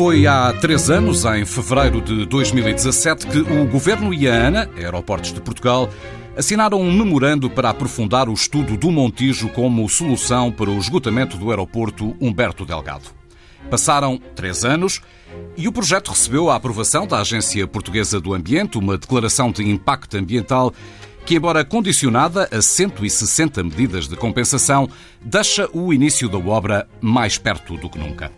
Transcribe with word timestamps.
Foi 0.00 0.26
há 0.26 0.52
três 0.54 0.88
anos, 0.88 1.26
em 1.26 1.44
fevereiro 1.44 2.00
de 2.00 2.24
2017, 2.24 3.26
que 3.26 3.38
o 3.38 3.66
Governo 3.66 4.14
e 4.14 4.26
a 4.26 4.34
ANA, 4.34 4.70
Aeroportos 4.74 5.30
de 5.30 5.42
Portugal, 5.42 5.90
assinaram 6.34 6.80
um 6.80 6.90
memorando 6.90 7.50
para 7.50 7.68
aprofundar 7.68 8.26
o 8.26 8.32
estudo 8.32 8.78
do 8.78 8.90
Montijo 8.90 9.50
como 9.50 9.86
solução 9.90 10.50
para 10.50 10.70
o 10.70 10.78
esgotamento 10.78 11.36
do 11.36 11.50
aeroporto 11.50 12.16
Humberto 12.18 12.64
Delgado. 12.64 13.19
Passaram 13.70 14.20
três 14.34 14.64
anos 14.64 15.00
e 15.56 15.68
o 15.68 15.72
projeto 15.72 16.10
recebeu 16.10 16.50
a 16.50 16.56
aprovação 16.56 17.06
da 17.06 17.20
Agência 17.20 17.66
Portuguesa 17.68 18.20
do 18.20 18.34
Ambiente, 18.34 18.76
uma 18.76 18.98
declaração 18.98 19.52
de 19.52 19.62
impacto 19.62 20.16
ambiental 20.16 20.74
que, 21.24 21.36
embora 21.36 21.64
condicionada 21.64 22.48
a 22.50 22.60
160 22.60 23.62
medidas 23.62 24.08
de 24.08 24.16
compensação, 24.16 24.88
deixa 25.20 25.68
o 25.72 25.92
início 25.92 26.28
da 26.28 26.38
obra 26.38 26.88
mais 27.00 27.38
perto 27.38 27.76
do 27.76 27.88
que 27.88 27.98
nunca. 27.98 28.32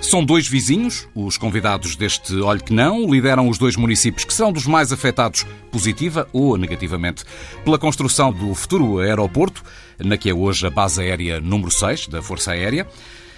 São 0.00 0.24
dois 0.24 0.48
vizinhos, 0.48 1.06
os 1.14 1.36
convidados 1.36 1.94
deste 1.94 2.34
Olho 2.36 2.64
que 2.64 2.72
Não, 2.72 3.12
lideram 3.12 3.50
os 3.50 3.58
dois 3.58 3.76
municípios 3.76 4.24
que 4.24 4.32
serão 4.32 4.50
dos 4.50 4.66
mais 4.66 4.90
afetados, 4.92 5.44
positiva 5.70 6.26
ou 6.32 6.56
negativamente, 6.56 7.22
pela 7.64 7.78
construção 7.78 8.32
do 8.32 8.54
futuro 8.54 8.98
aeroporto, 9.00 9.62
na 9.98 10.16
que 10.16 10.30
é 10.30 10.34
hoje 10.34 10.66
a 10.66 10.70
base 10.70 11.02
aérea 11.02 11.38
número 11.38 11.70
6 11.70 12.06
da 12.06 12.22
Força 12.22 12.52
Aérea. 12.52 12.86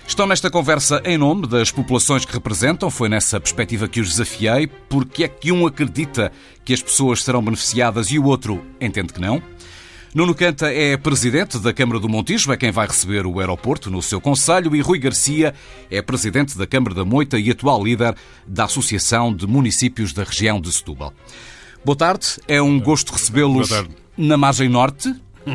Estão 0.06 0.26
nesta 0.26 0.50
conversa 0.50 1.00
em 1.04 1.16
nome 1.16 1.46
das 1.46 1.70
populações 1.70 2.24
que 2.24 2.32
representam, 2.32 2.90
foi 2.90 3.08
nessa 3.08 3.40
perspectiva 3.40 3.88
que 3.88 4.00
os 4.00 4.10
desafiei, 4.10 4.66
porque 4.66 5.24
é 5.24 5.28
que 5.28 5.50
um 5.50 5.66
acredita 5.66 6.30
que 6.64 6.74
as 6.74 6.82
pessoas 6.82 7.22
serão 7.22 7.42
beneficiadas 7.42 8.10
e 8.10 8.18
o 8.18 8.24
outro 8.24 8.62
entende 8.80 9.12
que 9.12 9.20
não. 9.20 9.42
Nuno 10.14 10.34
Canta 10.34 10.70
é 10.70 10.94
presidente 10.98 11.58
da 11.58 11.72
Câmara 11.72 11.98
do 11.98 12.06
Montijo, 12.06 12.52
é 12.52 12.56
quem 12.58 12.70
vai 12.70 12.86
receber 12.86 13.24
o 13.24 13.40
aeroporto 13.40 13.90
no 13.90 14.02
seu 14.02 14.20
conselho, 14.20 14.76
e 14.76 14.80
Rui 14.82 14.98
Garcia 14.98 15.54
é 15.90 16.02
presidente 16.02 16.58
da 16.58 16.66
Câmara 16.66 16.94
da 16.94 17.04
Moita 17.04 17.38
e 17.38 17.50
atual 17.50 17.82
líder 17.82 18.14
da 18.46 18.64
Associação 18.64 19.34
de 19.34 19.46
Municípios 19.46 20.12
da 20.12 20.24
região 20.24 20.60
de 20.60 20.70
Setúbal. 20.70 21.14
Boa 21.82 21.96
tarde, 21.96 22.26
é 22.46 22.60
um 22.60 22.78
gosto 22.78 23.10
recebê-los 23.12 23.70
na 24.18 24.36
margem 24.36 24.68
norte. 24.68 25.14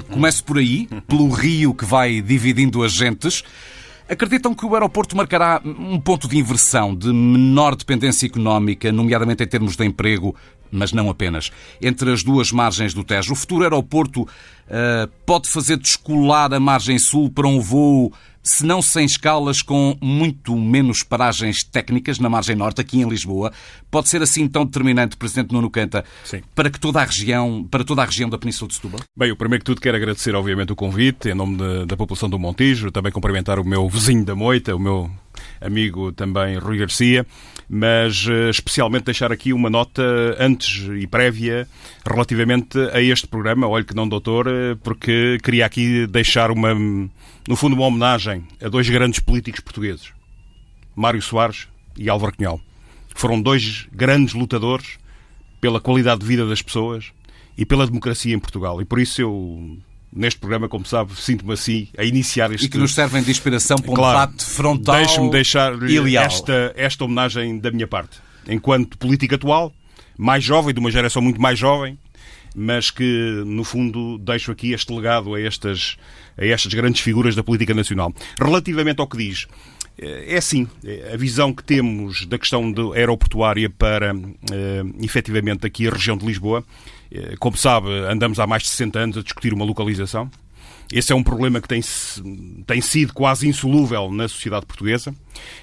Começo 0.09 0.43
por 0.43 0.57
aí, 0.57 0.89
pelo 1.07 1.29
rio 1.29 1.73
que 1.73 1.85
vai 1.85 2.19
dividindo 2.19 2.83
as 2.83 2.91
gentes. 2.93 3.43
Acreditam 4.09 4.55
que 4.55 4.65
o 4.65 4.73
aeroporto 4.73 5.17
marcará 5.17 5.61
um 5.65 5.99
ponto 5.99 6.29
de 6.29 6.37
inversão, 6.37 6.95
de 6.95 7.11
menor 7.11 7.75
dependência 7.75 8.25
económica, 8.25 8.89
nomeadamente 8.89 9.43
em 9.43 9.47
termos 9.47 9.75
de 9.75 9.85
emprego, 9.85 10.33
mas 10.71 10.93
não 10.93 11.09
apenas, 11.09 11.51
entre 11.81 12.11
as 12.11 12.23
duas 12.23 12.51
margens 12.51 12.93
do 12.93 13.03
Tejo. 13.03 13.33
O 13.33 13.35
futuro 13.35 13.63
aeroporto 13.63 14.21
uh, 14.21 14.27
pode 15.25 15.49
fazer 15.49 15.77
descolar 15.77 16.53
a 16.53 16.59
margem 16.59 16.97
sul 16.97 17.29
para 17.29 17.47
um 17.47 17.59
voo, 17.59 18.13
se 18.47 18.65
não 18.65 18.81
sem 18.81 19.05
escalas, 19.05 19.61
com 19.61 19.97
muito 20.01 20.55
menos 20.55 21.03
paragens 21.03 21.63
técnicas 21.63 22.17
na 22.17 22.29
margem 22.29 22.55
norte, 22.55 22.79
aqui 22.79 22.99
em 22.99 23.07
Lisboa. 23.07 23.51
Pode 23.91 24.07
ser 24.07 24.21
assim 24.21 24.47
tão 24.47 24.65
determinante, 24.65 25.17
Presidente 25.17 25.51
Nuno 25.51 25.69
Canta, 25.69 26.05
Sim. 26.23 26.41
para 26.55 26.69
que 26.69 26.79
toda 26.79 27.01
a 27.01 27.03
região, 27.03 27.67
para 27.69 27.83
toda 27.83 28.01
a 28.01 28.05
região 28.05 28.29
da 28.29 28.37
Península 28.37 28.69
de 28.69 28.75
Setúbal? 28.75 29.01
Bem, 29.15 29.31
o 29.31 29.35
primeiro 29.35 29.63
que 29.63 29.65
tudo 29.65 29.81
quero 29.81 29.97
agradecer, 29.97 30.33
obviamente, 30.33 30.71
o 30.71 30.75
convite, 30.75 31.29
em 31.29 31.35
nome 31.35 31.57
de, 31.57 31.85
da 31.85 31.97
população 31.97 32.29
do 32.29 32.39
Montijo, 32.39 32.89
também 32.89 33.11
cumprimentar 33.11 33.59
o 33.59 33.65
meu 33.65 33.87
vizinho 33.89 34.23
da 34.23 34.33
Moita, 34.33 34.73
o 34.75 34.79
meu 34.79 35.11
amigo 35.59 36.11
também 36.13 36.57
Rui 36.57 36.77
Garcia, 36.77 37.25
mas 37.69 38.25
eh, 38.29 38.49
especialmente 38.49 39.05
deixar 39.05 39.31
aqui 39.31 39.51
uma 39.51 39.69
nota 39.69 40.01
antes 40.39 40.87
e 40.97 41.05
prévia 41.05 41.67
relativamente 42.07 42.79
a 42.93 43.01
este 43.01 43.27
programa, 43.27 43.67
olhe 43.67 43.85
que 43.85 43.95
não 43.95 44.07
doutor, 44.07 44.47
eh, 44.47 44.75
porque 44.83 45.37
queria 45.43 45.65
aqui 45.65 46.07
deixar 46.07 46.49
uma, 46.49 46.73
no 47.47 47.55
fundo, 47.55 47.75
uma 47.75 47.85
homenagem 47.85 48.45
a 48.61 48.67
dois 48.67 48.89
grandes 48.89 49.19
políticos 49.19 49.61
portugueses, 49.61 50.11
Mário 50.95 51.21
Soares 51.21 51.67
e 51.97 52.09
Álvaro 52.09 52.35
Cunhal. 52.35 52.59
Foram 53.15 53.41
dois 53.41 53.87
grandes 53.91 54.33
lutadores 54.33 54.97
pela 55.61 55.79
qualidade 55.79 56.21
de 56.21 56.27
vida 56.27 56.45
das 56.45 56.61
pessoas 56.61 57.11
e 57.57 57.65
pela 57.65 57.87
democracia 57.87 58.35
em 58.35 58.39
Portugal. 58.39 58.81
E 58.81 58.85
por 58.85 58.99
isso 58.99 59.21
eu 59.21 59.77
neste 60.11 60.39
programa, 60.39 60.67
como 60.69 60.85
sabe, 60.85 61.13
sinto-me 61.15 61.53
assim 61.53 61.87
a 61.97 62.03
iniciar 62.03 62.51
este... 62.51 62.65
E 62.65 62.69
que 62.69 62.77
nos 62.77 62.93
servem 62.93 63.21
de 63.21 63.31
inspiração 63.31 63.77
para 63.77 63.91
um 63.91 63.95
claro, 63.95 64.31
debate 64.31 64.45
frontal 64.45 64.95
Deixe-me 64.95 65.29
deixar 65.29 65.73
esta, 66.19 66.73
esta 66.75 67.05
homenagem 67.05 67.59
da 67.59 67.71
minha 67.71 67.87
parte. 67.87 68.17
Enquanto 68.47 68.97
político 68.97 69.35
atual, 69.35 69.73
mais 70.17 70.43
jovem, 70.43 70.73
de 70.73 70.79
uma 70.79 70.91
geração 70.91 71.21
muito 71.21 71.41
mais 71.41 71.59
jovem, 71.59 71.97
mas 72.57 72.89
que, 72.89 73.43
no 73.45 73.63
fundo, 73.63 74.17
deixo 74.17 74.51
aqui 74.51 74.73
este 74.73 74.91
legado 74.91 75.35
a 75.35 75.39
estas, 75.39 75.95
a 76.35 76.43
estas 76.43 76.73
grandes 76.73 77.01
figuras 77.01 77.35
da 77.35 77.43
política 77.43 77.73
nacional. 77.73 78.11
Relativamente 78.41 78.99
ao 78.99 79.07
que 79.07 79.15
diz, 79.15 79.47
eh, 79.99 80.33
é 80.33 80.37
assim, 80.37 80.67
eh, 80.83 81.11
a 81.13 81.17
visão 81.17 81.53
que 81.53 81.63
temos 81.63 82.25
da 82.25 82.39
questão 82.39 82.73
aeroportuária 82.95 83.69
para, 83.69 84.15
uh, 84.15 85.03
efetivamente, 85.03 85.67
aqui 85.67 85.87
a 85.87 85.91
região 85.91 86.17
de 86.17 86.25
Lisboa, 86.25 86.65
eh, 87.11 87.35
como 87.39 87.55
sabe, 87.55 87.89
andamos 88.09 88.39
há 88.39 88.47
mais 88.47 88.63
de 88.63 88.69
60 88.69 88.99
anos 88.99 89.17
a 89.17 89.21
discutir 89.21 89.53
uma 89.53 89.63
localização. 89.63 90.29
Esse 90.91 91.11
é 91.11 91.15
um 91.15 91.23
problema 91.23 91.59
que 91.59 91.67
tem, 91.67 91.81
tem 92.65 92.81
sido 92.81 93.13
quase 93.13 93.47
insolúvel 93.47 94.09
na 94.11 94.27
sociedade 94.27 94.65
portuguesa 94.65 95.13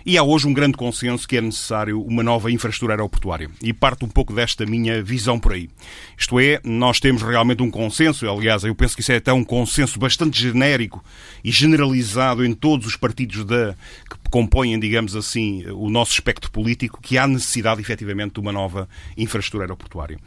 e 0.04 0.18
há 0.18 0.22
hoje 0.22 0.46
um 0.46 0.52
grande 0.52 0.76
consenso 0.76 1.26
que 1.26 1.36
é 1.36 1.40
necessário 1.40 2.00
uma 2.02 2.22
nova 2.22 2.50
infraestrutura 2.50 2.92
aeroportuária. 2.92 3.50
E 3.62 3.72
parte 3.72 4.04
um 4.04 4.08
pouco 4.08 4.34
desta 4.34 4.66
minha 4.66 5.02
visão 5.02 5.38
por 5.40 5.54
aí. 5.54 5.70
Isto 6.16 6.38
é, 6.38 6.60
nós 6.62 7.00
temos 7.00 7.22
realmente 7.22 7.62
um 7.62 7.70
consenso, 7.70 8.28
aliás, 8.28 8.64
eu 8.64 8.74
penso 8.74 8.94
que 8.94 9.00
isso 9.00 9.12
é 9.12 9.16
até 9.16 9.32
um 9.32 9.44
consenso 9.44 9.98
bastante 9.98 10.40
genérico 10.40 11.02
e 11.42 11.50
generalizado 11.50 12.44
em 12.44 12.52
todos 12.52 12.86
os 12.86 12.96
partidos 12.96 13.44
que 13.44 14.30
compõem, 14.30 14.78
digamos 14.78 15.16
assim, 15.16 15.64
o 15.70 15.88
nosso 15.88 16.12
espectro 16.12 16.50
político, 16.50 17.00
que 17.00 17.16
há 17.16 17.26
necessidade 17.26 17.80
efetivamente 17.80 18.34
de 18.34 18.40
uma 18.40 18.52
nova 18.52 18.88
infraestrutura 19.16 19.64
aeroportuária. 19.64 20.18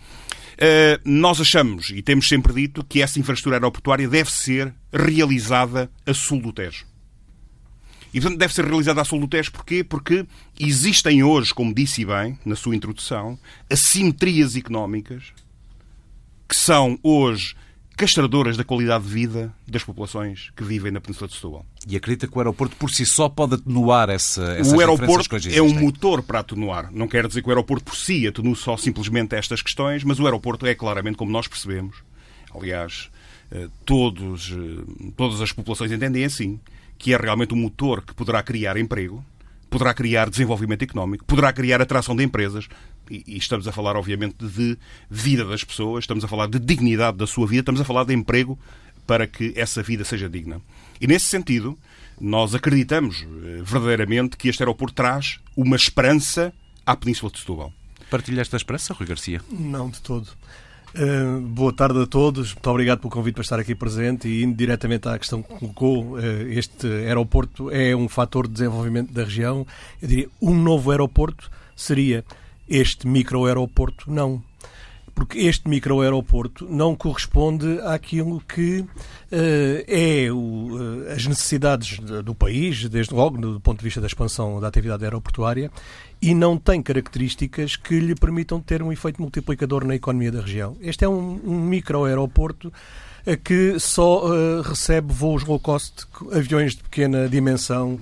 Eh, 0.57 1.00
nós 1.06 1.40
achamos, 1.40 1.91
e 1.91 2.01
temos 2.01 2.28
sempre 2.28 2.51
dito, 2.51 2.84
que 2.84 3.01
essa 3.01 3.19
infraestrutura 3.19 3.57
aeroportuária 3.57 4.07
deve 4.07 4.31
ser 4.31 4.73
realizada 4.91 5.90
a 6.06 6.13
sul 6.13 6.41
do 6.41 6.51
Tejo. 6.51 6.85
E, 8.13 8.19
portanto, 8.19 8.40
deve 8.40 8.53
ser 8.53 8.66
realizada 8.66 9.01
a 9.01 9.06
sul 9.06 9.19
do 9.19 9.28
Tejo 9.28 9.51
porquê? 9.51 9.84
Porque 9.84 10.25
existem 10.59 11.22
hoje, 11.22 11.53
como 11.53 11.73
disse 11.73 12.03
bem 12.03 12.40
na 12.44 12.56
sua 12.56 12.75
introdução, 12.75 13.38
assimetrias 13.69 14.56
económicas 14.56 15.25
que 16.50 16.56
são 16.56 16.97
hoje 17.03 17.56
castradoras 17.97 18.56
da 18.56 18.63
qualidade 18.63 19.06
de 19.06 19.09
vida 19.09 19.52
das 19.68 19.84
populações 19.84 20.52
que 20.56 20.63
vivem 20.63 20.91
na 20.91 21.02
Península 21.02 21.28
de 21.28 21.34
Setúbal. 21.34 21.66
E 21.90 21.97
acredita 21.97 22.28
que 22.28 22.38
o 22.38 22.40
aeroporto 22.40 22.75
por 22.75 22.91
si 22.91 23.03
só 23.08 23.28
pode 23.28 23.56
atenuar 23.56 24.08
essa, 24.09 24.44
essas 24.52 24.72
O 24.72 24.80
aeroporto 24.80 25.35
é 25.52 25.62
um 25.62 25.74
motor 25.74 26.22
para 26.22 26.40
atenuar. 26.40 26.91
Não 26.94 27.08
quer 27.08 27.28
dizer 27.28 27.41
que 27.41 27.47
o 27.47 27.52
aeroporto 27.52 27.84
por 27.84 27.96
si 27.96 28.28
atenue 28.28 28.56
só 28.56 28.78
simplesmente 28.78 29.35
estas 29.35 29.63
questões, 29.63 30.03
mas 30.03 30.19
o 30.19 30.25
aeroporto 30.25 30.68
é 30.68 30.75
claramente, 30.75 31.18
como 31.18 31.31
nós 31.31 31.47
percebemos, 31.47 31.97
aliás, 32.56 33.09
eh, 33.52 33.68
todos, 33.84 34.52
eh, 34.52 35.12
todas 35.18 35.41
as 35.41 35.52
populações 35.52 35.91
entendem 35.91 36.24
assim, 36.24 36.59
que 37.00 37.16
é 37.16 37.18
realmente 37.18 37.56
um 37.56 37.58
motor 37.58 38.03
que 38.03 38.14
poderá 38.14 38.44
criar 38.44 38.78
emprego, 38.78 39.25
poderá 39.72 39.91
criar 39.94 40.29
desenvolvimento 40.29 40.84
económico, 40.84 41.25
poderá 41.25 41.52
criar 41.52 41.81
atração 41.81 42.16
de 42.16 42.24
empresas, 42.24 42.68
e 43.09 43.38
estamos 43.38 43.68
a 43.68 43.72
falar, 43.72 43.95
obviamente, 43.95 44.35
de 44.45 44.78
vida 45.09 45.45
das 45.45 45.63
pessoas, 45.63 46.03
estamos 46.03 46.23
a 46.23 46.28
falar 46.28 46.47
de 46.47 46.59
dignidade 46.59 47.18
da 47.18 47.28
sua 47.28 47.47
vida, 47.47 47.62
estamos 47.62 47.81
a 47.81 47.85
falar 47.85 48.03
de 48.03 48.13
emprego 48.13 48.57
para 49.06 49.25
que 49.25 49.53
essa 49.56 49.81
vida 49.81 50.03
seja 50.03 50.29
digna. 50.29 50.62
E 51.00 51.07
nesse 51.07 51.25
sentido, 51.25 51.78
nós 52.19 52.53
acreditamos 52.53 53.23
eh, 53.23 53.62
verdadeiramente 53.63 54.35
que 54.35 54.49
este 54.49 54.64
aeroporto 54.64 54.96
traz 54.96 55.40
uma 55.55 55.76
esperança 55.76 56.53
à 56.85 56.96
Península 56.96 57.31
de 57.31 57.40
Setúbal. 57.40 57.72
Partilha 58.09 58.41
esta 58.41 58.58
esperança, 58.58 58.93
Rui 58.93 59.08
Garcia? 59.08 59.41
Não, 59.49 59.90
de 59.90 60.02
todo. 60.02 60.28
Uh, 60.96 61.41
boa 61.41 61.73
tarde 61.73 62.02
a 62.02 62.08
todos. 62.08 62.53
Muito 62.53 62.70
obrigado 62.70 62.99
pelo 62.99 63.11
convite 63.11 63.35
para 63.35 63.43
estar 63.43 63.59
aqui 63.59 63.76
presente 63.76 64.28
e 64.28 64.43
indo 64.43 64.55
diretamente 64.55 65.08
à 65.08 65.20
questão 65.20 65.43
que 65.43 65.53
colocou, 65.53 66.14
uh, 66.14 66.20
este 66.49 66.87
aeroporto 66.87 67.70
é 67.70 67.96
um 67.96 68.08
fator 68.08 68.47
de 68.47 68.53
desenvolvimento 68.53 69.11
da 69.11 69.23
região. 69.23 69.67
Eu 70.02 70.08
diria, 70.08 70.29
um 70.41 70.55
novo 70.55 70.90
aeroporto 70.90 71.52
seria 71.76 72.23
este 72.67 73.08
microaeroporto 73.08 74.11
não. 74.11 74.43
Porque 75.16 75.40
este 75.40 75.67
microaeroporto 75.67 76.67
não 76.69 76.96
corresponde 76.96 77.79
àquilo 77.81 78.40
que 78.41 78.81
uh, 78.81 78.87
é 79.87 80.31
o, 80.31 80.35
uh, 80.37 81.11
as 81.11 81.25
necessidades 81.25 81.97
do 82.23 82.35
país, 82.35 82.87
desde 82.87 83.16
logo 83.16 83.35
do 83.35 83.59
ponto 83.59 83.79
de 83.79 83.84
vista 83.84 83.99
da 83.99 84.05
expansão 84.05 84.59
da 84.59 84.67
atividade 84.67 85.03
aeroportuária, 85.03 85.72
e 86.22 86.35
não 86.35 86.55
tem 86.55 86.84
características 86.84 87.75
que 87.75 87.99
lhe 87.99 88.14
permitam 88.14 88.61
ter 88.61 88.84
um 88.84 88.91
efeito 88.91 89.19
multiplicador 89.19 89.84
na 89.85 89.96
economia 89.96 90.31
da 90.31 90.41
região. 90.41 90.78
Este 90.81 91.03
é 91.03 91.09
um, 91.09 91.41
um 91.43 91.61
microaeroporto 91.61 92.72
que 93.43 93.78
só 93.79 94.28
uh, 94.28 94.61
recebe 94.61 95.11
voos 95.11 95.43
low 95.43 95.59
cost, 95.59 96.05
aviões 96.31 96.75
de 96.75 96.84
pequena 96.84 97.28
dimensão, 97.28 97.99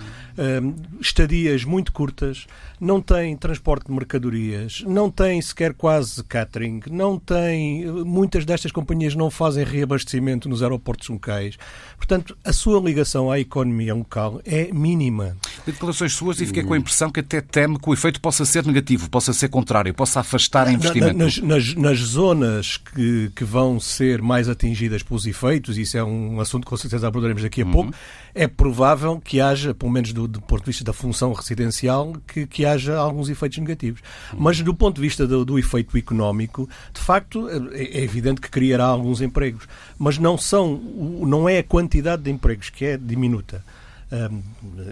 estadias 1.01 1.63
muito 1.63 1.91
curtas, 1.93 2.45
não 2.79 3.01
tem 3.01 3.35
transporte 3.35 3.87
de 3.87 3.91
mercadorias, 3.91 4.83
não 4.85 5.09
tem 5.09 5.41
sequer 5.41 5.73
quase 5.73 6.23
catering, 6.23 6.81
não 6.89 7.17
tem. 7.17 7.85
Muitas 7.85 8.45
destas 8.45 8.71
companhias 8.71 9.15
não 9.15 9.29
fazem 9.29 9.63
reabastecimento 9.63 10.49
nos 10.49 10.61
aeroportos 10.61 11.09
locais. 11.09 11.57
Portanto, 11.97 12.37
a 12.43 12.53
sua 12.53 12.79
ligação 12.79 13.31
à 13.31 13.39
economia 13.39 13.93
local 13.93 14.41
é 14.45 14.71
mínima. 14.71 15.35
Declarações 15.65 16.13
suas 16.13 16.39
e 16.39 16.45
fiquei 16.45 16.63
com 16.63 16.73
a 16.73 16.77
impressão 16.77 17.09
que 17.09 17.19
até 17.19 17.41
teme 17.41 17.79
que 17.79 17.89
o 17.89 17.93
efeito 17.93 18.21
possa 18.21 18.45
ser 18.45 18.65
negativo, 18.65 19.09
possa 19.09 19.33
ser 19.33 19.49
contrário, 19.49 19.93
possa 19.93 20.19
afastar 20.19 20.71
investimento. 20.71 21.17
Nas, 21.17 21.37
nas, 21.37 21.73
nas 21.73 21.99
zonas 21.99 22.77
que, 22.77 23.31
que, 23.35 23.43
vão 23.43 23.79
ser 23.79 24.21
mais 24.21 24.49
atingidas 24.49 25.01
pelos 25.01 25.25
efeitos, 25.25 25.77
isso 25.77 25.97
é 25.97 26.03
um 26.03 26.39
assunto 26.39 26.65
que 26.65 26.69
com 26.69 26.77
certeza 26.77 27.07
abordaremos 27.07 27.41
daqui 27.41 27.61
a 27.61 27.65
uhum. 27.65 27.71
pouco, 27.71 27.93
é 28.33 28.47
provável 28.47 29.19
que 29.19 29.39
haja, 29.39 29.73
pelo 29.73 29.91
menos 29.91 30.11
do, 30.11 30.27
do 30.27 30.41
ponto 30.41 30.61
de 30.61 30.67
vista 30.67 30.83
da 30.83 30.93
função 30.93 31.33
residencial, 31.33 32.13
que, 32.27 32.45
que 32.45 32.64
haja 32.65 32.97
alguns 32.97 33.29
efeitos 33.29 33.57
negativos. 33.57 34.01
Mas 34.37 34.61
do 34.61 34.73
ponto 34.73 34.95
de 34.95 35.01
vista 35.01 35.25
do, 35.27 35.45
do 35.45 35.59
efeito 35.59 35.97
económico, 35.97 36.69
de 36.93 37.01
facto, 37.01 37.47
é, 37.73 37.83
é 37.83 38.03
evidente 38.03 38.41
que 38.41 38.49
criará 38.49 38.85
alguns 38.85 39.21
empregos. 39.21 39.67
Mas 39.97 40.17
não 40.17 40.37
são, 40.37 40.75
não 40.75 41.47
é 41.47 41.59
a 41.59 41.63
quantidade 41.63 42.23
de 42.23 42.31
empregos 42.31 42.69
que 42.69 42.85
é 42.85 42.97
diminuta 42.97 43.63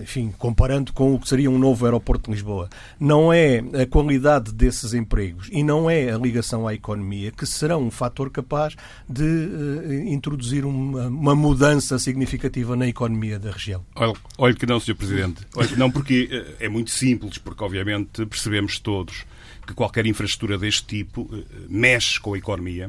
enfim, 0.01 0.33
comparando 0.37 0.91
com 0.91 1.13
o 1.13 1.19
que 1.19 1.29
seria 1.29 1.49
um 1.49 1.57
novo 1.57 1.85
aeroporto 1.85 2.25
de 2.25 2.35
Lisboa, 2.35 2.69
não 2.99 3.31
é 3.31 3.59
a 3.81 3.85
qualidade 3.85 4.51
desses 4.51 4.93
empregos 4.93 5.49
e 5.51 5.63
não 5.63 5.89
é 5.89 6.11
a 6.11 6.17
ligação 6.17 6.67
à 6.67 6.73
economia 6.73 7.31
que 7.31 7.45
serão 7.45 7.83
um 7.83 7.91
fator 7.91 8.29
capaz 8.29 8.75
de 9.07 9.23
uh, 9.23 9.93
introduzir 10.07 10.65
uma, 10.65 11.07
uma, 11.07 11.35
mudança 11.35 11.99
significativa 11.99 12.75
na 12.75 12.87
economia 12.87 13.37
da 13.37 13.51
região. 13.51 13.85
Olha, 13.95 14.13
olha 14.37 14.53
que 14.53 14.65
não, 14.65 14.79
Sr. 14.79 14.95
Presidente. 14.95 15.45
Olha, 15.55 15.75
não, 15.77 15.91
porque 15.91 16.29
eh, 16.31 16.65
é 16.65 16.69
muito 16.69 16.91
simples, 16.91 17.37
porque 17.37 17.63
obviamente 17.63 18.25
percebemos 18.25 18.79
todos 18.79 19.25
que 19.65 19.73
qualquer 19.73 20.05
infraestrutura 20.05 20.57
deste 20.57 20.85
tipo 20.85 21.21
uh, 21.21 21.45
mexe 21.69 22.19
com 22.19 22.33
a 22.33 22.37
economia 22.37 22.87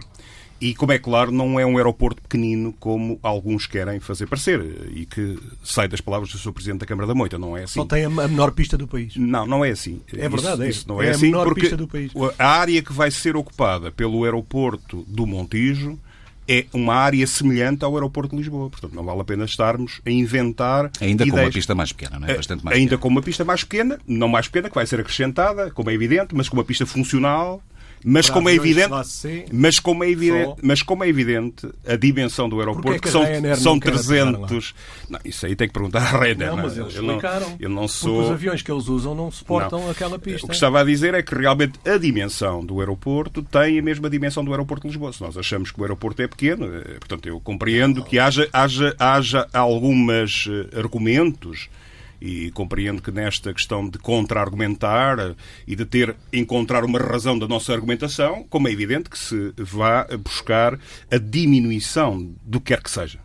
e, 0.61 0.75
como 0.75 0.93
é 0.93 0.99
claro, 0.99 1.31
não 1.31 1.59
é 1.59 1.67
um 1.67 1.77
aeroporto 1.77 2.23
pequenino 2.23 2.73
como 2.79 3.19
alguns 3.23 3.67
querem 3.67 4.01
fazer 4.01 4.27
parecer 4.27 4.61
e 4.95 5.05
que 5.05 5.39
sai 5.63 5.89
das 5.89 6.01
palavras 6.01 6.31
do 6.31 6.39
Sr. 6.39 6.53
Presidente 6.53 6.81
da 6.81 6.87
Câmara 6.87 7.07
da 7.07 7.15
Moita. 7.15 7.39
Não 7.39 7.57
é 7.57 7.65
assim. 7.65 7.81
Só 7.81 7.85
tem 7.85 8.05
a 8.05 8.11
menor 8.11 8.53
pista 8.53 8.79
do 8.79 8.87
país. 8.87 9.17
Não, 9.17 9.47
não 9.47 9.65
é 9.65 9.71
assim. 9.71 10.01
É 10.13 10.29
verdade, 10.29 10.55
isso, 10.55 10.63
é. 10.63 10.69
Isso 10.69 10.89
não 10.89 11.03
é, 11.03 11.09
é 11.09 11.11
assim. 11.11 11.27
a 11.27 11.31
menor 11.31 11.45
porque 11.45 11.63
pista 11.63 11.77
do 11.77 11.89
país. 11.89 12.13
A 12.39 12.47
área 12.47 12.83
que 12.83 12.93
vai 12.93 13.11
ser 13.11 13.37
ocupada 13.37 13.91
pelo 13.91 14.25
aeroporto 14.25 15.05
do 15.09 15.27
Montijo 15.27 15.99
é 16.49 16.67
uma 16.73 16.95
área 16.95 17.27
semelhante 17.27 17.85
ao 17.85 17.95
aeroporto 17.95 18.31
de 18.31 18.37
Lisboa. 18.43 18.71
Portanto, 18.71 18.95
não 18.95 19.05
vale 19.05 19.21
a 19.21 19.25
pena 19.25 19.45
estarmos 19.45 20.01
a 20.05 20.11
inventar. 20.11 20.91
Ainda 21.01 21.25
ideias. 21.25 21.31
com 21.31 21.47
uma 21.47 21.53
pista 21.53 21.75
mais 21.75 21.93
pequena, 21.93 22.19
não 22.19 22.29
é? 22.29 22.35
Bastante 22.37 22.65
mais 22.65 22.77
Ainda 22.77 22.91
pequena. 22.91 23.03
com 23.03 23.09
uma 23.09 23.23
pista 23.23 23.45
mais 23.45 23.65
pequena, 23.65 23.99
não 24.07 24.29
mais 24.29 24.47
pequena, 24.47 24.69
que 24.69 24.75
vai 24.75 24.87
ser 24.87 25.01
acrescentada, 25.01 25.71
como 25.71 25.91
é 25.91 25.95
evidente, 25.95 26.35
mas 26.35 26.49
com 26.49 26.57
uma 26.57 26.65
pista 26.65 26.87
funcional 26.87 27.63
mas 28.05 28.29
como, 28.29 28.49
é 28.51 28.55
evidente, 28.55 28.91
mas, 29.51 29.81
como 29.81 30.05
é 30.05 30.11
evidente, 30.11 30.55
mas 30.63 30.83
como 30.83 31.05
é 31.05 31.09
evidente, 31.09 31.67
a 31.87 31.97
dimensão 31.97 32.49
do 32.49 32.59
aeroporto, 32.61 33.01
que, 33.01 33.09
são, 33.09 33.23
são 33.57 33.81
300. 33.81 34.75
Não, 35.09 35.19
isso 35.25 35.47
aí 35.47 35.57
tem 35.57 35.67
que 35.67 35.73
perguntar 35.73 36.01
à 36.01 36.19
Ryanair. 36.19 36.51
Não, 36.51 36.63
mas 36.63 36.77
eles 36.77 36.95
explicaram. 36.95 37.57
Eu 37.59 37.71
não 37.71 37.89
sou... 37.89 38.15
Porque 38.15 38.27
os 38.27 38.33
aviões 38.33 38.63
que 38.63 38.71
eles 38.71 38.89
usam 38.89 39.15
não 39.15 39.31
suportam 39.31 39.91
aquela 39.91 40.19
pista. 40.19 40.45
O 40.45 40.49
que 40.49 40.55
estava 40.55 40.81
a 40.81 40.85
dizer 40.85 41.15
é 41.15 41.23
que 41.23 41.35
realmente 41.35 41.81
a 41.89 41.97
dimensão 41.97 42.65
do 42.65 42.81
aeroporto 42.81 43.43
tem 43.43 43.79
a 43.79 43.83
mesma 43.83 44.11
dimensão 44.11 44.45
do 44.45 44.51
aeroporto 44.51 44.83
de 44.83 44.89
Lisboa. 44.89 45.13
Se 45.13 45.23
nós 45.23 45.39
achamos 45.39 45.71
que 45.71 45.81
o 45.81 45.85
aeroporto 45.85 46.21
é 46.21 46.29
pequeno, 46.29 46.67
eh, 46.67 46.99
portanto, 46.99 47.27
eu 47.27 47.41
compreendo 47.41 48.05
que 48.05 48.19
haja, 48.19 48.49
haja, 48.53 48.95
haja 48.99 49.49
alguns 49.53 50.49
eh, 50.49 50.79
argumentos 50.79 51.69
e 52.25 52.51
compreendo 52.53 53.03
que 53.03 53.11
nesta 53.11 53.53
questão 53.53 53.87
de 53.87 53.99
contra-argumentar 53.99 55.37
e 55.67 55.77
de 55.77 55.85
ter 55.85 56.17
encontrar 56.33 56.83
uma 56.83 56.99
razão 56.99 57.39
da 57.39 57.47
nossa 57.47 57.75
argumentação, 57.75 58.47
como 58.49 58.67
é 58.67 58.73
evidente 58.73 59.11
que 59.11 59.19
se 59.19 59.53
vá 59.59 60.07
buscar 60.25 60.79
a 61.11 61.19
diminuição 61.19 62.35
do 62.43 62.63
que 62.63 62.69
quer 62.69 62.83
que 62.83 62.91
seja. 62.91 63.19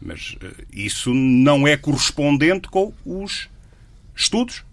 Mas 0.00 0.36
uh, 0.42 0.66
isso 0.72 1.14
não 1.14 1.68
é 1.68 1.76
correspondente 1.76 2.66
com 2.66 2.92
os 3.06 3.48
estudos, 4.12 4.64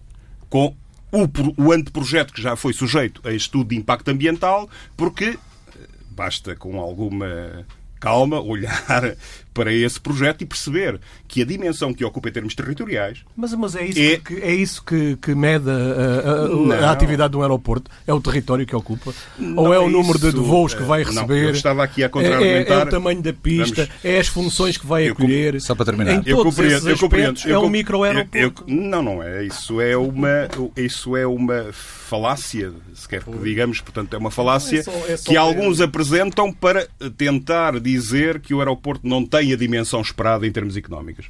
com 0.50 0.76
o, 1.12 1.64
o 1.64 1.72
anteprojeto 1.72 2.34
que 2.34 2.42
já 2.42 2.56
foi 2.56 2.74
sujeito 2.74 3.22
a 3.24 3.32
estudo 3.32 3.70
de 3.70 3.76
impacto 3.76 4.10
ambiental, 4.10 4.68
porque 4.98 5.26
eh, 5.26 5.88
basta 6.10 6.56
com 6.56 6.80
alguma 6.80 7.68
calma 8.00 8.40
olhar 8.42 9.16
para 9.54 9.74
esse 9.74 10.00
projeto 10.00 10.42
e 10.42 10.46
perceber 10.46 11.00
que 11.28 11.42
a 11.42 11.46
dimensão 11.46 11.94
que 11.94 12.04
ocupa 12.06 12.30
em 12.30 12.32
termos 12.32 12.56
territoriais. 12.56 13.20
Mas, 13.36 13.54
mas 13.54 13.76
é 13.76 13.86
isso, 13.86 14.00
é... 14.00 14.18
Que, 14.18 14.34
é 14.42 14.54
isso 14.54 14.84
que, 14.84 15.18
que 15.18 15.36
mede 15.36 15.70
a, 15.70 16.84
a, 16.84 16.88
a, 16.88 16.92
atividade 16.92 17.32
de 17.32 17.38
um 17.38 17.42
aeroporto? 17.42 17.90
É 18.06 18.14
o 18.14 18.22
território 18.22 18.66
que 18.66 18.76
ocupa? 18.76 19.14
Não 19.38 19.64
Ou 19.64 19.74
é, 19.74 19.78
é 19.78 19.80
o 19.80 19.90
número 19.90 20.18
isso... 20.18 20.32
de 20.32 20.40
voos 20.40 20.74
que 20.74 20.84
vai 20.84 21.04
receber? 21.04 21.42
Não, 21.42 21.50
eu 21.50 21.52
estava 21.52 21.84
aqui 21.84 22.04
a 22.04 22.10
contra 22.10 22.44
é, 22.44 22.64
é, 22.64 22.70
é, 22.70 22.78
o 22.78 22.86
tamanho 22.86 23.22
da 23.22 23.34
pista? 23.34 23.86
Vamos... 23.86 24.06
É 24.06 24.20
as 24.20 24.28
funções 24.28 24.78
que 24.78 24.86
vai 24.86 25.08
acolher? 25.08 25.60
Só 25.62 25.76
para 25.76 25.86
terminar. 25.86 26.16
Em 26.16 26.22
eu 26.26 26.44
compreendo, 26.44 26.90
eu 26.90 26.98
compreendo. 26.98 27.40
é 27.46 27.60
um 27.60 27.70
micro-aeroporto? 27.70 28.64
Não, 28.68 29.02
não 29.02 29.24
é. 29.24 29.44
Isso 29.44 29.82
é 29.82 29.98
uma, 29.98 30.48
isso 30.76 31.16
é 31.16 31.26
uma 31.26 31.72
falácia, 31.72 32.72
se 32.94 33.08
quer 33.08 33.24
que 33.24 33.38
digamos. 33.38 33.82
Portanto, 33.82 34.14
é 34.14 34.18
uma 34.18 34.32
falácia 34.32 34.80
é 34.80 34.84
só, 34.84 34.92
é 34.92 35.18
que 35.18 35.38
alguns 35.38 35.82
apresentam 35.82 36.52
para 36.52 36.88
tentar 37.18 37.80
dizer 37.80 38.40
que 38.40 38.54
o 38.54 38.60
aeroporto 38.60 39.08
não 39.08 39.26
tem 39.26 39.39
a 39.40 39.58
dimensão 39.58 40.02
esperada 40.02 40.46
em 40.46 40.52
termos 40.52 40.76
económicos. 40.78 41.30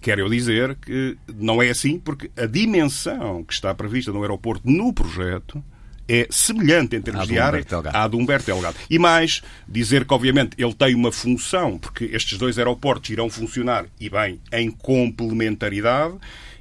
Quero 0.00 0.20
eu 0.20 0.28
dizer 0.28 0.76
que 0.76 1.16
não 1.34 1.62
é 1.62 1.70
assim, 1.70 1.98
porque 1.98 2.30
a 2.36 2.46
dimensão 2.46 3.42
que 3.44 3.52
está 3.52 3.74
prevista 3.74 4.12
no 4.12 4.22
aeroporto 4.22 4.68
no 4.70 4.92
projeto 4.92 5.62
é 6.08 6.26
semelhante 6.30 6.94
em 6.94 7.02
termos 7.02 7.26
de 7.26 7.38
área 7.38 7.64
à 7.92 8.06
do 8.06 8.16
Humberto 8.16 8.46
Delgado. 8.46 8.76
E 8.88 8.98
mais, 8.98 9.42
dizer 9.66 10.04
que, 10.04 10.14
obviamente, 10.14 10.54
ele 10.58 10.74
tem 10.74 10.94
uma 10.94 11.10
função, 11.10 11.78
porque 11.78 12.04
estes 12.04 12.38
dois 12.38 12.58
aeroportos 12.58 13.10
irão 13.10 13.28
funcionar, 13.28 13.86
e 13.98 14.08
bem, 14.08 14.40
em 14.52 14.70
complementaridade, 14.70 16.14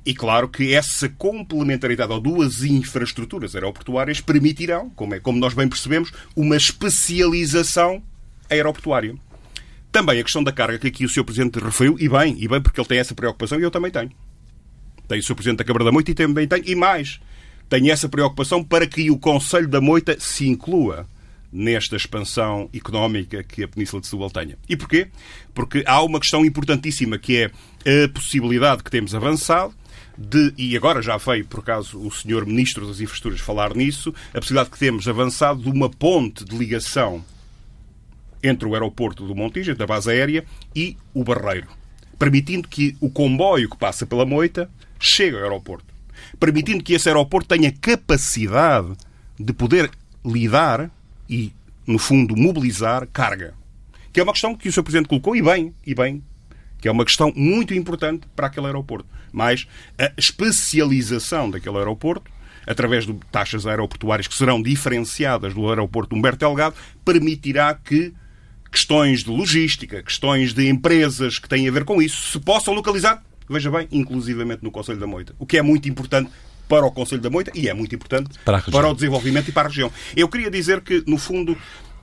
e 0.06 0.14
claro 0.14 0.48
que 0.48 0.74
essa 0.74 1.10
complementaridade 1.10 2.12
ou 2.12 2.20
duas 2.20 2.64
infraestruturas 2.64 3.56
aeroportuárias 3.56 4.22
permitirão, 4.22 4.90
como, 4.92 5.16
é, 5.16 5.20
como 5.20 5.40
nós 5.40 5.54
bem 5.54 5.68
percebemos, 5.68 6.12
uma 6.36 6.56
especialização 6.56 8.04
aeroportuária. 8.50 9.16
Também 9.96 10.20
a 10.20 10.24
questão 10.24 10.44
da 10.44 10.52
carga 10.52 10.78
que 10.78 10.88
aqui 10.88 11.06
o 11.06 11.10
Sr. 11.10 11.24
Presidente 11.24 11.58
referiu, 11.58 11.96
e 11.98 12.10
bem, 12.10 12.36
e 12.38 12.50
bem 12.50 12.60
porque 12.60 12.82
ele 12.82 12.86
tem 12.86 12.98
essa 12.98 13.16
preocupação 13.16 13.58
e 13.58 13.64
eu 13.64 13.72
também 13.72 13.90
tenho. 13.90 14.12
Tem 15.08 15.20
o 15.20 15.24
Sr. 15.24 15.36
Presidente 15.36 15.60
da 15.60 15.64
Câmara 15.64 15.86
da 15.86 15.92
Moita 15.94 16.12
e 16.12 16.14
também 16.14 16.46
tenho, 16.46 16.64
e 16.68 16.76
mais, 16.76 17.22
tenho 17.70 17.90
essa 17.90 18.10
preocupação 18.10 18.62
para 18.62 18.86
que 18.86 19.10
o 19.10 19.18
Conselho 19.18 19.70
da 19.70 19.80
Moita 19.80 20.18
se 20.20 20.50
inclua 20.50 21.08
nesta 21.50 21.96
expansão 21.96 22.70
económica 22.74 23.42
que 23.42 23.64
a 23.64 23.70
Península 23.70 24.02
de 24.02 24.08
Setúbal 24.08 24.30
tenha. 24.30 24.58
E 24.68 24.76
porquê? 24.76 25.08
Porque 25.54 25.82
há 25.88 26.04
uma 26.04 26.20
questão 26.20 26.44
importantíssima 26.44 27.18
que 27.18 27.38
é 27.38 28.04
a 28.04 28.10
possibilidade 28.10 28.84
que 28.84 28.92
temos 28.92 29.16
avançado 29.16 29.74
de, 30.18 30.54
e 30.58 30.76
agora 30.76 31.02
já 31.02 31.16
veio, 31.16 31.46
por 31.46 31.62
acaso, 31.62 31.98
o 32.06 32.12
Sr. 32.12 32.46
Ministro 32.46 32.86
das 32.86 33.00
Infraestruturas 33.00 33.40
falar 33.40 33.74
nisso, 33.74 34.14
a 34.34 34.40
possibilidade 34.40 34.72
que 34.72 34.78
temos 34.78 35.08
avançado 35.08 35.64
de 35.64 35.70
uma 35.70 35.90
ponte 35.90 36.44
de 36.44 36.58
ligação 36.58 37.24
entre 38.48 38.68
o 38.68 38.74
aeroporto 38.74 39.26
do 39.26 39.36
Montijo, 39.36 39.72
entre 39.72 39.84
a 39.84 39.88
base 39.88 40.10
aérea, 40.10 40.46
e 40.76 40.98
o 41.14 41.24
Barreiro, 41.24 41.68
permitindo 42.18 42.68
que 42.68 42.96
o 43.00 43.10
comboio 43.10 43.70
que 43.70 43.78
passa 43.78 44.06
pela 44.06 44.26
Moita 44.26 44.70
chegue 45.00 45.36
ao 45.36 45.44
aeroporto, 45.44 45.86
permitindo 46.40 46.84
que 46.84 46.94
esse 46.94 47.10
aeroporto 47.10 47.48
tenha 47.48 47.72
capacidade 47.72 48.94
de 49.40 49.54
poder 49.54 49.90
lidar 50.24 50.90
e, 51.30 51.54
no 51.86 52.00
fundo, 52.00 52.36
mobilizar 52.36 53.08
carga. 53.08 53.54
Que 54.12 54.20
é 54.20 54.24
uma 54.24 54.32
questão 54.32 54.56
que 54.56 54.70
o 54.70 54.72
Sr. 54.72 54.84
Presidente 54.84 55.10
colocou, 55.10 55.36
e 55.36 55.42
bem, 55.42 55.74
e 55.86 55.94
bem, 55.94 56.24
que 56.80 56.88
é 56.88 56.92
uma 56.92 57.04
questão 57.04 57.34
muito 57.36 57.74
importante 57.74 58.28
para 58.36 58.48
aquele 58.48 58.68
aeroporto. 58.68 59.08
Mas 59.32 59.68
a 59.98 60.12
especialização 60.18 61.50
daquele 61.50 61.78
aeroporto 61.78 62.32
através 62.66 63.06
de 63.06 63.14
taxas 63.32 63.66
aeroportuárias 63.66 64.28
que 64.28 64.36
serão 64.36 64.62
diferenciadas 64.62 65.54
do 65.54 65.70
aeroporto 65.70 66.16
Humberto 66.16 66.40
Delgado, 66.40 66.76
permitirá 67.04 67.74
que 67.74 68.14
questões 68.76 69.24
de 69.24 69.30
logística, 69.30 70.04
questões 70.04 70.54
de 70.54 70.68
empresas 70.68 71.40
que 71.40 71.48
têm 71.48 71.66
a 71.66 71.72
ver 71.72 71.86
com 71.86 72.02
isso, 72.02 72.34
se 72.34 72.40
possam 72.42 72.74
localizar, 72.74 73.24
veja 73.50 73.72
bem, 73.72 73.88
inclusivamente 73.90 74.64
no 74.64 74.70
Conselho 74.70 75.00
da 75.00 75.08
Moita. 75.08 75.34
O 75.40 75.46
que 75.46 75.58
é 75.58 75.62
muito 75.62 75.88
importante 75.88 76.30
para 76.68 76.86
o 76.86 76.92
Conselho 76.92 77.22
da 77.22 77.30
Moita 77.30 77.52
e 77.56 77.70
é 77.70 77.74
muito 77.74 77.96
importante 77.96 78.38
para, 78.44 78.62
para 78.62 78.90
o 78.90 78.94
desenvolvimento 78.94 79.48
e 79.48 79.54
para 79.54 79.70
a 79.70 79.72
região. 79.72 79.90
Eu 80.14 80.28
queria 80.28 80.52
dizer 80.52 80.82
que, 80.82 81.02
no 81.08 81.18
fundo, 81.18 81.58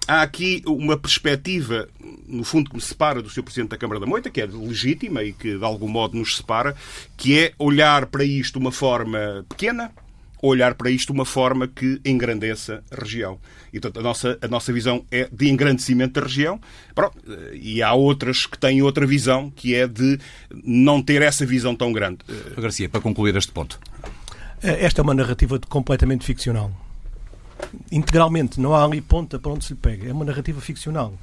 há 0.08 0.22
aqui 0.22 0.62
uma 0.66 0.96
perspectiva, 0.96 1.90
no 2.26 2.42
fundo, 2.42 2.70
que 2.70 2.76
me 2.76 2.82
separa 2.82 3.20
do 3.20 3.28
Sr. 3.28 3.42
Presidente 3.42 3.70
da 3.70 3.76
Câmara 3.76 4.00
da 4.00 4.06
Moita, 4.06 4.30
que 4.30 4.40
é 4.40 4.46
legítima 4.46 5.22
e 5.22 5.34
que, 5.34 5.58
de 5.58 5.64
algum 5.64 5.88
modo, 5.88 6.16
nos 6.16 6.36
separa, 6.36 6.74
que 7.18 7.38
é 7.38 7.52
olhar 7.58 8.06
para 8.06 8.24
isto 8.24 8.54
de 8.54 8.58
uma 8.60 8.72
forma 8.72 9.44
pequena, 9.46 9.92
olhar 10.42 10.74
para 10.74 10.90
isto 10.90 11.12
de 11.12 11.18
uma 11.18 11.24
forma 11.24 11.68
que 11.68 12.00
engrandeça 12.04 12.82
a 12.90 13.00
região. 13.00 13.38
E, 13.72 13.78
portanto, 13.80 14.00
a 14.00 14.02
nossa, 14.02 14.38
a 14.42 14.48
nossa 14.48 14.72
visão 14.72 15.04
é 15.10 15.28
de 15.32 15.48
engrandecimento 15.48 16.20
da 16.20 16.26
região. 16.26 16.60
Pronto, 16.94 17.16
e 17.54 17.82
há 17.82 17.94
outras 17.94 18.44
que 18.44 18.58
têm 18.58 18.82
outra 18.82 19.06
visão, 19.06 19.50
que 19.50 19.74
é 19.74 19.86
de 19.86 20.18
não 20.64 21.00
ter 21.00 21.22
essa 21.22 21.46
visão 21.46 21.74
tão 21.76 21.92
grande. 21.92 22.18
Garcia, 22.56 22.88
para 22.88 23.00
concluir 23.00 23.36
este 23.36 23.52
ponto. 23.52 23.78
Esta 24.60 25.00
é 25.00 25.02
uma 25.02 25.14
narrativa 25.14 25.58
completamente 25.68 26.24
ficcional. 26.24 26.70
Integralmente, 27.90 28.60
não 28.60 28.74
há 28.74 28.84
ali 28.84 29.00
ponta 29.00 29.38
para 29.38 29.52
onde 29.52 29.64
se 29.64 29.72
lhe 29.72 29.78
pega. 29.78 30.08
É 30.08 30.12
uma 30.12 30.24
narrativa 30.24 30.60
ficcional 30.60 31.16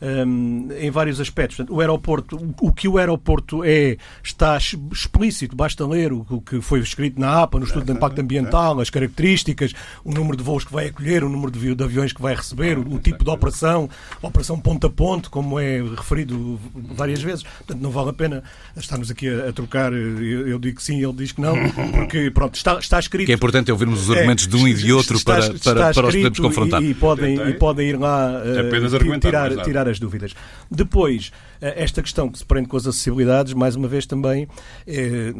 um, 0.00 0.68
em 0.78 0.90
vários 0.90 1.20
aspectos. 1.20 1.56
Portanto, 1.56 1.74
o 1.74 1.80
aeroporto, 1.80 2.54
o, 2.60 2.72
que 2.72 2.88
o 2.88 2.98
aeroporto 2.98 3.64
é, 3.64 3.96
está 4.22 4.56
explícito, 4.56 5.56
basta 5.56 5.86
ler 5.86 6.12
o, 6.12 6.24
que 6.40 6.60
foi 6.60 6.80
escrito 6.80 7.20
na 7.20 7.42
APA, 7.42 7.58
no 7.58 7.64
estudo 7.64 7.86
de 7.86 7.92
impacto 7.92 8.20
ambiental, 8.20 8.80
as 8.80 8.90
características, 8.90 9.72
o 10.04 10.12
número 10.12 10.36
de 10.36 10.42
voos 10.42 10.64
que 10.64 10.72
vai 10.72 10.86
acolher, 10.86 11.24
o 11.24 11.28
número 11.28 11.50
de, 11.50 11.82
aviões 11.82 12.12
que 12.12 12.20
vai 12.20 12.34
receber, 12.34 12.78
o, 12.78 12.98
tipo 12.98 13.24
de 13.24 13.30
operação, 13.30 13.88
operação 14.20 14.58
ponto 14.58 14.86
a 14.86 14.90
ponto, 14.90 15.30
como 15.30 15.58
é 15.58 15.82
referido 15.82 16.58
várias 16.74 17.22
vezes. 17.22 17.42
Portanto, 17.42 17.80
não 17.80 17.90
vale 17.90 18.10
a 18.10 18.12
pena 18.12 18.42
estarmos 18.76 19.10
aqui 19.10 19.28
a, 19.28 19.48
a 19.48 19.52
trocar, 19.52 19.92
eu, 19.92 20.48
eu, 20.48 20.58
digo 20.58 20.76
que 20.76 20.82
sim, 20.82 21.02
ele 21.02 21.12
diz 21.12 21.32
que 21.32 21.40
não, 21.40 21.54
porque 21.92 22.30
pronto, 22.32 22.54
está, 22.54 22.78
está 22.78 22.98
escrito. 22.98 23.26
Que 23.26 23.32
é 23.32 23.34
importante 23.34 23.70
ouvirmos 23.70 24.02
os 24.02 24.10
argumentos 24.10 24.46
é, 24.46 24.50
de 24.50 24.56
um 24.56 24.68
e 24.68 24.74
de 24.74 24.92
outro 24.92 25.16
está, 25.16 25.36
para, 25.36 25.54
está, 25.54 25.74
para, 25.74 25.94
para 25.94 26.06
os 26.08 26.14
podermos 26.14 26.40
confrontar. 26.40 26.82
E, 26.82 26.90
e 26.90 26.94
podem, 26.94 27.48
e 27.48 27.54
podem 27.54 27.88
ir 27.88 27.98
lá 27.98 28.42
uh, 28.42 29.18
tirar, 29.20 29.56
tirar 29.62 29.85
as 29.88 29.98
dúvidas. 29.98 30.34
Depois, 30.70 31.32
esta 31.60 32.02
questão 32.02 32.28
que 32.28 32.38
se 32.38 32.44
prende 32.44 32.68
com 32.68 32.76
as 32.76 32.86
acessibilidades, 32.86 33.52
mais 33.52 33.76
uma 33.76 33.88
vez 33.88 34.06
também, 34.06 34.48
é, 34.86 35.32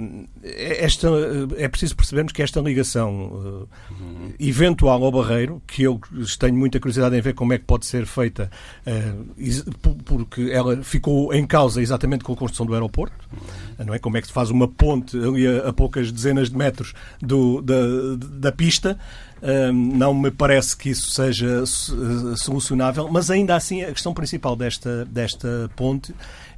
esta, 0.85 1.09
é 1.57 1.69
preciso 1.69 1.97
percebermos 1.97 2.33
que 2.33 2.43
esta 2.43 2.61
ligação 2.61 3.67
uhum. 3.91 4.33
eventual 4.39 5.03
ao 5.05 5.13
Barreiro, 5.13 5.63
que 5.67 5.83
eu 5.83 6.01
tenho 6.39 6.55
muita 6.55 6.79
curiosidade 6.81 7.17
em 7.17 7.21
ver 7.21 7.35
como 7.35 7.53
é 7.53 7.59
que 7.59 7.65
pode 7.65 7.87
ser 7.87 8.07
feita, 8.07 8.51
porque 10.05 10.51
ela 10.51 10.83
ficou 10.83 11.33
em 11.33 11.47
causa 11.47 11.81
exatamente 11.81 12.25
com 12.25 12.33
a 12.33 12.37
construção 12.37 12.67
do 12.67 12.75
aeroporto, 12.75 13.29
não 13.85 13.95
é? 13.95 13.99
Como 13.99 14.17
é 14.17 14.21
que 14.21 14.27
se 14.27 14.33
faz 14.33 14.51
uma 14.51 14.69
ponte 14.69 15.17
ali 15.17 15.47
a, 15.47 15.69
a 15.69 15.73
poucas 15.73 16.11
dezenas 16.11 16.51
de 16.51 16.57
metros 16.57 16.95
do, 17.21 17.61
da, 17.63 17.75
da 18.17 18.53
pista, 18.53 18.99
não 19.73 20.15
me 20.15 20.31
parece 20.31 20.77
que 20.77 20.91
isso 20.91 21.11
seja 21.11 21.63
eh, 21.63 22.37
solucionável, 22.37 23.09
mas 23.11 23.31
ainda 23.31 23.55
assim 23.55 23.83
a 23.83 23.93
questão 23.93 24.15
principal 24.15 24.57
desta, 24.57 25.05
desta 25.05 25.71
ponte 25.77 26.06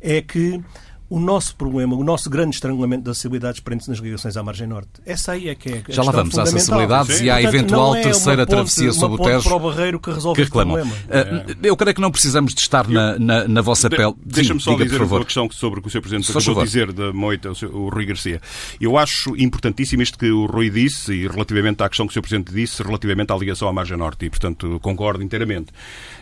é 0.01 0.21
que 0.21 0.63
o 1.11 1.19
nosso 1.19 1.57
problema, 1.57 1.97
o 1.97 2.05
nosso 2.05 2.29
grande 2.29 2.55
estrangulamento 2.55 3.05
das 3.05 3.13
acessibilidades 3.13 3.61
prende-se 3.61 3.89
nas 3.89 3.99
ligações 3.99 4.37
à 4.37 4.43
margem 4.43 4.67
norte. 4.67 4.91
Essa 5.07 5.33
aí 5.33 5.49
é 5.49 5.55
que 5.55 5.71
é 5.71 5.83
a 5.89 5.93
Já 5.93 6.03
lá 6.03 6.13
vamos 6.13 6.39
às 6.39 6.49
acessibilidades 6.51 7.21
e 7.21 7.31
à 7.31 7.43
eventual 7.43 7.95
é 7.95 8.03
terceira 8.03 8.45
ponte, 8.45 8.51
travessia 8.51 8.93
sobre 8.93 9.21
o 9.21 9.25
Tejo 9.25 9.49
para 9.49 9.57
o 9.57 9.61
Barreiro 9.61 9.99
que 9.99 10.11
resolve 10.11 10.37
que 10.37 10.45
reclamam. 10.45 10.77
problema. 10.77 10.97
Uh, 11.07 11.57
eu 11.63 11.77
creio 11.77 11.95
que 11.95 12.01
não 12.01 12.11
precisamos 12.11 12.53
de 12.53 12.61
estar 12.61 12.87
na, 12.89 13.19
na, 13.19 13.49
na 13.49 13.63
vossa 13.63 13.89
pele. 13.89 14.15
Deixa-me 14.23 14.61
só 14.61 14.73
diga, 14.73 14.85
dizer 14.85 15.01
uma 15.01 15.25
questão 15.25 15.49
sobre 15.51 15.81
o 15.81 15.83
que 15.83 15.89
o 15.89 15.91
Sr. 15.91 16.01
Presidente 16.03 16.31
acabou 16.31 16.55
de 16.57 16.65
dizer 16.65 16.93
da 16.93 17.11
moita, 17.11 17.51
o, 17.51 17.67
o 17.67 17.89
Rui 17.89 18.05
Garcia. 18.05 18.41
Eu 18.79 18.99
acho 18.99 19.35
importantíssimo 19.37 20.03
isto 20.03 20.19
que 20.19 20.31
o 20.31 20.45
Rui 20.45 20.69
disse 20.69 21.15
e 21.15 21.27
relativamente 21.27 21.83
à 21.83 21.89
questão 21.89 22.07
que 22.07 22.11
o 22.11 22.15
Sr. 22.15 22.21
Presidente 22.21 22.53
disse 22.53 22.83
relativamente 22.83 23.33
à 23.33 23.37
ligação 23.37 23.67
à 23.67 23.73
margem 23.73 23.97
norte 23.97 24.27
e, 24.27 24.31
portanto, 24.31 24.79
concordo 24.81 25.23
inteiramente. 25.23 25.73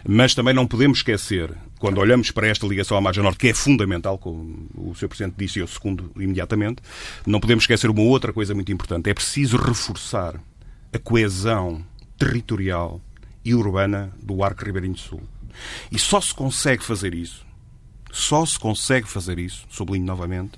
Mas 0.08 0.34
também 0.34 0.54
não 0.54 0.66
podemos 0.66 0.98
esquecer, 0.98 1.52
quando 1.78 1.98
olhamos 1.98 2.30
para 2.30 2.46
esta 2.46 2.66
ligação 2.66 2.96
à 2.96 3.00
margem 3.00 3.22
norte, 3.22 3.38
que 3.38 3.48
é 3.48 3.54
fundamental, 3.54 4.16
como 4.16 4.68
o 4.74 4.94
Sr. 4.94 5.08
Presidente 5.08 5.34
disse 5.36 5.58
e 5.58 5.62
eu 5.62 5.66
segundo 5.66 6.12
imediatamente, 6.16 6.82
não 7.26 7.40
podemos 7.40 7.64
esquecer 7.64 7.90
uma 7.90 8.02
outra 8.02 8.32
coisa 8.32 8.54
muito 8.54 8.70
importante. 8.70 9.10
É 9.10 9.14
preciso 9.14 9.56
reforçar 9.56 10.40
a 10.92 10.98
coesão 10.98 11.84
territorial 12.16 13.00
e 13.44 13.54
urbana 13.54 14.12
do 14.22 14.42
Arco 14.42 14.64
Ribeirinho 14.64 14.96
Sul. 14.96 15.22
E 15.90 15.98
só 15.98 16.20
se 16.20 16.34
consegue 16.34 16.84
fazer 16.84 17.14
isso 17.14 17.45
só 18.16 18.46
se 18.46 18.58
consegue 18.58 19.06
fazer 19.06 19.38
isso, 19.38 19.66
sublinho 19.68 20.06
novamente, 20.06 20.52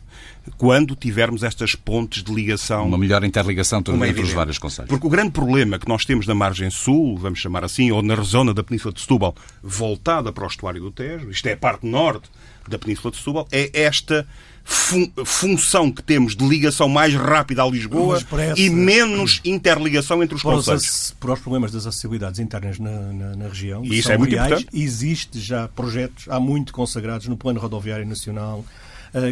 quando 0.56 0.94
tivermos 0.94 1.42
estas 1.42 1.74
pontes 1.74 2.22
de 2.22 2.32
ligação. 2.32 2.86
Uma 2.86 2.96
melhor 2.96 3.24
interligação 3.24 3.80
entre 3.80 4.22
os 4.22 4.32
vários 4.32 4.58
conselhos. 4.58 4.88
Porque 4.88 5.06
o 5.06 5.10
grande 5.10 5.32
problema 5.32 5.78
que 5.78 5.88
nós 5.88 6.04
temos 6.04 6.26
na 6.26 6.34
margem 6.34 6.70
sul, 6.70 7.18
vamos 7.18 7.40
chamar 7.40 7.64
assim, 7.64 7.90
ou 7.90 8.00
na 8.00 8.14
zona 8.16 8.54
da 8.54 8.62
Península 8.62 8.94
de 8.94 9.00
Setúbal, 9.00 9.34
voltada 9.60 10.32
para 10.32 10.44
o 10.44 10.46
estuário 10.46 10.80
do 10.80 10.92
Tejo, 10.92 11.30
isto 11.30 11.46
é 11.48 11.54
a 11.54 11.56
parte 11.56 11.84
norte 11.84 12.30
da 12.68 12.78
Península 12.78 13.10
de 13.10 13.18
Setúbal, 13.18 13.48
é 13.50 13.70
esta 13.82 14.26
fun 14.68 15.10
função 15.24 15.90
que 15.90 16.02
temos 16.02 16.36
de 16.36 16.46
ligação 16.46 16.88
mais 16.88 17.14
rápida 17.14 17.62
a 17.62 17.66
Lisboa 17.66 18.20
parece, 18.28 18.60
e 18.60 18.68
menos 18.68 19.40
interligação 19.42 20.22
entre 20.22 20.34
os 20.34 20.42
conselhos. 20.42 21.14
Para 21.18 21.32
os 21.32 21.40
problemas 21.40 21.72
das 21.72 21.86
acessibilidades 21.86 22.38
internas 22.38 22.78
na, 22.78 22.90
na, 22.90 23.36
na 23.36 23.48
região, 23.48 23.82
e 23.82 23.98
isso 23.98 24.12
é 24.12 24.18
muito 24.18 24.32
reais, 24.32 24.52
importante. 24.60 24.78
existe 24.78 25.40
já 25.40 25.68
projetos 25.68 26.26
há 26.28 26.38
muito 26.38 26.72
consagrados 26.72 27.26
no 27.28 27.36
Plano 27.36 27.58
Rodoviário 27.58 28.06
Nacional 28.06 28.64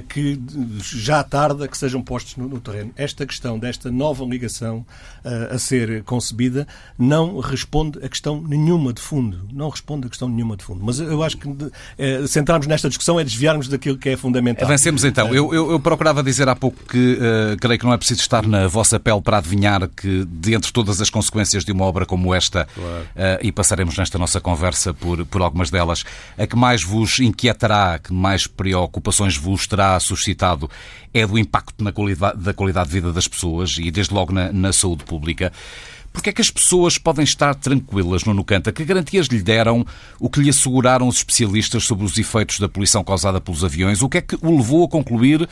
que 0.09 0.41
já 0.81 1.23
tarda 1.23 1.69
que 1.69 1.77
sejam 1.77 2.03
postos 2.03 2.37
no, 2.37 2.49
no, 2.49 2.61
terreno. 2.61 2.93
Esta 2.97 3.27
questão 3.27 3.59
desta 3.59 3.91
nova 3.91 4.25
ligação 4.25 4.85
uh, 5.25 5.55
a 5.55 5.59
ser 5.59 6.03
concebida 6.05 6.67
não 6.99 7.41
responde 7.41 7.99
a 8.05 8.09
questão 8.09 8.41
nenhuma 8.41 8.93
de 8.93 9.01
fundo. 9.01 9.49
Não 9.53 9.69
responde 9.69 10.07
a 10.07 10.09
questão 10.09 10.29
nenhuma 10.29 10.57
de 10.57 10.65
fundo. 10.65 10.85
Mas 10.85 10.99
eu 10.99 11.23
acho 11.23 11.37
que 11.37 11.49
uh, 11.49 12.29
centrarmos 12.29 12.67
nesta 12.67 12.89
discussão 12.89 13.19
é 13.19 13.25
desviarmos 13.25 13.69
daquilo 13.69 13.99
que 13.99 14.11
é 14.11 14.17
fundamental. 14.17 14.65
Avancemos 14.65 15.05
então. 15.05 15.35
Eu, 15.35 15.53
eu, 15.53 15.73
eu 15.73 15.81
procurava 15.81 16.23
dizer 16.23 16.49
há 16.49 16.57
pouco 16.57 16.83
que 16.85 17.15
uh, 17.15 17.57
creio 17.61 17.79
que 17.79 17.85
não 17.85 17.93
é 17.93 17.99
preciso 17.99 18.21
estar 18.21 18.47
na 18.47 18.67
vossa 18.67 18.99
pele 18.99 19.21
para 19.21 19.39
adivinhar 19.39 19.89
que, 19.89 20.25
de 20.25 20.55
entre 20.55 20.73
todas 20.73 21.01
as 21.01 21.11
consequências 21.11 21.65
de 21.65 21.73
uma 21.73 21.85
obra 21.85 22.07
como 22.07 22.35
esta, 22.35 22.67
claro. 22.75 23.39
e 23.43 23.53
passaremos 23.53 23.97
nesta 23.97 24.19
nossa 24.19 24.41
conversa 24.41 24.95
por, 24.95 25.25
por 25.27 25.43
algumas 25.43 25.71
delas, 25.71 26.05
a 26.39 26.47
que 26.47 26.57
mais 26.57 26.83
vos 26.83 27.19
inquietará, 27.19 27.99
que 27.99 28.13
mais 28.13 28.47
preocupações 28.47 29.37
vos 29.37 29.66
terá 29.67 29.99
suscitado 30.01 30.71
é 31.13 31.27
do 31.27 31.39
impacto 31.39 31.83
na 31.83 31.93
qualidade, 31.93 32.39
da 32.39 32.53
qualidade 32.53 32.89
de 32.89 32.95
vida 32.95 33.13
das 33.13 33.27
pessoas 33.27 33.77
e, 33.79 33.91
desde 33.91 34.13
logo, 34.13 34.33
na, 34.33 34.53
na 34.53 34.73
saúde 34.73 35.05
pública. 35.05 35.53
Porque 36.17 36.31
é 36.31 36.33
que 36.33 36.41
as 36.41 36.51
pessoas 36.51 36.97
podem 36.97 37.25
estar 37.25 37.55
tranquilas 37.55 38.25
no 38.25 38.33
Nucanta? 38.33 38.73
Que 38.73 38.87
garantias 38.87 39.27
lhe 39.27 39.43
deram? 39.43 39.87
O 40.19 40.31
que 40.31 40.41
lhe 40.41 40.49
asseguraram 40.49 41.07
os 41.07 41.19
especialistas 41.19 41.85
sobre 41.85 42.07
os 42.07 42.17
efeitos 42.17 42.59
da 42.59 42.67
poluição 42.67 43.05
causada 43.05 43.39
pelos 43.39 43.63
aviões? 43.63 44.01
O 44.01 44.09
que 44.09 44.19
é 44.19 44.21
que 44.23 44.35
o 44.41 44.57
levou 44.57 44.83
a 44.85 44.89
concluir 44.89 45.47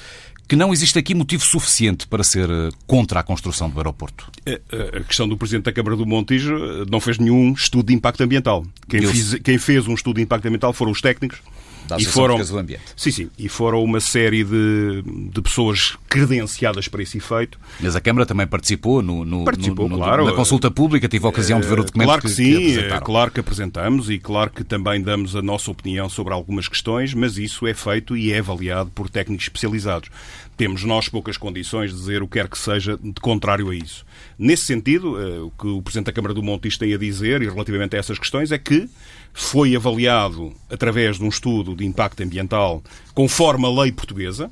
que 0.49 0.56
não 0.56 0.73
existe 0.73 0.99
aqui 0.99 1.14
motivo 1.14 1.44
suficiente 1.44 2.06
para 2.06 2.25
ser 2.25 2.49
eh, 2.49 2.71
contra 2.87 3.21
a 3.21 3.23
construção 3.23 3.68
do 3.68 3.78
aeroporto? 3.78 4.30
A 4.47 5.04
questão 5.04 5.28
do 5.28 5.37
Presidente 5.37 5.64
da 5.64 5.73
Câmara 5.73 5.97
do 5.97 6.06
Montijo 6.06 6.56
eh, 6.56 6.87
não 6.90 6.99
fez 6.99 7.18
nenhum 7.18 7.52
estudo 7.52 7.88
de 7.88 7.94
impacto 7.94 8.23
ambiental. 8.23 8.64
Quem, 8.88 9.06
fiz, 9.06 9.35
quem 9.44 9.59
fez 9.59 9.87
um 9.87 9.92
estudo 9.92 10.16
de 10.16 10.23
impacto 10.23 10.47
ambiental 10.47 10.73
foram 10.73 10.92
os 10.92 11.02
técnicos 11.02 11.40
da 11.87 11.97
e 11.97 12.05
foram, 12.05 12.43
do 12.43 12.59
Ambiente. 12.59 12.83
Sim, 12.97 13.11
sim. 13.11 13.31
E 13.38 13.49
foram 13.49 13.83
uma 13.83 14.00
série 14.00 14.45
de, 14.45 15.03
de 15.31 15.43
pessoas 15.43 15.97
credenciadas 16.09 16.88
para 16.88 17.03
esse 17.03 17.19
efeito. 17.19 17.59
Mas 17.81 17.95
a 17.95 18.00
Câmara 18.00 18.26
também 18.26 18.47
participou, 18.47 19.03
no, 19.03 19.25
no, 19.25 19.45
participou, 19.45 19.88
no, 19.88 19.97
claro. 19.97 20.25
na 20.25 20.33
consulta 20.33 20.71
pública, 20.71 21.09
tive 21.09 21.26
a 21.26 21.29
ocasião 21.29 21.61
de 21.61 21.67
ver 21.67 21.79
o 21.79 21.83
eh, 21.83 21.87
documento 21.87 22.09
Claro 22.09 22.23
que, 22.23 22.29
que 22.29 22.35
sim, 22.35 22.76
que 22.76 23.00
claro 23.00 23.31
que 23.31 23.41
apresentamos 23.41 24.11
e 24.11 24.19
claro 24.19 24.50
que 24.50 24.64
também 24.64 25.03
damos 25.03 25.37
a 25.37 25.43
nossa 25.43 25.71
opinião 25.71 26.09
sobre 26.09 26.33
algumas 26.33 26.69
questões, 26.69 27.14
mas 27.14 27.38
isso 27.38 27.67
é 27.67 27.75
feito 27.75 28.17
e 28.17 28.33
é 28.33 28.38
avaliado 28.38 28.91
por 28.91 29.09
técnicos 29.09 29.47
especializados. 29.47 30.09
Temos 30.57 30.85
nós 30.85 31.09
poucas 31.09 31.37
condições 31.37 31.93
de 31.93 31.99
dizer 31.99 32.23
o 32.23 32.29
que 32.29 32.35
quer 32.38 32.49
que 32.49 32.59
seja 32.59 32.97
de 32.97 33.21
contrário 33.21 33.71
a 33.71 33.75
isso. 33.75 34.05
Nesse 34.38 34.64
sentido, 34.64 35.21
eh, 35.21 35.41
o 35.41 35.50
que 35.50 35.67
o 35.67 35.83
Presidente 35.83 36.07
da 36.07 36.12
Câmara 36.12 36.35
do 36.35 36.43
Montijo 36.43 36.79
tem 36.79 36.93
a 36.93 36.99
dizer, 36.99 37.41
e 37.43 37.49
relativamente 37.49 37.95
a 37.97 37.99
essas 37.99 38.19
questões, 38.19 38.50
é 38.50 38.59
que 38.59 38.88
foi 39.33 39.76
avaliado 39.76 40.53
através 40.71 41.19
de 41.19 41.25
um 41.25 41.29
estudo 41.29 41.75
de 41.75 41.85
impacto 41.85 42.23
ambiental 42.23 42.83
conforme 43.14 43.67
a 43.67 43.71
lei 43.71 43.93
portuguesa, 43.93 44.50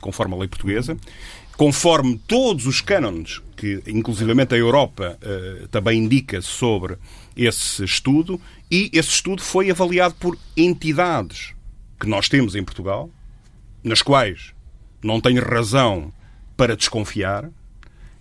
conforme 0.00 0.34
a 0.34 0.38
lei 0.38 0.48
portuguesa, 0.48 0.96
conforme 1.56 2.20
todos 2.26 2.66
os 2.66 2.80
cânones 2.80 3.42
que, 3.56 3.82
inclusivamente, 3.86 4.54
a 4.54 4.58
Europa 4.58 5.18
uh, 5.20 5.66
também 5.68 5.98
indica 5.98 6.40
sobre 6.40 6.96
esse 7.36 7.82
estudo, 7.84 8.40
e 8.70 8.88
esse 8.92 9.08
estudo 9.08 9.42
foi 9.42 9.68
avaliado 9.68 10.14
por 10.14 10.38
entidades 10.56 11.52
que 11.98 12.06
nós 12.06 12.28
temos 12.28 12.54
em 12.54 12.62
Portugal, 12.62 13.10
nas 13.82 14.02
quais 14.02 14.52
não 15.02 15.20
tenho 15.20 15.42
razão 15.42 16.12
para 16.56 16.76
desconfiar, 16.76 17.50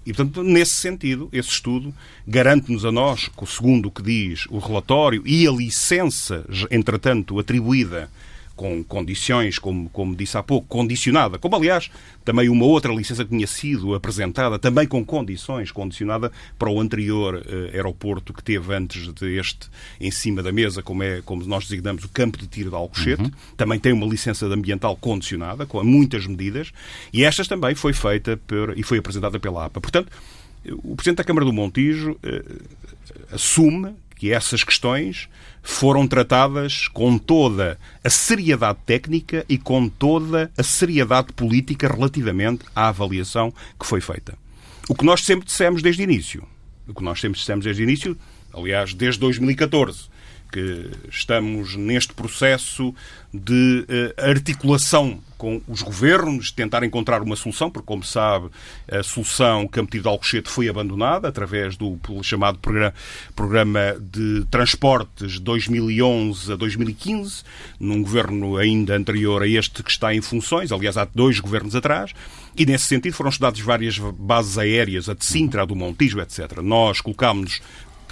e, 0.08 0.14
portanto, 0.14 0.42
nesse 0.42 0.72
sentido, 0.72 1.28
esse 1.34 1.50
estudo 1.50 1.94
garante-nos 2.26 2.86
a 2.86 2.92
nós, 2.94 3.30
segundo 3.46 3.88
o 3.88 3.92
que 3.92 4.02
diz 4.02 4.46
o 4.50 4.58
relatório 4.58 5.22
e 5.26 5.46
a 5.46 5.52
licença, 5.52 6.46
entretanto, 6.72 7.38
atribuída 7.38 8.10
com 8.58 8.84
condições, 8.84 9.60
como, 9.60 9.88
como 9.92 10.16
disse 10.16 10.36
há 10.36 10.44
pouco, 10.44 10.68
condicionada, 10.68 11.38
como 11.38 11.56
aliás 11.56 11.90
também 12.26 12.50
uma 12.50 12.66
outra 12.66 12.92
licença 12.92 13.24
que 13.24 13.30
tinha 13.30 13.48
sido 13.48 13.94
apresentada, 13.94 14.60
também 14.60 14.86
com 14.86 15.06
condições, 15.06 15.72
condicionada 15.72 16.32
para 16.58 16.70
o 16.70 16.82
anterior 16.82 17.36
uh, 17.36 17.74
aeroporto 17.74 18.34
que 18.34 18.44
teve 18.44 18.74
antes 18.74 19.08
deste 19.14 19.70
em 20.02 20.12
cima 20.12 20.44
da 20.44 20.52
mesa, 20.52 20.82
como, 20.82 21.04
é, 21.04 21.22
como 21.22 21.46
nós 21.46 21.66
designamos 21.66 22.04
o 22.04 22.10
campo 22.10 22.38
de 22.38 22.48
tiro 22.48 22.72
de 22.72 22.76
Alcochete, 22.76 23.22
uhum. 23.22 23.32
também 23.56 23.80
tem 23.80 23.94
uma 23.94 24.08
licença 24.08 24.46
ambiental 24.48 24.98
condicionada, 24.98 25.66
com 25.66 25.82
muitas 25.84 26.26
medidas, 26.26 26.74
e 27.14 27.24
estas 27.24 27.48
também 27.48 27.76
foi 27.76 27.94
feita 27.94 28.36
por, 28.48 28.78
e 28.78 28.84
foi 28.84 28.98
apresentada 28.98 29.40
pela 29.40 29.66
APA. 29.66 29.80
Portanto, 29.80 30.12
o 30.84 30.96
Presidente 30.96 31.18
da 31.20 31.24
Câmara 31.24 31.46
do 31.46 31.54
Montijo 31.54 32.18
assume 33.32 33.94
que 34.18 34.32
essas 34.32 34.64
questões 34.64 35.30
foram 35.62 36.08
tratadas 36.08 36.88
com 36.88 37.18
toda 37.18 37.78
a 38.04 38.10
seriedade 38.10 38.80
técnica 38.86 39.46
e 39.48 39.58
com 39.58 39.88
toda 39.88 40.52
a 40.58 40.64
seriedade 40.64 41.34
política 41.34 41.88
relativamente 41.88 42.66
à 42.76 42.88
avaliação 42.88 43.54
que 43.80 43.86
foi 43.86 44.02
feita. 44.02 44.38
O 44.90 44.96
que 44.96 45.06
nós 45.06 45.24
sempre 45.24 45.46
dissemos 45.46 45.82
desde 45.82 46.02
o 46.02 46.06
início, 46.06 46.44
o 46.88 46.94
que 46.94 47.04
nós 47.04 47.20
sempre 47.20 47.38
dissemos 47.38 47.66
desde 47.66 47.84
o 47.84 47.86
início, 47.86 48.18
aliás, 48.54 48.94
desde 48.94 49.20
2014, 49.20 50.06
que 50.52 50.90
estamos 51.10 51.76
neste 51.76 52.14
processo 52.14 52.94
de 53.34 53.86
uh, 53.88 54.30
articulação 54.30 55.20
com 55.38 55.62
os 55.68 55.82
governos, 55.82 56.52
tentar 56.52 56.84
encontrar 56.84 57.22
uma 57.22 57.36
solução, 57.36 57.70
porque, 57.70 57.86
como 57.86 58.04
sabe, 58.04 58.50
a 58.92 59.04
solução 59.04 59.68
Campo 59.68 60.00
de 60.00 60.08
Alcochete 60.08 60.50
foi 60.50 60.68
abandonada 60.68 61.28
através 61.28 61.78
do 61.78 62.00
chamado 62.24 62.60
Programa 63.36 63.96
de 64.00 64.46
Transportes 64.50 65.40
2011 65.40 66.52
a 66.52 66.56
2015, 66.56 67.44
num 67.80 68.02
governo 68.02 68.58
ainda 68.58 68.96
anterior 68.96 69.44
a 69.44 69.48
este 69.48 69.84
que 69.84 69.92
está 69.92 70.14
em 70.14 70.22
funções, 70.22 70.72
aliás, 70.72 70.98
há 70.98 71.06
dois 71.06 71.40
governos 71.40 71.76
atrás, 71.76 72.14
e 72.58 72.66
nesse 72.66 72.86
sentido 72.86 73.14
foram 73.14 73.30
estudadas 73.30 73.60
várias 73.60 74.00
bases 74.00 74.58
aéreas, 74.58 75.08
a 75.08 75.14
de 75.14 75.24
Sintra, 75.24 75.62
a 75.62 75.66
do 75.66 75.76
Montijo, 75.76 76.20
etc. 76.20 76.62
Nós 76.64 77.00
colocámos 77.00 77.62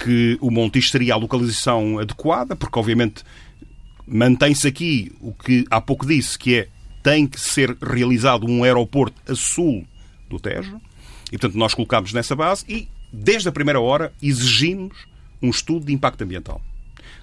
que 0.03 0.37
o 0.41 0.51
Montijo 0.51 0.89
seria 0.89 1.13
a 1.13 1.17
localização 1.17 1.99
adequada, 1.99 2.55
porque 2.55 2.77
obviamente 2.77 3.23
mantém-se 4.07 4.67
aqui 4.67 5.11
o 5.19 5.33
que 5.33 5.65
há 5.69 5.81
pouco 5.81 6.05
disse, 6.05 6.37
que 6.37 6.55
é 6.55 6.67
tem 7.01 7.27
que 7.27 7.39
ser 7.39 7.77
realizado 7.81 8.47
um 8.47 8.63
aeroporto 8.63 9.15
a 9.31 9.35
sul 9.35 9.85
do 10.27 10.39
Tejo, 10.39 10.81
e 11.27 11.37
portanto 11.37 11.55
nós 11.55 11.73
colocámos 11.73 12.13
nessa 12.13 12.35
base 12.35 12.65
e 12.67 12.87
desde 13.13 13.47
a 13.47 13.51
primeira 13.51 13.79
hora 13.79 14.11
exigimos 14.21 15.05
um 15.41 15.49
estudo 15.49 15.85
de 15.85 15.93
impacto 15.93 16.23
ambiental. 16.23 16.61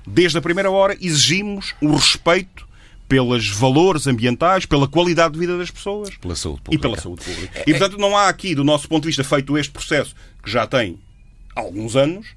Desde 0.06 0.38
a 0.38 0.42
primeira 0.42 0.70
hora 0.70 0.96
exigimos 1.00 1.74
o 1.80 1.94
respeito 1.94 2.66
pelos 3.08 3.50
valores 3.50 4.06
ambientais, 4.06 4.64
pela 4.64 4.88
qualidade 4.88 5.34
de 5.34 5.40
vida 5.40 5.58
das 5.58 5.70
pessoas 5.70 6.16
pela 6.16 6.34
e 6.70 6.78
pela 6.78 6.98
saúde 6.98 7.24
pública. 7.24 7.62
E 7.66 7.72
portanto 7.72 7.98
não 7.98 8.16
há 8.16 8.28
aqui, 8.28 8.54
do 8.54 8.64
nosso 8.64 8.88
ponto 8.88 9.02
de 9.02 9.08
vista, 9.08 9.22
feito 9.22 9.58
este 9.58 9.72
processo 9.72 10.14
que 10.42 10.50
já 10.50 10.66
tem 10.66 10.98
alguns 11.54 11.94
anos, 11.94 12.28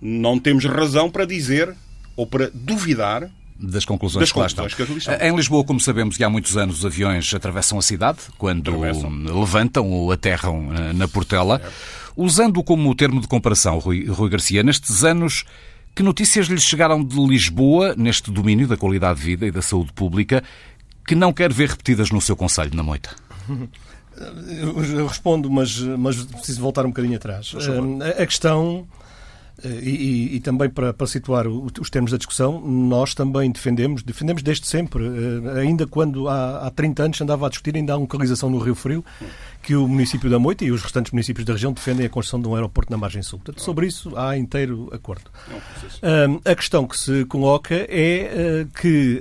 não 0.00 0.38
temos 0.38 0.64
razão 0.64 1.10
para 1.10 1.24
dizer 1.24 1.74
ou 2.16 2.26
para 2.26 2.50
duvidar 2.52 3.30
das 3.58 3.84
conclusões, 3.84 4.20
das 4.20 4.32
conclusões 4.32 4.74
que 4.74 4.82
lá 4.82 4.98
estão. 4.98 5.14
Em 5.14 5.34
Lisboa, 5.34 5.64
como 5.64 5.80
sabemos, 5.80 6.18
e 6.18 6.24
há 6.24 6.28
muitos 6.28 6.56
anos 6.56 6.80
os 6.80 6.86
aviões 6.86 7.32
atravessam 7.32 7.78
a 7.78 7.82
cidade 7.82 8.18
quando 8.36 8.70
atravessam. 8.70 9.10
levantam 9.10 9.90
ou 9.90 10.12
aterram 10.12 10.70
eh, 10.74 10.92
na 10.92 11.08
Portela. 11.08 11.60
É. 11.64 11.70
Usando 12.14 12.62
como 12.62 12.94
termo 12.94 13.20
de 13.20 13.26
comparação, 13.26 13.78
Rui, 13.78 14.06
Rui 14.06 14.30
Garcia, 14.30 14.62
nestes 14.62 15.04
anos, 15.04 15.44
que 15.94 16.02
notícias 16.02 16.46
lhe 16.46 16.60
chegaram 16.60 17.02
de 17.02 17.18
Lisboa, 17.18 17.94
neste 17.96 18.30
domínio 18.30 18.68
da 18.68 18.76
qualidade 18.76 19.20
de 19.20 19.26
vida 19.26 19.46
e 19.46 19.50
da 19.50 19.62
saúde 19.62 19.92
pública, 19.92 20.42
que 21.06 21.14
não 21.14 21.32
quer 21.32 21.52
ver 21.52 21.70
repetidas 21.70 22.10
no 22.10 22.20
seu 22.20 22.36
Conselho, 22.36 22.74
na 22.74 22.82
Moita? 22.82 23.10
Eu 24.16 25.06
respondo, 25.06 25.50
mas, 25.50 25.78
mas 25.78 26.16
preciso 26.24 26.62
voltar 26.62 26.86
um 26.86 26.88
bocadinho 26.88 27.16
atrás. 27.16 27.52
Eh, 27.54 28.22
a 28.22 28.26
questão 28.26 28.86
e, 29.64 29.68
e, 29.68 30.36
e, 30.36 30.40
também 30.40 30.68
para, 30.68 30.92
para 30.92 31.06
situar 31.06 31.46
os 31.46 31.88
termos 31.88 32.10
da 32.10 32.18
discussão, 32.18 32.60
nós 32.60 33.14
também 33.14 33.50
defendemos, 33.50 34.02
defendemos 34.02 34.42
desde 34.42 34.66
sempre, 34.66 35.04
eh, 35.06 35.60
ainda 35.60 35.86
quando 35.86 36.28
há, 36.28 36.66
há 36.66 36.70
30 36.70 37.02
anos 37.02 37.20
andava 37.22 37.46
a 37.46 37.48
discutir 37.48 37.74
ainda 37.74 37.94
a 37.94 37.96
localização 37.96 38.50
no 38.50 38.58
Rio 38.58 38.74
Frio, 38.74 39.02
que 39.62 39.74
o 39.74 39.88
município 39.88 40.28
da 40.28 40.38
Moita 40.38 40.64
e 40.64 40.70
os 40.70 40.82
restantes 40.82 41.10
municípios 41.10 41.46
da 41.46 41.54
região 41.54 41.72
defendem 41.72 42.04
a 42.04 42.08
construção 42.10 42.40
de 42.40 42.48
um 42.48 42.54
aeroporto 42.54 42.92
na 42.92 42.98
margem 42.98 43.22
sul. 43.22 43.38
Portanto, 43.38 43.62
sobre 43.62 43.86
isso 43.86 44.14
há 44.16 44.36
inteiro 44.36 44.90
acordo. 44.92 45.30
a 46.44 46.54
questão 46.54 46.86
que 46.86 46.98
se 46.98 47.24
coloca 47.24 47.74
é 47.74 47.86
eh, 47.88 48.66
que 48.78 49.20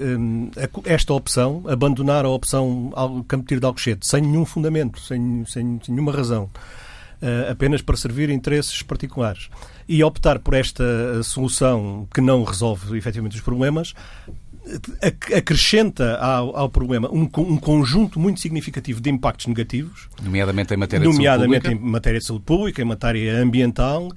esta 0.84 1.14
opção, 1.14 1.64
abandonar 1.68 2.26
a 2.26 2.30
opção 2.30 2.92
Campo 3.28 3.46
Tiro 3.48 3.62
de 3.62 3.68
Alcochete, 3.68 4.06
sem 4.06 4.22
nenhum 4.22 4.46
fundamento, 4.46 5.00
sem, 5.00 5.46
sem 5.46 5.80
nenhuma 5.88 6.12
razão, 6.12 6.50
apenas 7.52 7.82
para 7.82 7.98
servir 7.98 8.30
interesses 8.30 8.82
particulares, 8.82 9.50
e 9.88 10.04
optar 10.04 10.40
por 10.40 10.54
esta 10.54 10.84
eh, 10.84 11.24
solução 11.24 12.08
que 12.14 12.22
não 12.22 12.44
resolve 12.44 12.98
efetivamente 12.98 13.36
os 13.36 13.42
problemas, 13.42 13.94
acrescenta 15.36 16.18
ao, 16.18 16.56
ao 16.56 16.70
problema 16.70 17.10
um, 17.12 17.24
um, 17.24 17.58
conjunto 17.58 18.20
muito 18.20 18.40
significativo 18.40 19.00
de 19.00 19.10
impactos 19.10 19.46
negativos, 19.48 20.10
nomeadamente 20.22 20.74
em 20.74 20.78
matéria 20.78 21.08
nomeadamente 21.08 21.70
de 21.70 21.70
saúde 21.70 21.76
pública, 21.76 21.88
em 21.88 21.92
matéria 21.92 22.20
de 22.20 22.26
saúde 22.26 22.44
pública, 22.44 22.82
em 22.82 22.86
matéria 22.86 23.38
ambiental, 23.42 24.10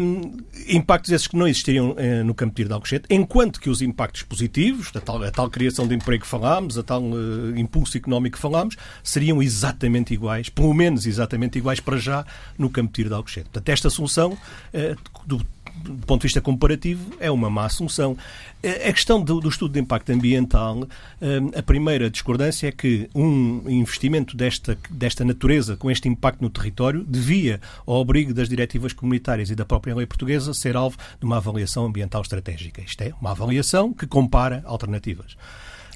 um, 0.00 0.36
impactos 0.68 1.10
esses 1.12 1.26
que 1.26 1.36
não 1.36 1.46
existiriam 1.46 1.92
uh, 1.92 2.24
no 2.24 2.34
campo 2.34 2.50
de 2.50 2.56
tiro 2.56 2.68
de 2.68 2.74
Alcochete, 2.74 3.06
enquanto 3.08 3.60
que 3.60 3.70
os 3.70 3.80
impactos 3.80 4.22
positivos, 4.22 4.90
a 4.94 5.00
tal, 5.00 5.22
a 5.22 5.30
tal 5.30 5.48
criação 5.48 5.86
de 5.86 5.94
emprego 5.94 6.22
que 6.22 6.28
falámos, 6.28 6.76
a 6.76 6.82
tal 6.82 7.02
uh, 7.02 7.56
impulso 7.56 7.96
económico 7.96 8.36
que 8.36 8.42
falámos, 8.42 8.76
seriam 9.02 9.42
exatamente 9.42 10.12
iguais, 10.12 10.48
pelo 10.48 10.74
menos 10.74 11.06
exatamente 11.06 11.58
iguais 11.58 11.80
para 11.80 11.96
já, 11.96 12.26
no 12.58 12.68
campo 12.68 12.88
de 12.88 12.94
tiro 12.94 13.08
de 13.08 13.14
Alcochete. 13.14 13.48
Portanto, 13.50 13.68
esta 13.68 13.88
solução, 13.88 14.32
uh, 14.32 15.18
do 15.26 15.40
do 15.84 16.06
ponto 16.06 16.22
de 16.22 16.28
vista 16.28 16.40
comparativo, 16.40 17.14
é 17.20 17.30
uma 17.30 17.48
má 17.48 17.66
assunção. 17.66 18.16
A 18.62 18.92
questão 18.92 19.22
do, 19.22 19.40
do 19.40 19.48
estudo 19.48 19.72
de 19.72 19.80
impacto 19.80 20.10
ambiental, 20.10 20.76
hum, 20.76 21.50
a 21.56 21.62
primeira 21.62 22.10
discordância 22.10 22.66
é 22.68 22.72
que 22.72 23.08
um 23.14 23.62
investimento 23.68 24.36
desta, 24.36 24.76
desta 24.90 25.24
natureza, 25.24 25.76
com 25.76 25.90
este 25.90 26.08
impacto 26.08 26.42
no 26.42 26.50
território, 26.50 27.04
devia, 27.04 27.60
ao 27.86 28.00
abrigo 28.00 28.34
das 28.34 28.48
diretivas 28.48 28.92
comunitárias 28.92 29.50
e 29.50 29.54
da 29.54 29.64
própria 29.64 29.94
lei 29.94 30.06
portuguesa, 30.06 30.52
ser 30.52 30.76
alvo 30.76 30.96
de 31.20 31.24
uma 31.24 31.36
avaliação 31.36 31.86
ambiental 31.86 32.22
estratégica. 32.22 32.82
Isto 32.82 33.02
é, 33.02 33.12
uma 33.20 33.30
avaliação 33.30 33.92
que 33.92 34.06
compara 34.06 34.62
alternativas. 34.66 35.36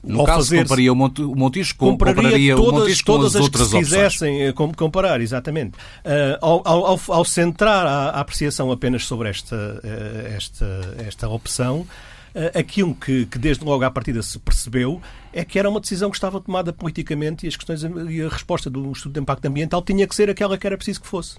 No 0.03 0.21
ao 0.21 0.27
caso, 0.27 0.39
fazer 0.41 0.63
compararia 0.63 0.93
o 0.93 0.97
Montijo 0.97 1.77
com, 1.77 1.91
compararia 1.91 2.57
todas, 2.57 2.73
o 2.73 2.77
Montijo 2.77 3.05
com 3.05 3.13
todas 3.13 3.27
as, 3.29 3.37
as 3.37 3.43
outras 3.43 3.69
que 3.69 3.79
quisessem 3.79 4.43
eh, 4.43 4.53
comparar, 4.53 5.21
exatamente. 5.21 5.77
Uh, 6.05 6.39
ao, 6.41 6.63
ao, 6.67 7.01
ao, 7.09 7.25
centrar 7.25 7.87
a, 7.87 8.11
a, 8.11 8.21
apreciação 8.21 8.73
apenas 8.73 9.05
sobre 9.05 9.29
esta, 9.29 9.55
uh, 9.55 10.27
esta, 10.35 10.97
esta 11.07 11.29
opção, 11.29 11.87
uh, 12.35 12.59
aquilo 12.59 12.97
que, 12.97 13.27
que 13.27 13.39
desde 13.39 13.65
logo 13.65 13.85
à 13.85 13.91
partida 13.93 14.21
se 14.23 14.41
percebeu 14.41 15.01
é 15.33 15.45
que 15.45 15.57
era 15.57 15.71
uma 15.71 15.81
decisão 15.81 16.11
que 16.11 16.17
estava 16.17 16.41
tomada 16.41 16.73
politicamente 16.73 17.47
e 17.47 17.49
as 17.49 17.55
questões 17.55 17.85
e 17.85 18.23
a 18.23 18.29
resposta 18.29 18.69
do 18.69 18.91
estudo 18.91 19.13
de 19.13 19.21
impacto 19.21 19.45
ambiental 19.47 19.83
tinha 19.83 20.07
que 20.07 20.17
ser 20.17 20.29
aquela 20.29 20.59
que 20.59 20.67
era 20.67 20.77
preciso 20.77 21.01
que 21.01 21.07
fosse. 21.07 21.37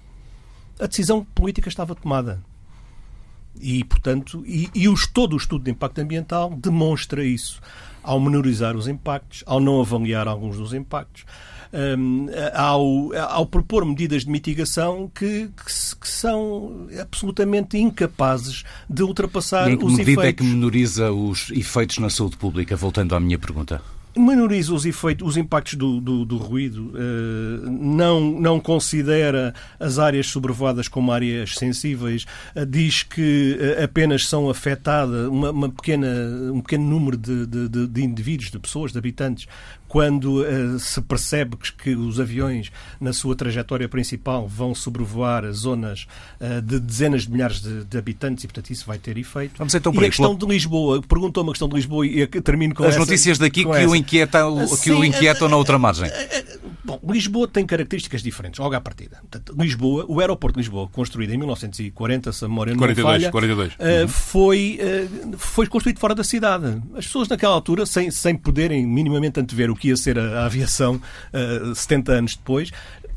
A 0.80 0.88
decisão 0.88 1.26
política 1.36 1.67
estava 1.67 1.93
tomada. 1.93 2.41
E, 3.59 3.83
portanto, 3.83 4.43
e, 4.45 4.69
e 4.73 4.89
os, 4.89 5.07
todo 5.07 5.33
o 5.33 5.37
estudo 5.37 5.65
de 5.65 5.71
impacto 5.71 5.99
ambiental 5.99 6.49
demonstra 6.49 7.23
isso 7.23 7.61
ao 8.01 8.19
menorizar 8.19 8.75
os 8.75 8.87
impactos, 8.87 9.43
ao 9.45 9.59
não 9.59 9.79
avaliar 9.79 10.27
alguns 10.27 10.57
dos 10.57 10.73
impactos, 10.73 11.23
um, 11.73 12.27
ao, 12.53 13.13
ao 13.15 13.45
propor 13.45 13.85
medidas 13.85 14.25
de 14.25 14.29
mitigação 14.29 15.09
que, 15.13 15.47
que, 15.47 15.95
que, 15.99 16.07
são 16.07 16.87
absolutamente 16.99 17.77
incapazes 17.77 18.63
de 18.89 19.01
ultrapassar 19.01 19.69
e 19.69 19.73
em 19.73 19.77
que 19.77 19.85
os 19.85 19.93
medida 19.93 20.11
efeitos. 20.11 20.29
é 20.29 20.33
que 20.33 20.43
menoriza 20.43 21.11
os 21.11 21.49
efeitos 21.51 21.97
na 21.97 22.09
saúde 22.09 22.37
pública? 22.37 22.75
Voltando 22.75 23.15
à 23.15 23.19
minha 23.19 23.39
pergunta 23.39 23.81
menoriza 24.17 24.73
os 24.73 24.86
efeitos, 24.86 25.28
os 25.28 25.38
impactos 25.38 25.73
do, 25.76 25.99
do, 25.99 26.26
do 26.26 26.38
ruído, 26.38 26.91
uh, 26.93 27.69
não, 27.69 28.21
não 28.21 28.60
considera 28.60 29.54
as 29.80 29.97
áreas 29.97 30.28
sobrevoadas 30.28 30.88
como 30.88 31.12
áreas 31.12 31.56
sensíveis, 31.56 32.26
uh, 32.56 32.65
diz 32.65 33.04
que 33.04 33.58
uh, 33.60 33.84
apenas 33.84 34.28
são 34.28 34.49
afetadas 34.49 35.28
uma, 35.28 35.52
uma, 35.52 35.69
pequena, 35.69 36.08
um 36.54 36.62
pequeno 36.62 36.86
número 36.86 37.17
de, 37.17 37.45
de, 37.45 37.88
de, 37.88 38.04
indivíduos, 38.04 38.52
de 38.52 38.60
pessoas, 38.60 38.91
de 38.91 38.97
habitantes, 38.97 39.47
quando 39.93 40.41
uh, 40.41 40.79
se 40.79 40.99
percebe 41.01 41.56
que, 41.56 41.71
que, 41.71 41.95
os 41.95 42.19
aviões, 42.19 42.71
na 42.99 43.13
sua 43.13 43.36
trajetória 43.36 43.88
principal, 43.88 44.47
vão 44.47 44.73
sobrevoar 44.73 45.45
zonas 45.51 46.08
uh, 46.41 46.60
de 46.63 46.79
dezenas 46.79 47.27
de 47.27 47.32
milhares 47.32 47.62
de, 47.62 47.84
de, 47.84 47.95
habitantes 47.95 48.43
e, 48.43 48.47
portanto, 48.47 48.71
isso 48.71 48.88
vai 48.88 48.97
ter 48.97 49.19
efeito. 49.19 49.53
Vamos 49.56 49.75
então 49.75 49.93
e 49.93 49.97
a 49.99 50.01
questão 50.01 50.34
de 50.34 50.47
Lisboa, 50.47 50.99
perguntou-me 51.08 51.51
a 51.51 51.53
questão 51.53 51.69
de 51.69 51.75
Lisboa 51.75 52.08
e 52.08 52.25
termino 52.25 52.73
com 52.73 52.82
As 52.82 52.89
essa, 52.89 52.99
notícias 53.01 53.38
daqui 53.38 53.63
que, 53.63 53.69
o 53.69 53.95
inquieta, 53.95 54.39
que 54.82 54.91
o 54.91 55.06
inquietam 55.06 55.47
na 55.47 55.58
outra 55.58 55.77
margem. 55.77 56.10
Eh, 56.10 56.43
bom, 56.84 56.99
Lisboa 57.08 57.47
tem 57.47 57.63
características 57.63 58.23
diferentes, 58.23 58.60
logo 58.60 58.73
à 58.73 58.82
partida. 58.82 59.17
Portanto, 59.29 59.56
Lisboa, 59.62 60.08
o 60.08 60.19
aeroporto 60.19 60.56
de 60.56 60.63
Lisboa, 60.63 60.88
construído 60.88 61.36
em 61.36 61.38
1940, 61.38 62.34
se 62.34 62.43
a 62.43 62.47
memória 62.47 62.71
não 62.71 62.79
42, 62.79 63.13
falha, 63.13 63.32
42. 63.32 63.73
Uh, 63.73 64.08
foi, 64.08 64.79
uh, 64.82 65.38
foi 65.38 65.67
construído 65.67 65.99
fora 65.99 66.15
da 66.15 66.23
cidade. 66.23 66.82
As 66.95 67.06
pessoas 67.06 67.27
naquela 67.27 67.53
altura, 67.53 67.86
sem, 67.86 68.10
sem 68.10 68.36
poderem 68.36 68.88
minimamente 68.88 69.39
antever 69.39 69.69
o 69.69 69.75
que 69.82 69.82
ia 69.89 69.97
ser 69.97 70.17
a, 70.17 70.41
a 70.41 70.45
aviação 70.45 70.95
uh, 70.95 71.71
eh, 71.71 71.75
70 71.75 72.11
anos 72.11 72.35
depois, 72.35 72.71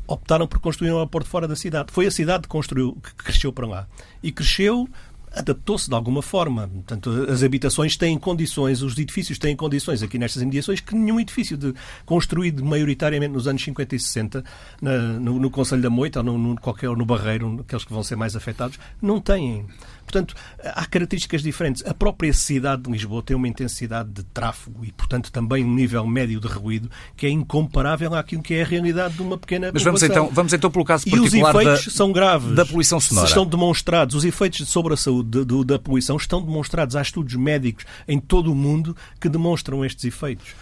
optaram 0.07 0.47
por 0.47 0.59
construir 0.59 0.91
um 0.91 0.95
aeroporto 0.95 1.29
fora 1.29 1.47
da 1.47 1.55
cidade. 1.55 1.91
Foi 1.91 2.07
a 2.07 2.11
cidade 2.11 2.43
que 2.43 2.49
construiu, 2.49 2.97
que 3.01 3.13
cresceu 3.15 3.51
para 3.51 3.67
lá. 3.67 3.87
E 4.23 4.31
cresceu 4.31 4.89
adaptou-se 5.37 5.87
de 5.89 5.95
alguma 5.95 6.21
forma. 6.21 6.67
Portanto, 6.67 7.27
as 7.29 7.43
habitações 7.43 7.95
têm 7.95 8.17
condições, 8.17 8.81
os 8.81 8.97
edifícios 8.97 9.37
têm 9.37 9.55
condições 9.55 10.01
aqui 10.01 10.17
nestas 10.17 10.41
imediações 10.41 10.79
que 10.79 10.95
nenhum 10.95 11.19
edifício 11.19 11.57
de, 11.57 11.73
construído 12.05 12.63
maioritariamente 12.63 13.33
nos 13.33 13.47
anos 13.47 13.63
50 13.63 13.95
e 13.95 13.99
60 13.99 14.43
na, 14.81 14.97
no, 14.97 15.39
no 15.39 15.49
Conselho 15.49 15.81
da 15.81 15.89
Moita 15.89 16.19
ou 16.19 16.25
no, 16.25 16.37
no, 16.37 16.59
qualquer, 16.59 16.89
no 16.89 17.05
Barreiro, 17.05 17.59
aqueles 17.61 17.85
que 17.85 17.93
vão 17.93 18.03
ser 18.03 18.15
mais 18.15 18.35
afetados, 18.35 18.79
não 19.01 19.19
têm. 19.19 19.65
Portanto, 20.07 20.33
há 20.63 20.85
características 20.85 21.43
diferentes. 21.43 21.85
A 21.85 21.93
própria 21.93 22.31
cidade 22.31 22.83
de 22.83 22.91
Lisboa 22.91 23.21
tem 23.21 23.35
uma 23.35 23.47
intensidade 23.47 24.09
de 24.09 24.23
tráfego 24.23 24.85
e, 24.85 24.91
portanto, 24.93 25.29
também 25.29 25.65
um 25.65 25.73
nível 25.73 26.07
médio 26.07 26.39
de 26.39 26.47
ruído 26.47 26.89
que 27.17 27.25
é 27.25 27.29
incomparável 27.29 28.15
àquilo 28.15 28.41
que 28.41 28.53
é 28.53 28.61
a 28.61 28.65
realidade 28.65 29.15
de 29.15 29.21
uma 29.21 29.37
pequena 29.37 29.69
Mas 29.73 29.83
vamos 29.83 30.01
então, 30.01 30.29
vamos 30.31 30.53
então 30.53 30.71
pelo 30.71 30.85
caso 30.85 31.03
particular 31.03 31.53
e 31.53 31.57
os 31.57 31.65
efeitos 31.65 31.85
da, 31.85 31.91
são 31.91 32.13
graves. 32.13 32.55
da 32.55 32.65
poluição 32.65 33.01
sonora. 33.01 33.27
Estão 33.27 33.45
demonstrados, 33.45 34.15
os 34.15 34.23
efeitos 34.23 34.65
sobre 34.69 34.93
a 34.93 34.97
saúde 34.97 35.29
de, 35.29 35.45
de, 35.45 35.65
da 35.65 35.77
poluição 35.77 36.15
estão 36.15 36.41
demonstrados. 36.41 36.95
Há 36.95 37.01
estudos 37.01 37.35
médicos 37.35 37.85
em 38.07 38.17
todo 38.17 38.49
o 38.49 38.55
mundo 38.55 38.95
que 39.19 39.27
demonstram 39.27 39.83
estes 39.83 40.05
efeitos. 40.05 40.55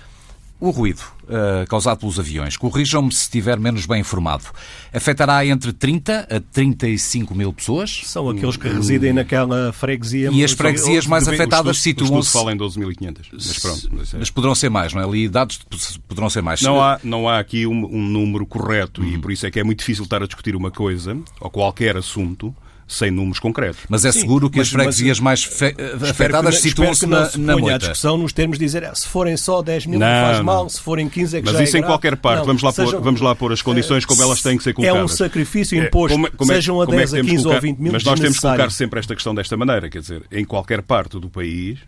O 0.66 0.72
ruído 0.72 1.04
uh, 1.26 1.68
causado 1.70 2.00
pelos 2.00 2.20
aviões, 2.20 2.58
corrijam-me 2.58 3.12
se 3.12 3.22
estiver 3.22 3.60
menos 3.60 3.86
bem 3.86 4.02
informado, 4.02 4.46
afetará 4.92 5.46
entre 5.46 5.72
30 5.72 6.28
a 6.28 6.40
35 6.40 7.36
mil 7.36 7.54
pessoas? 7.54 8.02
São 8.04 8.28
aqueles 8.32 8.58
que 8.58 8.68
residem 8.68 9.14
naquela 9.14 9.72
freguesia. 9.72 10.32
E 10.34 10.44
as 10.44 10.54
freguesias 10.54 11.06
mais 11.06 11.28
afetadas 11.28 11.78
situam-se... 11.78 12.32
fala 12.32 12.52
em 12.52 12.58
12.500, 12.58 13.28
mas 13.32 13.60
pronto. 13.60 13.90
Mas, 13.92 14.14
é... 14.16 14.18
mas, 14.18 14.32
poderão 14.32 14.56
ser 14.56 14.70
mais, 14.70 14.92
não 14.92 15.04
é? 15.04 15.06
Ali 15.06 15.30
dados 15.30 15.60
poderão 16.08 16.32
ser 16.32 16.42
mais. 16.42 16.64
Não 16.64 16.82
há, 16.82 17.00
não 17.04 17.30
há 17.30 17.38
aqui 17.38 17.68
um, 17.68 17.86
um 17.86 18.02
número 18.02 18.44
correto 18.44 19.06
e 19.06 19.20
por 19.20 19.32
isso 19.32 19.46
é 19.46 19.52
que 19.52 19.60
é 19.60 19.64
muito 19.64 19.78
difícil 19.82 20.04
estar 20.06 20.24
a 20.24 20.26
discutir 20.26 20.56
uma 20.56 20.72
coisa, 20.72 21.16
ou 21.40 21.52
qualquer 21.52 21.96
assunto, 21.96 22.56
sem 22.88 23.10
números 23.10 23.40
concretos. 23.40 23.82
Mas 23.90 24.06
é 24.06 24.12
Sim, 24.12 24.22
seguro 24.22 24.50
que 24.50 24.58
mas, 24.58 24.68
as 24.68 24.74
freguesias 24.74 25.20
mais 25.20 25.44
fe... 25.44 25.76
afetadas 26.10 26.60
situam-se 26.60 27.06
na, 27.08 27.30
na 27.38 27.58
moita. 27.58 27.76
a 27.76 27.78
discussão 27.80 28.18
nos 28.18 28.32
termos 28.32 28.60
de 28.60 28.66
dizer 28.66 28.84
ah, 28.86 28.94
se 28.94 29.08
forem 29.08 29.36
só 29.36 29.62
10 29.62 29.88
mil 29.88 30.00
não, 30.00 30.08
não 30.08 30.26
faz 30.26 30.40
mal, 30.42 30.70
se 30.70 30.80
forem 30.80 31.10
15 31.10 31.38
é 31.38 31.42
que 31.42 31.46
mas 31.46 31.58
já 31.58 31.64
isso 31.64 31.78
é 31.78 31.80
em 31.80 31.84
qualquer 31.84 32.16
parte. 32.16 32.40
Não, 32.40 32.46
vamos, 32.46 32.62
lá 32.62 32.72
sejam... 32.72 32.92
pôr, 32.92 33.02
vamos 33.02 33.22
lá 33.22 33.36
pôr 33.36 33.52
as 33.52 33.62
condições 33.62 34.06
como 34.06 34.22
elas 34.22 34.42
têm 34.42 34.58
que 34.58 34.64
ser 34.64 34.74
colocadas. 34.74 35.02
É 35.02 35.04
um 35.04 35.08
sacrifício 35.08 35.84
imposto, 35.84 36.14
é, 36.14 36.22
como, 36.22 36.38
como 36.38 36.52
é, 36.52 36.56
sejam 36.56 36.82
a 36.82 36.86
10, 36.86 37.14
é 37.14 37.20
a 37.20 37.24
15 37.24 37.36
colocar... 37.38 37.56
ou 37.56 37.62
20 37.62 37.78
mil 37.80 37.92
Mas 37.92 38.04
nós 38.04 38.20
temos 38.20 38.36
que 38.36 38.42
colocar 38.42 38.72
sempre 38.72 39.00
esta 39.00 39.16
questão 39.16 39.34
desta 39.34 39.58
maneira, 39.58 39.90
quer 39.90 40.00
dizer, 40.00 40.24
em 40.32 40.46
qualquer 40.46 40.82
parte 40.82 41.20
do 41.20 41.30
país 41.30 41.80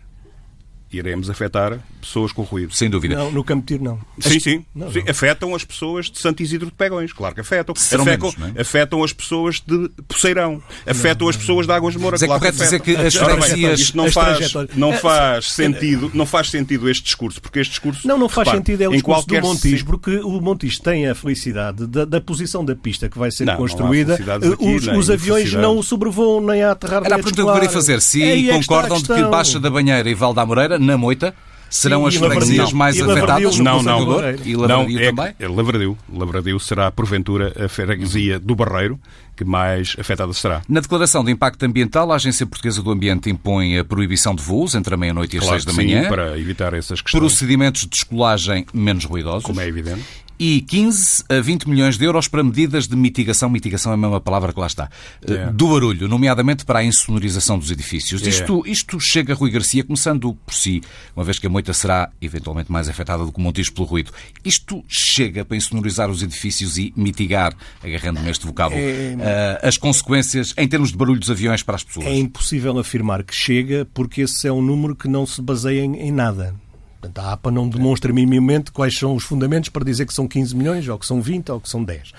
iremos 0.90 1.28
afetar 1.28 1.78
pessoas 2.00 2.32
com 2.32 2.42
ruído. 2.42 2.74
Sem 2.74 2.88
dúvida. 2.88 3.16
Não, 3.16 3.30
no 3.30 3.44
Campo 3.44 3.66
Tiro 3.66 3.84
não. 3.84 3.98
Sim, 4.18 4.40
sim. 4.40 4.64
Não, 4.74 4.90
sim. 4.90 5.00
Não. 5.00 5.10
Afetam 5.10 5.54
as 5.54 5.64
pessoas 5.64 6.10
de 6.10 6.18
Santo 6.18 6.42
Isidro 6.42 6.66
de 6.66 6.72
Pegões, 6.72 7.12
claro 7.12 7.34
que 7.34 7.40
afetam. 7.40 7.74
afetam, 7.76 8.04
menos, 8.04 8.36
é? 8.56 8.60
afetam 8.60 9.04
as 9.04 9.12
pessoas 9.12 9.60
de 9.60 9.90
Poceirão, 10.06 10.62
afetam 10.86 11.26
não, 11.26 11.30
as 11.30 11.36
pessoas 11.36 11.66
de 11.66 11.72
Águas 11.72 11.94
de 11.94 12.00
Moura, 12.00 12.14
Mas 12.14 12.22
é 12.22 12.26
claro 12.26 12.40
correto 12.40 12.58
dizer 12.58 12.80
que 12.80 12.96
as 12.96 13.14
freguesias... 13.14 13.80
Isto 13.80 13.96
não 13.96 14.10
faz, 14.10 14.52
não 14.74 14.92
faz 14.94 15.52
sentido, 15.52 16.10
não 16.14 16.26
faz 16.26 16.50
sentido 16.50 16.88
este 16.88 17.04
discurso, 17.04 17.40
porque 17.40 17.58
este 17.58 17.70
discurso... 17.72 18.06
Não, 18.06 18.18
não 18.18 18.28
faz 18.28 18.48
repare, 18.48 18.58
sentido, 18.58 18.82
é 18.82 18.88
o 18.88 18.92
discurso 18.92 19.26
do 19.26 19.40
Montijo, 19.40 19.84
porque 19.84 20.16
o 20.18 20.40
Montijo 20.40 20.80
tem 20.82 21.08
a 21.08 21.14
felicidade 21.14 21.86
da, 21.86 22.04
da 22.04 22.20
posição 22.20 22.64
da 22.64 22.74
pista 22.74 23.08
que 23.08 23.18
vai 23.18 23.30
ser 23.30 23.54
construída. 23.56 24.14
Aqui, 24.14 24.64
os, 24.64 24.86
os 24.86 25.10
aviões 25.10 25.52
não 25.52 25.82
sobrevoam 25.82 26.40
nem 26.40 26.62
a 26.62 26.72
aterrar 26.72 27.04
Era 27.04 27.16
a 27.16 27.18
pergunta 27.18 27.42
que 27.42 27.48
eu 27.48 27.52
queria 27.52 27.70
fazer. 27.70 28.00
Se 28.00 28.22
é 28.22 28.52
concordam 28.52 29.00
de 29.00 29.08
que 29.08 29.22
Baixa 29.24 29.60
da 29.60 29.70
Banheira 29.70 30.08
e 30.08 30.14
Val 30.14 30.32
da 30.32 30.44
Moreira, 30.44 30.77
na 30.78 30.96
Moita, 30.96 31.34
Serão 31.70 32.06
as 32.06 32.14
freguesias 32.14 32.72
mais 32.72 33.00
afetadas? 33.00 33.58
Não, 33.58 33.82
não. 33.82 34.00
E 34.44 34.56
Lavradio 34.56 35.00
não, 35.00 35.14
também? 35.14 35.34
É, 35.38 35.48
Lavradio. 35.48 35.98
Lavradio 36.10 36.60
será, 36.60 36.90
porventura, 36.90 37.52
a 37.62 37.68
freguesia 37.68 38.38
do 38.38 38.54
Barreiro 38.54 38.98
que 39.36 39.44
mais 39.44 39.94
afetada 39.98 40.32
será. 40.32 40.62
Na 40.68 40.80
declaração 40.80 41.22
de 41.22 41.30
impacto 41.30 41.62
ambiental, 41.62 42.10
a 42.10 42.16
Agência 42.16 42.44
Portuguesa 42.44 42.82
do 42.82 42.90
Ambiente 42.90 43.30
impõe 43.30 43.78
a 43.78 43.84
proibição 43.84 44.34
de 44.34 44.42
voos 44.42 44.74
entre 44.74 44.94
a 44.94 44.96
meia-noite 44.96 45.36
e 45.36 45.38
as 45.38 45.44
claro 45.44 45.60
seis 45.60 45.64
da 45.64 45.80
manhã. 45.80 46.02
Sim, 46.02 46.08
para 46.08 46.38
evitar 46.38 46.74
essas 46.74 47.00
questões. 47.00 47.20
Procedimentos 47.20 47.86
de 47.86 47.96
escolagem 47.96 48.66
menos 48.72 49.04
ruidosos. 49.04 49.44
Como 49.44 49.60
é 49.60 49.68
evidente 49.68 50.02
e 50.38 50.60
15 50.60 51.24
a 51.28 51.40
20 51.40 51.68
milhões 51.68 51.98
de 51.98 52.04
euros 52.04 52.28
para 52.28 52.42
medidas 52.42 52.86
de 52.86 52.96
mitigação, 52.96 53.50
mitigação 53.50 53.92
é 53.92 53.94
a 53.94 53.98
mesma 53.98 54.20
palavra 54.20 54.52
que 54.52 54.60
lá 54.60 54.66
está, 54.66 54.88
yeah. 55.28 55.50
do 55.52 55.68
barulho, 55.68 56.08
nomeadamente 56.08 56.64
para 56.64 56.80
a 56.80 56.84
insonorização 56.84 57.58
dos 57.58 57.70
edifícios. 57.70 58.20
Yeah. 58.20 58.40
Isto, 58.40 58.62
isto 58.66 59.00
chega, 59.00 59.34
Rui 59.34 59.50
Garcia, 59.50 59.82
começando 59.82 60.34
por 60.46 60.54
si, 60.54 60.82
uma 61.16 61.24
vez 61.24 61.38
que 61.38 61.46
a 61.46 61.50
moita 61.50 61.72
será 61.72 62.10
eventualmente 62.20 62.70
mais 62.70 62.88
afetada 62.88 63.24
do 63.24 63.32
que 63.32 63.38
o 63.38 63.42
Montijo 63.42 63.72
pelo 63.72 63.86
ruído. 63.86 64.12
Isto 64.44 64.84
chega 64.88 65.44
para 65.44 65.56
insonorizar 65.56 66.10
os 66.10 66.22
edifícios 66.22 66.78
e 66.78 66.92
mitigar, 66.96 67.54
agarrando-me 67.82 68.30
este 68.30 68.46
vocábulo, 68.46 68.80
é... 68.80 69.16
uh, 69.16 69.66
as 69.66 69.76
consequências 69.76 70.54
em 70.56 70.68
termos 70.68 70.92
de 70.92 70.96
barulho 70.96 71.18
dos 71.18 71.30
aviões 71.30 71.62
para 71.62 71.76
as 71.76 71.82
pessoas? 71.82 72.06
É 72.06 72.14
impossível 72.14 72.78
afirmar 72.78 73.24
que 73.24 73.34
chega, 73.34 73.86
porque 73.92 74.22
esse 74.22 74.46
é 74.46 74.52
um 74.52 74.62
número 74.62 74.94
que 74.94 75.08
não 75.08 75.26
se 75.26 75.42
baseia 75.42 75.82
em 75.82 76.12
nada. 76.12 76.54
Portanto, 77.00 77.18
a 77.24 77.32
APA 77.32 77.50
não 77.50 77.68
demonstra 77.68 78.12
minimamente 78.12 78.72
quais 78.72 78.96
são 78.96 79.14
os 79.14 79.24
fundamentos 79.24 79.68
para 79.68 79.84
dizer 79.84 80.06
que 80.06 80.14
são 80.14 80.26
15 80.26 80.56
milhões, 80.56 80.88
ou 80.88 80.98
que 80.98 81.06
são 81.06 81.22
20, 81.22 81.52
ou 81.52 81.60
que 81.60 81.68
são 81.68 81.82
10. 81.82 82.12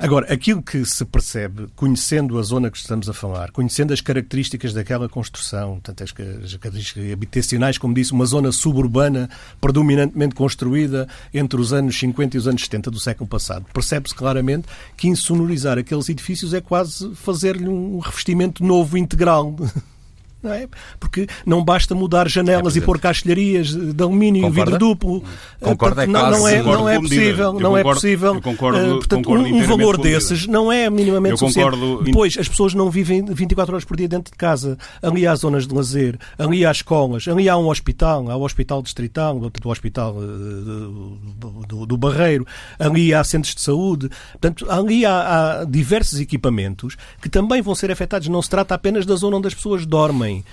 Agora, 0.00 0.32
aquilo 0.32 0.62
que 0.62 0.84
se 0.84 1.04
percebe, 1.04 1.66
conhecendo 1.74 2.38
a 2.38 2.42
zona 2.42 2.70
que 2.70 2.78
estamos 2.78 3.08
a 3.08 3.12
falar, 3.12 3.50
conhecendo 3.50 3.92
as 3.92 4.00
características 4.00 4.72
daquela 4.72 5.08
construção, 5.08 5.80
tanto 5.82 6.04
as 6.04 6.12
características 6.12 7.12
habitacionais, 7.12 7.78
como 7.78 7.92
disse, 7.92 8.12
uma 8.12 8.24
zona 8.24 8.52
suburbana 8.52 9.28
predominantemente 9.60 10.36
construída 10.36 11.08
entre 11.34 11.60
os 11.60 11.72
anos 11.72 11.98
50 11.98 12.36
e 12.36 12.38
os 12.38 12.46
anos 12.46 12.62
70 12.62 12.92
do 12.92 13.00
século 13.00 13.28
passado, 13.28 13.66
percebe-se 13.74 14.14
claramente 14.14 14.68
que 14.96 15.08
insonorizar 15.08 15.78
aqueles 15.78 16.08
edifícios 16.08 16.54
é 16.54 16.60
quase 16.60 17.12
fazer-lhe 17.16 17.68
um 17.68 17.98
revestimento 17.98 18.62
novo 18.62 18.96
integral. 18.96 19.56
Não 20.40 20.52
é? 20.52 20.68
Porque 21.00 21.26
não 21.44 21.64
basta 21.64 21.96
mudar 21.96 22.28
janelas 22.28 22.76
é, 22.76 22.78
e 22.78 22.80
pôr 22.80 23.00
castelharias 23.00 23.74
de 23.74 24.02
alumínio 24.02 24.46
e 24.46 24.50
vidro 24.50 24.78
duplo. 24.78 25.24
Concordo, 25.60 26.00
é 26.02 26.06
não, 26.06 26.30
não, 26.30 26.48
é, 26.48 26.62
não 26.62 26.88
é 26.88 27.00
possível. 27.00 27.52
Não 27.54 27.76
é 27.76 27.82
possível. 27.82 28.40
Concordo, 28.40 28.78
uh, 28.78 28.98
portanto, 28.98 29.24
concordo 29.24 29.52
um, 29.52 29.62
valor 29.64 29.98
desses 29.98 30.46
não 30.46 30.70
é 30.70 30.88
minimamente 30.88 31.32
eu 31.32 31.36
suficiente. 31.38 31.70
Concordo... 31.72 32.04
Depois, 32.04 32.38
as 32.38 32.48
pessoas 32.48 32.72
não 32.72 32.88
vivem 32.88 33.24
24 33.24 33.74
horas 33.74 33.84
por 33.84 33.96
dia 33.96 34.06
dentro 34.06 34.30
de 34.30 34.38
casa. 34.38 34.78
Ali 35.02 35.26
há 35.26 35.34
zonas 35.34 35.66
de 35.66 35.74
lazer, 35.74 36.16
ali 36.38 36.64
há 36.64 36.70
escolas, 36.70 37.26
ali 37.26 37.48
há 37.48 37.56
um 37.56 37.68
hospital, 37.68 38.30
há 38.30 38.36
o 38.36 38.42
Hospital 38.42 38.80
Distrital, 38.80 39.36
o 39.36 39.68
Hospital 39.68 40.14
do, 40.14 41.66
do, 41.66 41.86
do, 41.86 41.96
Barreiro, 41.96 42.46
ali 42.78 43.12
há 43.12 43.24
centros 43.24 43.56
de 43.56 43.60
saúde. 43.60 44.08
Portanto, 44.32 44.66
ali 44.70 45.04
há, 45.04 45.62
há 45.62 45.64
diversos 45.64 46.20
equipamentos 46.20 46.96
que 47.20 47.28
também 47.28 47.60
vão 47.60 47.74
ser 47.74 47.90
afetados. 47.90 48.28
Não 48.28 48.40
se 48.40 48.48
trata 48.48 48.76
apenas 48.76 49.04
da 49.04 49.16
zona 49.16 49.36
onde 49.36 49.48
as 49.48 49.54
pessoas 49.54 49.84
dormem 49.84 50.27
homem. 50.28 50.44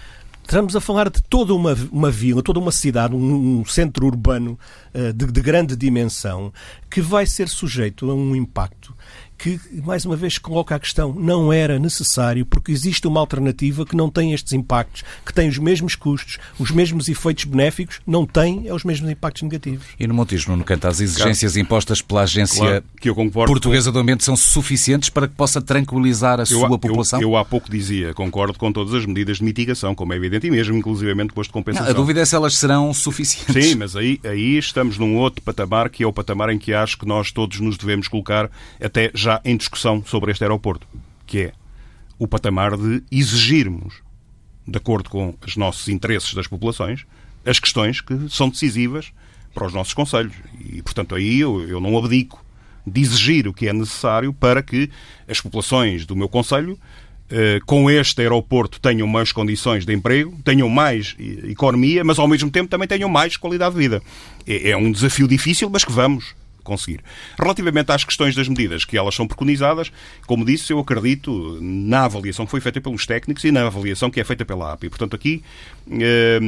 Estamos 0.42 0.76
a 0.76 0.82
falar 0.82 1.10
de 1.10 1.24
toda 1.24 1.56
uma, 1.56 1.76
uma 1.92 2.12
vila, 2.12 2.42
toda 2.42 2.60
uma 2.60 2.72
cidade, 2.72 3.16
um, 3.16 3.62
um 3.62 3.66
centro 3.66 4.06
urbano 4.06 4.58
uh, 4.94 5.12
de, 5.12 5.26
de 5.26 5.42
grande 5.42 5.76
dimensão 5.76 6.54
que 6.90 7.02
vai 7.02 7.26
ser 7.26 7.50
sujeito 7.50 8.10
a 8.10 8.14
um 8.14 8.36
impacto 8.36 8.96
que, 9.38 9.60
mais 9.84 10.06
uma 10.06 10.16
vez, 10.16 10.38
coloca 10.38 10.76
a 10.76 10.80
questão, 10.80 11.14
não 11.14 11.52
era 11.52 11.78
necessário, 11.78 12.46
porque 12.46 12.72
existe 12.72 13.08
uma 13.08 13.20
alternativa 13.20 13.86
que 13.86 13.96
não 13.96 14.10
tem 14.10 14.34
estes 14.34 14.54
impactos, 14.54 15.04
que 15.26 15.34
tem 15.34 15.50
os 15.50 15.58
mesmos 15.58 15.96
custos, 15.96 16.38
os 16.58 16.72
mesmos 16.72 17.08
efeitos 17.08 17.46
benéficos, 17.46 18.00
não 18.06 18.26
tem 18.26 18.68
é 18.68 18.74
os 18.74 18.84
mesmos 18.84 19.10
impactos 19.10 19.44
negativos. 19.44 19.86
E 20.00 20.08
no 20.08 20.14
Montijo, 20.14 20.56
no 20.56 20.64
canto, 20.64 20.88
as 20.88 21.00
exigências 21.00 21.54
claro. 21.54 21.66
impostas 21.66 22.02
pela 22.02 22.22
Agência 22.24 22.84
claro, 23.02 23.32
Portuguesa 23.46 23.92
do 23.92 24.00
Ambiente 24.00 24.24
são 24.24 24.36
suficientes 24.36 25.10
para 25.10 25.28
que 25.28 25.36
possa 25.36 25.62
tranquilizar 25.62 26.40
a 26.40 26.44
eu, 26.44 26.46
sua 26.46 26.70
população? 26.70 27.22
Eu, 27.22 27.32
eu, 27.32 27.38
há 27.38 27.46
pouco 27.46 27.70
dizia, 27.70 28.14
concordo 28.14 28.58
com 28.58 28.72
todas 28.72 28.94
as 28.94 29.06
medidas 29.06 29.38
de 29.38 29.44
mitigação, 29.44 29.94
como 29.94 30.14
é 30.14 30.16
evidente, 30.16 30.48
e 30.48 30.52
mesmo, 30.52 30.76
inclusivamente, 30.76 31.34
as 31.38 31.48
de 31.48 31.54
compensação. 31.54 31.86
Não, 31.86 31.92
a 31.92 31.96
dúvida 31.96 32.22
é 32.22 32.26
se 32.26 32.36
elas 32.36 32.56
serão 32.56 32.94
suficientes. 32.94 33.66
Sim, 33.66 33.76
mas 33.76 33.96
aí, 33.96 34.20
aí 34.24 34.58
estamos 34.58 34.98
num 34.98 35.18
outro 35.18 35.42
patamar, 35.42 35.90
que 35.90 36.04
é 36.04 36.08
o 36.08 36.14
patamar 36.14 36.50
em 36.50 36.58
que 36.58 36.74
acho 36.74 36.98
que 36.98 37.06
nós 37.06 37.32
todos 37.32 37.60
nos 37.60 37.78
devemos 37.78 38.08
colocar 38.08 38.50
até 38.82 39.12
já 39.14 39.25
já 39.26 39.42
em 39.44 39.58
discussão 39.58 40.04
sobre 40.06 40.32
este 40.32 40.44
aeroporto, 40.44 40.88
que 41.26 41.40
é 41.40 41.54
o 42.18 42.28
patamar 42.28 42.78
de 42.78 43.04
exigirmos, 43.12 43.96
de 44.68 44.78
acordo 44.78 45.10
com 45.10 45.36
os 45.46 45.58
nossos 45.58 45.90
interesses 45.90 46.34
das 46.34 46.48
populações, 46.48 47.06
as 47.46 47.60
questões 47.60 48.02
que 48.02 48.30
são 48.30 48.50
decisivas 48.50 49.12
para 49.54 49.68
os 49.68 49.74
nossos 49.74 49.94
conselhos. 49.94 50.34
E, 50.60 50.82
portanto, 50.82 51.16
aí 51.16 51.40
eu, 51.40 51.68
eu 51.68 51.80
não 51.80 51.98
abdico 51.98 52.44
de 52.86 53.02
exigir 53.02 53.48
o 53.48 53.54
que 53.54 53.68
é 53.68 53.74
necessário 53.74 54.32
para 54.32 54.62
que 54.62 54.90
as 55.28 55.42
populações 55.42 56.06
do 56.06 56.16
meu 56.16 56.30
conselho 56.30 56.80
eh, 57.28 57.60
com 57.66 57.90
este 57.90 58.22
aeroporto 58.22 58.80
tenham 58.80 59.08
mais 59.08 59.32
condições 59.32 59.86
de 59.86 59.94
emprego, 59.94 60.38
tenham 60.44 60.70
mais 60.70 61.16
economia, 61.50 62.04
mas 62.04 62.20
ao 62.20 62.28
mesmo 62.28 62.52
tempo 62.52 62.70
também 62.70 62.88
tenham 62.88 63.10
mais 63.10 63.36
qualidade 63.36 63.74
de 63.74 63.82
vida. 63.82 64.02
É, 64.46 64.70
é 64.70 64.78
um 64.78 64.92
desafio 64.92 65.28
difícil, 65.28 65.68
mas 65.68 65.84
que 65.84 65.92
vamos 65.92 66.36
conseguir. 66.66 67.02
Relativamente 67.40 67.92
às 67.92 68.04
questões 68.04 68.36
das 68.36 68.48
medidas 68.48 68.84
que 68.84 68.98
elas 68.98 69.16
são 69.16 69.28
preconizadas, 69.28 69.92
como 70.28 70.44
disse, 70.44 70.74
eu 70.74 70.80
acredito 70.80 71.58
na 71.62 72.06
avaliação 72.06 72.46
que 72.46 72.52
foi 72.52 72.60
feita 72.60 72.82
pelos 72.82 73.06
técnicos 73.06 73.44
e 73.44 73.52
na 73.52 73.66
avaliação 73.66 74.12
que 74.12 74.20
é 74.20 74.24
feita 74.24 74.44
pela 74.44 74.74
API. 74.74 74.90
Portanto, 74.90 75.16
aqui 75.16 75.44
eh, 75.90 76.40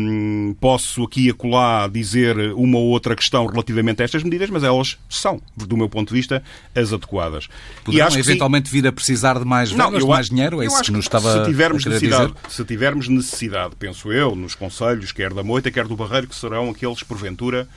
posso 0.59 1.03
aqui 1.03 1.27
e 1.27 1.29
acolá 1.29 1.87
dizer 1.87 2.37
uma 2.53 2.77
ou 2.77 2.87
outra 2.87 3.15
questão 3.15 3.45
relativamente 3.45 4.01
a 4.01 4.05
estas 4.05 4.23
medidas, 4.23 4.49
mas 4.49 4.63
elas 4.63 4.97
são, 5.09 5.41
do 5.55 5.77
meu 5.77 5.87
ponto 5.87 6.09
de 6.09 6.15
vista, 6.15 6.43
as 6.75 6.91
adequadas. 6.91 7.47
Poderão 7.83 8.17
eventualmente 8.17 8.69
vir 8.69 8.87
a 8.87 8.91
precisar 8.91 9.39
de 9.39 9.45
mais 9.45 9.71
verbas, 9.71 10.03
de 10.03 10.09
mais 10.09 10.29
dinheiro? 10.29 10.61
É 10.61 10.65
isso 10.65 10.81
que 10.81 10.91
nos 10.91 11.05
estava 11.05 11.39
se 11.39 11.49
tivermos 11.49 11.85
a 11.85 11.89
necessidade, 11.89 12.33
dizer? 12.33 12.49
Se 12.49 12.65
tivermos 12.65 13.07
necessidade, 13.07 13.75
penso 13.77 14.11
eu, 14.11 14.35
nos 14.35 14.55
conselhos, 14.55 15.11
quer 15.11 15.33
da 15.33 15.43
Moita, 15.43 15.69
quer 15.71 15.87
do 15.87 15.95
Barreiro, 15.95 16.27
que 16.27 16.35
serão 16.35 16.69
aqueles, 16.69 17.03
porventura, 17.03 17.67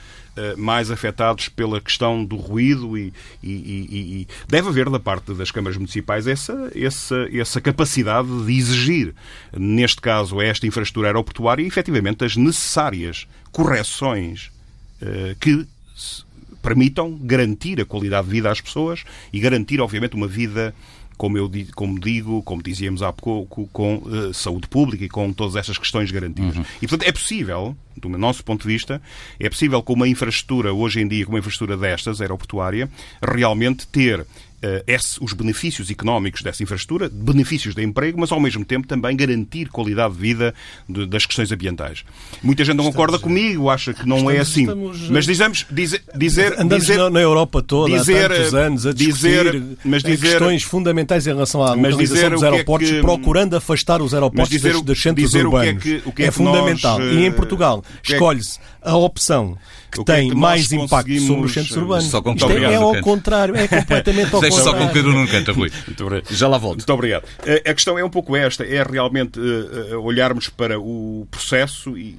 mais 0.57 0.89
afetados 0.89 1.49
pela 1.49 1.81
questão 1.81 2.23
do 2.23 2.35
ruído 2.35 2.97
e, 2.97 3.13
e, 3.43 3.51
e, 3.51 4.21
e, 4.21 4.27
deve 4.47 4.69
haver 4.69 4.89
da 4.89 4.99
parte 4.99 5.33
das 5.33 5.51
câmaras 5.51 5.77
municipais 5.77 6.25
essa, 6.25 6.71
essa, 6.75 7.27
essa 7.33 7.59
capacidade 7.59 8.45
de 8.45 8.57
exigir, 8.57 9.13
neste 9.57 9.99
caso, 9.99 10.41
esta 10.41 10.65
infraestrutura 10.65 11.09
aeroportuária, 11.09 11.63
efetivamente 11.63 12.23
as 12.23 12.35
necessárias 12.35 13.27
correções 13.51 14.51
uh, 15.01 15.35
que 15.39 15.67
permitam 16.61 17.17
garantir 17.21 17.81
a 17.81 17.85
qualidade 17.85 18.27
de 18.27 18.33
vida 18.33 18.51
às 18.51 18.61
pessoas 18.61 19.03
e 19.33 19.39
garantir, 19.39 19.81
obviamente, 19.81 20.15
uma 20.15 20.27
vida 20.27 20.73
como 21.21 21.37
eu 21.37 21.51
como 21.75 21.99
digo, 21.99 22.41
como 22.41 22.63
dizíamos 22.63 23.03
há 23.03 23.13
pouco, 23.13 23.69
com 23.71 23.97
uh, 23.97 24.33
saúde 24.33 24.67
pública 24.67 25.05
e 25.05 25.07
com 25.07 25.31
todas 25.31 25.55
essas 25.55 25.77
questões 25.77 26.09
garantidas. 26.09 26.55
Uhum. 26.55 26.65
E, 26.81 26.87
portanto, 26.87 27.07
é 27.07 27.11
possível, 27.11 27.77
do 27.95 28.09
nosso 28.09 28.43
ponto 28.43 28.63
de 28.63 28.73
vista, 28.73 28.99
é 29.39 29.47
possível 29.47 29.83
com 29.83 29.93
uma 29.93 30.07
infraestrutura, 30.07 30.73
hoje 30.73 30.99
em 30.99 31.07
dia, 31.07 31.23
com 31.23 31.31
uma 31.33 31.37
infraestrutura 31.37 31.77
destas, 31.77 32.21
aeroportuária, 32.21 32.89
realmente 33.21 33.85
ter 33.85 34.25
os 35.19 35.33
benefícios 35.33 35.89
económicos 35.89 36.41
dessa 36.41 36.61
infraestrutura, 36.61 37.09
benefícios 37.11 37.73
de 37.73 37.83
emprego, 37.83 38.19
mas 38.19 38.31
ao 38.31 38.39
mesmo 38.39 38.63
tempo 38.63 38.87
também 38.87 39.15
garantir 39.15 39.69
qualidade 39.69 40.13
de 40.13 40.19
vida 40.19 40.53
de, 40.87 41.05
das 41.05 41.25
questões 41.25 41.51
ambientais. 41.51 42.03
Muita 42.43 42.63
gente 42.63 42.75
não 42.75 42.85
estamos, 42.85 42.95
concorda 42.95 43.19
comigo, 43.19 43.69
acha 43.69 43.93
que 43.93 44.07
não 44.07 44.17
estamos, 44.17 44.35
é 44.35 44.39
assim. 44.39 44.61
Estamos, 44.61 45.09
mas 45.09 45.25
dizemos, 45.25 45.65
dizer, 45.71 46.03
dizer, 46.15 46.53
andamos 46.53 46.85
dizer, 46.85 47.09
na 47.09 47.19
Europa 47.19 47.61
toda 47.61 47.97
dizer, 47.97 48.31
há 48.31 48.35
tantos 48.35 48.53
anos 48.53 48.85
a 48.85 48.93
discutir 48.93 49.51
dizer, 49.51 49.63
mas 49.83 50.03
dizer, 50.03 50.29
questões 50.29 50.63
fundamentais 50.63 51.25
em 51.25 51.31
relação 51.31 51.63
à 51.63 51.73
localização 51.73 52.29
dos 52.29 52.43
é 52.43 52.49
aeroportos, 52.49 52.89
é 52.89 52.93
que, 52.93 53.01
procurando 53.01 53.55
afastar 53.55 54.01
os 54.01 54.13
aeroportos 54.13 54.49
dizer, 54.49 54.73
dos, 54.73 54.81
dos 54.83 55.01
centros 55.01 55.33
urbanos. 55.33 55.77
O 55.77 55.79
que 55.79 55.95
é, 55.95 55.99
que, 55.99 56.09
o 56.09 56.11
que 56.11 56.23
é, 56.23 56.27
é 56.27 56.31
fundamental. 56.31 56.99
Nós, 56.99 57.13
e 57.15 57.25
em 57.25 57.31
Portugal 57.31 57.83
é 58.07 58.11
escolhe-se 58.11 58.59
a 58.81 58.95
opção 58.95 59.57
que 59.91 60.03
tem 60.05 60.29
que 60.29 60.35
mais 60.35 60.71
impacto 60.71 61.19
sobre 61.19 61.45
os 61.45 61.53
centros 61.53 61.75
urbanos. 61.75 62.05
Só 62.05 62.19
Isto 62.19 62.51
é, 62.51 62.73
é 62.73 62.75
ao 62.75 62.99
contrário, 63.01 63.55
é 63.55 63.67
completamente 63.67 64.33
ao 64.33 64.41
Deixa 64.55 64.63
só 64.63 64.77
concluir 64.77 65.03
num 65.03 65.27
canto, 65.27 65.51
Rui. 65.53 65.71
Já 66.29 66.47
lá 66.47 66.57
volto. 66.57 66.77
Muito 66.77 66.93
obrigado. 66.93 67.23
A 67.65 67.73
questão 67.73 67.97
é 67.97 68.03
um 68.03 68.09
pouco 68.09 68.35
esta, 68.35 68.63
é 68.65 68.83
realmente 68.83 69.39
uh, 69.39 69.99
olharmos 70.01 70.49
para 70.49 70.79
o 70.79 71.27
processo 71.29 71.97
e, 71.97 72.15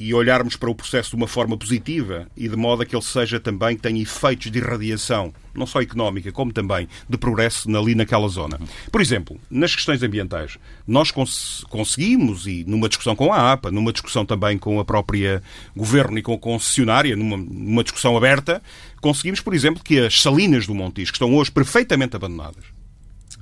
e, 0.00 0.14
olharmos 0.14 0.56
para 0.56 0.70
o 0.70 0.74
processo 0.74 1.10
de 1.10 1.16
uma 1.16 1.28
forma 1.28 1.56
positiva 1.56 2.26
e 2.36 2.48
de 2.48 2.56
modo 2.56 2.82
a 2.82 2.86
que 2.86 2.94
ele 2.94 3.04
seja 3.04 3.38
também, 3.38 3.76
tenha 3.76 4.02
efeitos 4.02 4.50
de 4.50 4.58
irradiação, 4.58 5.32
não 5.54 5.66
só 5.66 5.80
económica, 5.80 6.30
como 6.32 6.52
também 6.52 6.88
de 7.08 7.16
progresso 7.16 7.68
ali 7.76 7.94
naquela 7.94 8.28
zona. 8.28 8.58
Por 8.90 9.00
exemplo, 9.00 9.40
nas 9.50 9.74
questões 9.74 10.02
ambientais, 10.02 10.58
nós 10.86 11.10
cons 11.10 11.64
conseguimos, 11.68 12.46
e 12.46 12.64
numa 12.66 12.88
discussão 12.88 13.16
com 13.16 13.32
a 13.32 13.52
APA, 13.52 13.70
numa 13.70 13.92
discussão 13.92 14.24
também 14.24 14.58
com 14.58 14.80
a 14.80 14.84
própria 14.84 15.42
Governo 15.76 16.18
e 16.18 16.22
com 16.22 16.34
a 16.34 16.38
concessionária, 16.38 17.16
numa, 17.16 17.36
numa 17.36 17.82
discussão 17.82 18.16
aberta, 18.16 18.62
conseguimos, 19.00 19.40
por 19.40 19.54
exemplo, 19.54 19.82
que 19.82 19.98
as 19.98 20.20
salinas 20.20 20.66
do 20.66 20.74
Montijo, 20.74 21.12
que 21.12 21.16
estão 21.16 21.34
hoje 21.34 21.50
perfeitamente 21.50 22.16
abandonadas, 22.16 22.64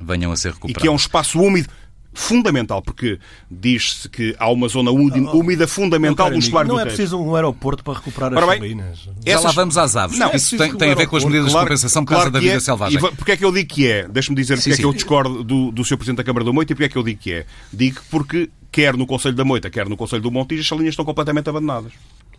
venham 0.01 0.33
a 0.33 0.37
ser 0.37 0.53
recuperadas. 0.53 0.81
E 0.81 0.81
que 0.81 0.89
é 0.89 0.91
um 0.91 0.97
espaço 0.97 1.41
úmido 1.41 1.69
fundamental, 2.13 2.83
porque 2.83 3.19
diz-se 3.51 4.09
que 4.09 4.35
há 4.39 4.51
uma 4.51 4.69
zona 4.69 4.91
úmida, 4.91 5.69
fundamental 5.69 6.31
no 6.31 6.39
estuário 6.39 6.69
do 6.69 6.75
Não 6.75 6.81
é 6.81 6.87
preciso 6.87 7.19
um 7.19 7.35
aeroporto 7.35 7.85
para 7.85 7.95
recuperar 7.95 8.37
as 8.37 8.47
bem, 8.47 8.59
salinas. 8.59 8.99
Já 8.99 9.13
essas... 9.25 9.45
lá 9.45 9.51
vamos 9.53 9.79
às 9.79 9.97
aves. 9.97 10.19
Não, 10.19 10.33
Isso 10.33 10.57
tem, 10.57 10.75
tem 10.75 10.93
a 10.93 10.95
ver 10.95 11.07
com 11.07 11.17
as 11.17 11.25
medidas 11.25 11.53
claro, 11.53 11.67
de 11.67 11.71
compensação 11.71 12.05
por 12.05 12.13
causa 12.13 12.31
da 12.31 12.41
vida 12.41 12.55
é, 12.55 12.61
selvagem. 12.61 12.99
E 12.99 13.01
porque 13.01 13.33
é 13.33 13.37
que 13.37 13.45
eu 13.45 13.53
digo 13.53 13.69
que 13.69 13.87
é? 13.87 14.09
Deixa-me 14.09 14.37
dizer 14.37 14.57
sim, 14.57 14.63
porque 14.63 14.77
sim. 14.77 14.81
é 14.81 14.83
que 14.83 14.87
eu 14.87 14.93
discordo 14.93 15.45
do, 15.45 15.71
do 15.71 15.85
Sr. 15.85 15.97
Presidente 15.97 16.19
da 16.19 16.25
Câmara 16.25 16.45
da 16.45 16.53
Moita 16.53 16.73
e 16.73 16.75
porque 16.75 16.85
é 16.85 16.89
que 16.89 16.99
eu 16.99 17.03
digo 17.03 17.21
que 17.21 17.33
é. 17.33 17.47
Digo 17.73 18.01
porque 18.11 18.51
quer 18.73 18.97
no 18.97 19.07
Conselho 19.07 19.35
da 19.35 19.45
Moita, 19.45 19.71
quer 19.71 19.89
no 19.89 19.97
Conselho 19.97 20.23
do 20.23 20.31
Montijo, 20.31 20.61
as 20.61 20.67
salinas 20.67 20.93
estão 20.93 21.05
completamente 21.05 21.49
abandonadas. 21.49 21.93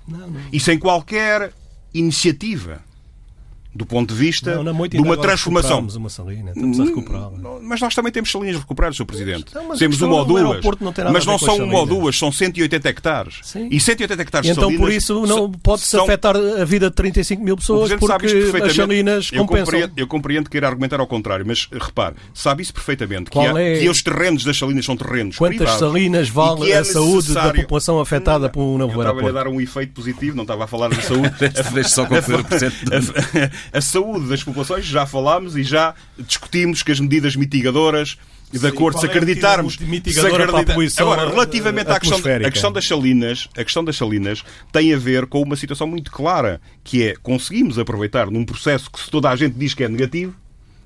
Não, 0.07 0.27
não. 0.27 0.41
E 0.51 0.59
sem 0.59 0.77
qualquer 0.77 1.53
iniciativa 1.93 2.81
do 3.73 3.85
ponto 3.85 4.13
de 4.13 4.19
vista 4.19 4.63
não, 4.63 4.87
de 4.87 4.97
uma 4.97 5.15
transformação. 5.15 5.87
Uma 5.95 6.09
salina, 6.09 6.51
estamos 6.51 6.79
a 6.79 6.83
recuperá-la. 6.85 7.59
Mas 7.61 7.79
nós 7.79 7.93
também 7.93 8.11
temos 8.11 8.31
salinas 8.31 8.57
recuperadas, 8.57 8.97
Sr. 8.97 9.05
Presidente. 9.05 9.53
Não, 9.53 9.77
temos 9.77 10.01
uma 10.01 10.15
ou 10.15 10.25
duas. 10.25 10.43
Não 10.79 10.93
mas 11.11 11.25
não 11.25 11.37
são 11.37 11.57
uma 11.57 11.79
ou 11.79 11.85
duas, 11.85 12.17
são 12.17 12.31
180 12.31 12.89
hectares. 12.89 13.39
Sim. 13.43 13.67
E 13.71 13.79
180 13.79 14.21
hectares 14.21 14.47
e 14.47 14.51
então, 14.51 14.69
de 14.69 14.75
Então, 14.75 14.85
por 14.85 14.91
isso, 14.91 15.25
não 15.25 15.51
pode-se 15.51 15.87
são... 15.87 16.03
afetar 16.03 16.35
a 16.35 16.65
vida 16.65 16.89
de 16.89 16.95
35 16.95 17.43
mil 17.43 17.55
pessoas 17.55 17.91
porque 17.93 18.27
as 18.63 18.75
salinas 18.75 19.29
eu 19.31 19.45
compensam. 19.45 19.65
Compreendo, 19.65 19.93
eu 19.95 20.07
compreendo 20.07 20.49
querer 20.49 20.65
argumentar 20.65 20.99
ao 20.99 21.07
contrário, 21.07 21.45
mas 21.45 21.67
repare, 21.71 22.15
sabe 22.33 22.63
isso 22.63 22.73
perfeitamente, 22.73 23.29
que, 23.29 23.39
há, 23.39 23.59
é... 23.59 23.79
que 23.79 23.89
os 23.89 24.01
terrenos 24.01 24.43
das 24.43 24.57
salinas 24.57 24.85
são 24.85 24.95
terrenos 24.95 25.37
Quantas 25.37 25.57
privados, 25.57 25.79
salinas 25.79 26.29
vale 26.29 26.71
é 26.71 26.77
a 26.77 26.83
saúde 26.83 27.33
da 27.33 27.53
população 27.53 27.99
afetada 27.99 28.49
por 28.49 28.61
um 28.61 28.77
novo 28.77 28.99
aeroporto? 28.99 29.25
Eu 29.25 29.29
estava 29.29 29.39
a 29.39 29.43
dar 29.43 29.49
um 29.49 29.61
efeito 29.61 29.93
positivo, 29.93 30.35
não 30.35 30.43
estava 30.43 30.63
a 30.63 30.67
falar 30.67 30.89
da 30.89 31.01
saúde. 31.01 31.33
Deixe 31.73 31.89
só 31.89 32.05
concluir 32.05 32.39
o 32.39 32.43
A 33.71 33.81
saúde 33.81 34.27
das 34.27 34.43
populações, 34.43 34.85
já 34.85 35.05
falámos 35.05 35.55
e 35.55 35.63
já 35.63 35.93
discutimos 36.17 36.83
que 36.83 36.91
as 36.91 36.99
medidas 36.99 37.35
mitigadoras 37.35 38.17
e 38.51 38.57
de 38.57 38.67
acordo, 38.67 38.99
se 38.99 39.05
acreditarmos. 39.05 39.75
Se 39.75 40.19
acredita... 40.19 41.01
Agora, 41.01 41.29
relativamente 41.29 41.91
à 41.91 41.99
questão, 41.99 42.19
a 42.19 42.51
questão 42.51 42.71
das 42.71 42.85
salinas, 42.85 43.47
a 43.55 43.63
questão 43.63 43.83
das 43.83 43.95
salinas 43.95 44.43
tem 44.71 44.93
a 44.93 44.97
ver 44.97 45.27
com 45.27 45.41
uma 45.41 45.55
situação 45.55 45.87
muito 45.87 46.11
clara, 46.11 46.59
que 46.83 47.03
é 47.03 47.15
conseguimos 47.15 47.77
aproveitar 47.77 48.31
num 48.31 48.43
processo 48.43 48.89
que 48.89 48.99
se 48.99 49.09
toda 49.09 49.29
a 49.29 49.35
gente 49.35 49.53
diz 49.53 49.73
que 49.73 49.83
é 49.83 49.87
negativo, 49.87 50.35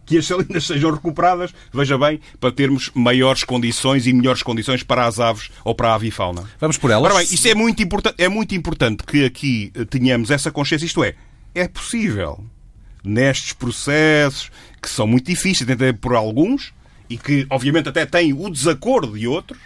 que 0.06 0.18
as 0.18 0.26
salinas 0.26 0.66
sejam 0.68 0.92
recuperadas, 0.92 1.54
veja 1.74 1.98
bem, 1.98 2.20
para 2.40 2.52
termos 2.52 2.92
maiores 2.94 3.46
condições 3.46 4.06
e 4.06 4.14
melhores 4.14 4.44
condições 4.44 4.84
para 4.84 5.06
as 5.06 5.20
aves 5.20 5.50
ou 5.64 5.74
para 5.74 5.90
a 5.90 5.96
avifauna. 5.96 6.44
Vamos 6.60 6.78
por 6.78 6.92
elas. 6.92 7.12
Ora 7.12 7.24
bem, 7.24 7.34
isso 7.34 7.48
é 7.48 7.56
muito, 7.56 7.82
importante, 7.82 8.16
é 8.18 8.28
muito 8.28 8.54
importante 8.54 9.04
que 9.06 9.24
aqui 9.24 9.72
tenhamos 9.90 10.32
essa 10.32 10.52
consciência, 10.52 10.86
isto 10.86 11.02
é, 11.02 11.16
é 11.56 11.66
possível 11.68 12.44
nestes 13.04 13.54
processos 13.54 14.52
que 14.82 14.90
são 14.90 15.06
muito 15.06 15.26
difíceis 15.26 15.66
de 15.66 15.74
entender 15.74 15.94
por 15.94 16.16
alguns 16.16 16.74
e 17.10 17.18
que, 17.18 17.46
obviamente, 17.50 17.90
até 17.90 18.06
têm 18.06 18.34
o 18.34 18.50
desacordo 18.50 19.18
de 19.18 19.28
outros, 19.28 19.60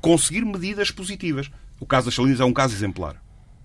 conseguir 0.00 0.44
medidas 0.44 0.90
positivas. 0.90 1.50
O 1.78 1.86
caso 1.86 2.06
das 2.06 2.14
salinas 2.14 2.40
é 2.40 2.44
um 2.44 2.52
caso 2.52 2.74
exemplar. 2.74 3.16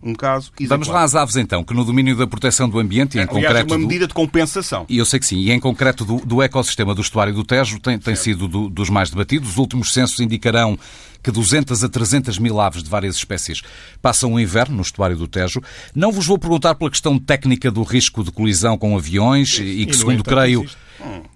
Um 0.04 0.14
caso 0.14 0.52
exemplar. 0.60 0.78
Vamos 0.78 0.88
lá 0.88 1.04
às 1.04 1.16
aves, 1.16 1.36
então, 1.36 1.64
que 1.64 1.74
no 1.74 1.84
domínio 1.84 2.16
da 2.16 2.28
proteção 2.28 2.70
do 2.70 2.78
ambiente 2.78 3.16
e, 3.16 3.18
em 3.18 3.24
Aliás, 3.24 3.46
concreto... 3.46 3.74
uma 3.74 3.80
medida 3.80 4.08
de 4.08 4.14
compensação. 4.14 4.86
E 4.88 4.98
eu 4.98 5.06
sei 5.06 5.20
que 5.20 5.26
sim. 5.26 5.38
E, 5.38 5.52
em 5.52 5.60
concreto, 5.60 6.06
do, 6.06 6.18
do 6.18 6.42
ecossistema 6.42 6.94
do 6.94 7.02
estuário 7.02 7.34
do 7.34 7.44
Tejo 7.44 7.80
tem, 7.80 7.98
tem 7.98 8.16
sido 8.16 8.48
do, 8.48 8.70
dos 8.70 8.90
mais 8.90 9.10
debatidos. 9.10 9.50
Os 9.50 9.58
últimos 9.58 9.94
censos 9.94 10.20
indicarão 10.20 10.78
que 11.26 11.32
200 11.32 11.84
a 11.84 11.90
300 11.90 12.38
mil 12.38 12.62
aves 12.62 12.84
de 12.84 12.90
várias 12.90 13.16
espécies 13.16 13.64
passam 14.00 14.34
o 14.34 14.40
inverno 14.40 14.76
no 14.76 14.84
estuário 14.84 15.18
do 15.18 15.28
Tejo. 15.28 15.60
Não 15.96 16.12
vos 16.12 16.28
vou 16.28 16.38
perguntar 16.38 16.76
pela 16.76 16.92
questão 16.92 17.18
técnica 17.18 17.72
do 17.72 17.82
risco 17.82 18.24
de 18.24 18.32
colisão 18.32 18.78
com 18.78 18.96
aviões 18.96 19.58
e, 19.60 19.88
que, 19.88 19.98
segundo 19.98 20.24
creio, 20.24 20.70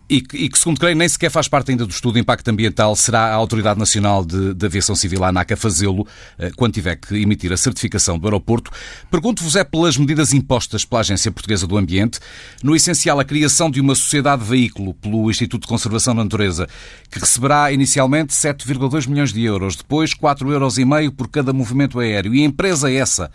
e, 0.10 0.18
e, 0.34 0.50
que, 0.50 0.58
segundo 0.58 0.80
creio, 0.80 0.96
nem 0.96 1.08
sequer 1.08 1.30
faz 1.30 1.48
parte 1.48 1.70
ainda 1.70 1.86
do 1.86 1.92
estudo 1.92 2.16
de 2.16 2.20
impacto 2.20 2.48
ambiental. 2.48 2.96
Será 2.96 3.28
a 3.28 3.34
Autoridade 3.34 3.80
Nacional 3.80 4.26
de, 4.26 4.56
de 4.56 4.66
Aviação 4.66 4.96
Civil, 4.96 5.24
a 5.24 5.30
ANAC, 5.30 5.54
a 5.54 5.58
fazê-lo 5.58 6.08
eh, 6.40 6.52
quando 6.56 6.74
tiver 6.74 6.96
que 6.96 7.16
emitir 7.16 7.54
a 7.54 7.58
certificação 7.58 8.18
do 8.18 8.26
aeroporto. 8.26 8.72
Pergunto-vos 9.12 9.56
é 9.56 9.64
pelas 9.64 9.98
medidas 9.98 10.34
impostas 10.34 10.84
pela 10.84 11.02
Agência 11.02 11.32
Portuguesa 11.32 11.68
do 11.68 11.78
Ambiente, 11.78 12.20
no 12.64 12.76
essencial 12.76 13.20
a 13.20 13.24
criação 13.24 13.70
de 13.70 13.80
uma 13.80 13.94
sociedade 13.94 14.44
veículo 14.44 14.96
pelo 14.96 15.30
Instituto 15.30 15.64
de 15.64 15.68
Conservação 15.68 16.16
da 16.16 16.24
Natureza, 16.24 16.68
que 17.12 17.20
receberá 17.20 17.72
inicialmente 17.72 18.34
7,2 18.34 19.08
milhões 19.08 19.32
de 19.32 19.44
euros, 19.44 19.78
depois 19.80 20.14
4,5 20.14 20.52
euros 20.52 21.14
por 21.16 21.28
cada 21.28 21.52
movimento 21.52 22.00
aéreo. 22.00 22.34
E 22.34 22.42
a 22.42 22.46
empresa 22.46 22.90
é 22.90 22.96
essa, 22.96 23.32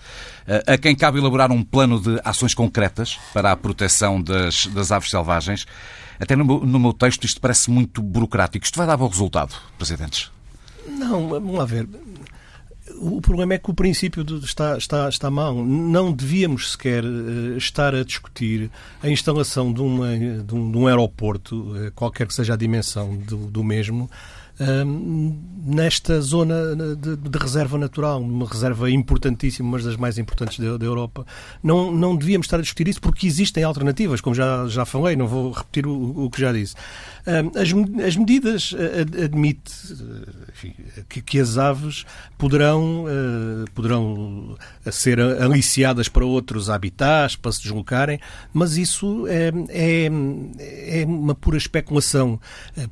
eh, 0.46 0.62
a 0.66 0.78
quem 0.78 0.94
cabe 0.94 1.18
elaborar 1.18 1.50
um 1.50 1.62
plano 1.62 2.00
de 2.00 2.20
ações 2.24 2.54
concretas 2.54 3.18
para 3.33 3.52
a 3.52 3.57
proteção 3.57 4.22
das, 4.22 4.66
das 4.68 4.92
aves 4.92 5.11
selvagens. 5.11 5.66
Até 6.18 6.37
no 6.37 6.44
meu, 6.44 6.61
no 6.61 6.78
meu 6.78 6.92
texto 6.92 7.24
isto 7.24 7.40
parece 7.40 7.70
muito 7.70 8.00
burocrático. 8.00 8.64
Isto 8.64 8.76
vai 8.76 8.87
dar 8.87 8.96
bom 8.96 9.09
resultado, 9.09 9.54
Presidentes? 9.76 10.30
Não, 10.88 11.28
vamos 11.28 11.54
lá 11.57 11.64
ver. 11.64 11.88
O 12.96 13.20
problema 13.20 13.54
é 13.54 13.59
que 13.59 13.70
o 13.70 13.74
princípio 13.74 14.24
está, 14.44 14.76
está, 14.76 15.09
está 15.09 15.30
mal. 15.30 15.54
Não 15.54 16.12
devíamos 16.12 16.72
sequer 16.72 17.02
uh, 17.02 17.57
estar 17.57 17.94
a 17.94 18.04
discutir 18.04 18.70
a 19.02 19.09
instalação 19.09 19.72
de, 19.72 19.80
uma, 19.80 20.16
de, 20.16 20.54
um, 20.54 20.70
de 20.70 20.78
um, 20.78 20.87
aeroporto, 20.87 21.57
uh, 21.57 21.92
qualquer 21.94 22.26
que 22.26 22.35
seja 22.35 22.52
a 22.52 22.57
dimensão 22.57 23.16
do, 23.16 23.46
do 23.50 23.64
mesmo, 23.64 24.11
nesta 25.66 26.20
zona 26.20 26.76
de, 26.96 27.16
de, 27.16 27.38
reserva 27.38 27.76
natural, 27.76 28.20
uma 28.20 28.46
reserva 28.46 28.90
importantíssima, 28.90 29.68
mas 29.70 29.84
das 29.84 29.96
mais 29.96 30.18
importantes 30.18 30.58
da, 30.58 30.76
da, 30.76 30.84
Europa. 30.84 31.26
Não, 31.62 31.90
não 31.90 32.14
devíamos 32.14 32.46
estar 32.46 32.58
a 32.58 32.60
discutir 32.60 32.86
isso 32.86 33.00
porque 33.00 33.26
existem 33.26 33.64
alternativas, 33.64 34.20
como 34.20 34.34
já, 34.34 34.66
já 34.68 34.84
falei, 34.84 35.16
não 35.16 35.26
vou 35.26 35.50
repetir 35.50 35.86
o, 35.86 36.24
o 36.24 36.30
que 36.30 36.40
já 36.40 36.52
disse. 36.52 36.74
As, 37.26 38.04
as 38.06 38.16
medidas 38.16 38.74
admite 39.24 39.72
enfim, 40.50 40.74
que, 41.08 41.22
que, 41.22 41.40
as 41.40 41.56
aves 41.56 42.04
poderão, 42.36 43.06
poderão 43.74 44.56
ser 44.92 45.18
aliciadas 45.20 46.06
para 46.06 46.24
outros 46.24 46.68
habitats, 46.68 47.34
para 47.34 47.50
se 47.50 47.62
deslocarem, 47.62 48.20
mas 48.52 48.76
isso 48.76 49.26
é, 49.26 49.50
é, 49.70 51.00
é 51.00 51.04
uma 51.06 51.34
pura 51.34 51.56
especulação. 51.56 52.38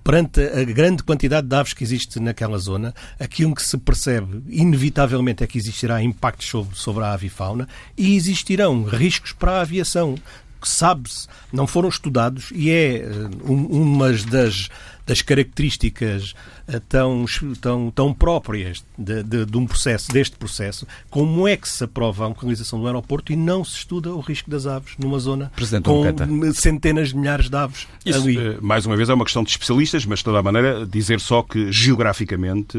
Perante 0.02 0.40
a 0.40 0.64
grande 0.64 1.02
quantidade 1.02 1.46
de 1.52 1.56
aves 1.56 1.74
que 1.74 1.84
existe 1.84 2.18
naquela 2.18 2.58
zona, 2.58 2.94
aquilo 3.20 3.54
que 3.54 3.62
se 3.62 3.76
percebe 3.76 4.42
inevitavelmente 4.48 5.44
é 5.44 5.46
que 5.46 5.58
existirá 5.58 6.02
impactos 6.02 6.48
sobre, 6.48 6.76
sobre 6.76 7.04
a 7.04 7.12
avifauna 7.12 7.68
e 7.96 8.16
existirão 8.16 8.84
riscos 8.84 9.32
para 9.32 9.52
a 9.52 9.60
aviação 9.60 10.16
que 10.60 10.68
sabe-se, 10.68 11.26
não 11.52 11.66
foram 11.66 11.88
estudados 11.88 12.50
e 12.54 12.70
é 12.70 12.98
eh, 12.98 13.28
uma 13.44 14.12
das, 14.12 14.68
das 15.06 15.22
características 15.22 16.34
eh, 16.68 16.80
tão, 16.88 17.24
tão, 17.60 17.90
tão 17.90 18.14
próprias 18.14 18.84
de, 18.96 19.22
de, 19.22 19.44
de, 19.44 19.56
um 19.56 19.66
processo, 19.66 20.12
deste 20.12 20.36
processo, 20.36 20.86
como 21.10 21.46
é 21.48 21.56
que 21.56 21.68
se 21.68 21.84
aprova 21.84 22.24
a 22.24 22.28
localização 22.28 22.80
do 22.80 22.86
aeroporto 22.86 23.32
e 23.32 23.36
não 23.36 23.64
se 23.64 23.78
estuda 23.78 24.12
o 24.12 24.20
risco 24.20 24.50
das 24.50 24.66
aves 24.66 24.94
numa 24.98 25.18
zona 25.18 25.50
Presidente 25.54 25.84
com 25.84 26.52
centenas 26.52 27.08
de 27.08 27.16
milhares 27.16 27.48
de 27.48 27.56
aves 27.56 27.86
Isso, 28.04 28.20
ali. 28.20 28.38
Eh, 28.38 28.58
mais 28.60 28.86
uma 28.86 28.96
vez, 28.96 29.08
é 29.08 29.14
uma 29.14 29.24
questão 29.24 29.42
de 29.42 29.50
especialistas, 29.50 30.04
mas 30.06 30.20
de 30.20 30.24
toda 30.24 30.38
a 30.38 30.42
maneira, 30.42 30.86
dizer 30.86 31.20
só 31.20 31.42
que 31.42 31.70
geograficamente 31.72 32.78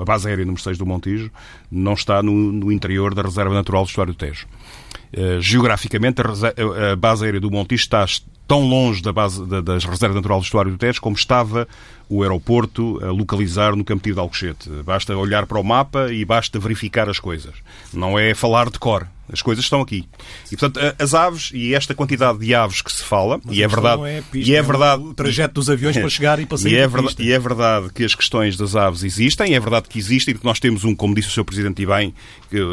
a 0.00 0.04
base 0.04 0.28
aérea 0.28 0.44
número 0.44 0.62
6 0.62 0.78
do 0.78 0.86
Montijo 0.86 1.30
não 1.70 1.94
está 1.94 2.22
no, 2.22 2.32
no 2.32 2.72
interior 2.72 3.14
da 3.14 3.22
Reserva 3.22 3.54
Natural 3.54 3.84
do 3.84 3.88
Estuário 3.88 4.12
do 4.12 4.16
Tejo. 4.16 4.46
Uh, 5.12 5.40
geograficamente, 5.40 6.22
a, 6.22 6.92
a, 6.92 6.96
base 6.96 7.24
aérea 7.24 7.40
do 7.40 7.50
Montijo 7.50 7.82
está 7.82 8.04
tão 8.50 8.66
longe 8.66 9.00
da 9.00 9.12
base 9.12 9.46
da, 9.46 9.60
das 9.60 9.84
reservas 9.84 10.16
naturais 10.16 10.42
do 10.42 10.44
estuário 10.44 10.72
do 10.72 10.76
Tejo 10.76 11.00
como 11.00 11.14
estava 11.14 11.68
o 12.08 12.24
aeroporto 12.24 12.98
a 13.00 13.12
localizar 13.12 13.76
no 13.76 13.84
Campo 13.84 14.12
de 14.12 14.18
Alcochete. 14.18 14.68
Basta 14.84 15.16
olhar 15.16 15.46
para 15.46 15.60
o 15.60 15.62
mapa 15.62 16.12
e 16.12 16.24
basta 16.24 16.58
verificar 16.58 17.08
as 17.08 17.20
coisas. 17.20 17.54
Não 17.94 18.18
é 18.18 18.34
falar 18.34 18.68
de 18.68 18.76
cor. 18.76 19.06
As 19.32 19.42
coisas 19.42 19.64
estão 19.64 19.80
aqui. 19.80 20.04
E, 20.46 20.56
portanto, 20.56 20.80
as 20.98 21.14
aves 21.14 21.50
e 21.54 21.74
esta 21.74 21.94
quantidade 21.94 22.38
de 22.38 22.54
aves 22.54 22.82
que 22.82 22.92
se 22.92 23.02
fala, 23.02 23.40
Mas 23.44 23.56
e 23.56 23.62
é 23.62 23.68
verdade. 23.68 24.02
É 24.02 24.22
pista, 24.22 24.50
e 24.50 24.54
é 24.54 24.62
verdade. 24.62 25.02
o 25.02 25.14
trajeto 25.14 25.54
dos 25.54 25.70
aviões 25.70 25.96
para 25.96 26.08
chegar 26.08 26.38
e 26.40 26.46
para 26.46 26.58
sair 26.58 26.72
e 26.72 26.76
é, 26.76 26.86
verdade, 26.86 27.22
e 27.22 27.32
é 27.32 27.38
verdade 27.38 27.90
que 27.92 28.04
as 28.04 28.14
questões 28.14 28.56
das 28.56 28.74
aves 28.76 29.02
existem, 29.02 29.54
é 29.54 29.60
verdade 29.60 29.88
que 29.88 29.98
existem, 29.98 30.34
que 30.34 30.44
nós 30.44 30.58
temos 30.58 30.84
um, 30.84 30.94
como 30.94 31.14
disse 31.14 31.28
o 31.28 31.30
Sr. 31.30 31.44
Presidente 31.44 31.82
e 31.82 31.86
bem, 31.86 32.14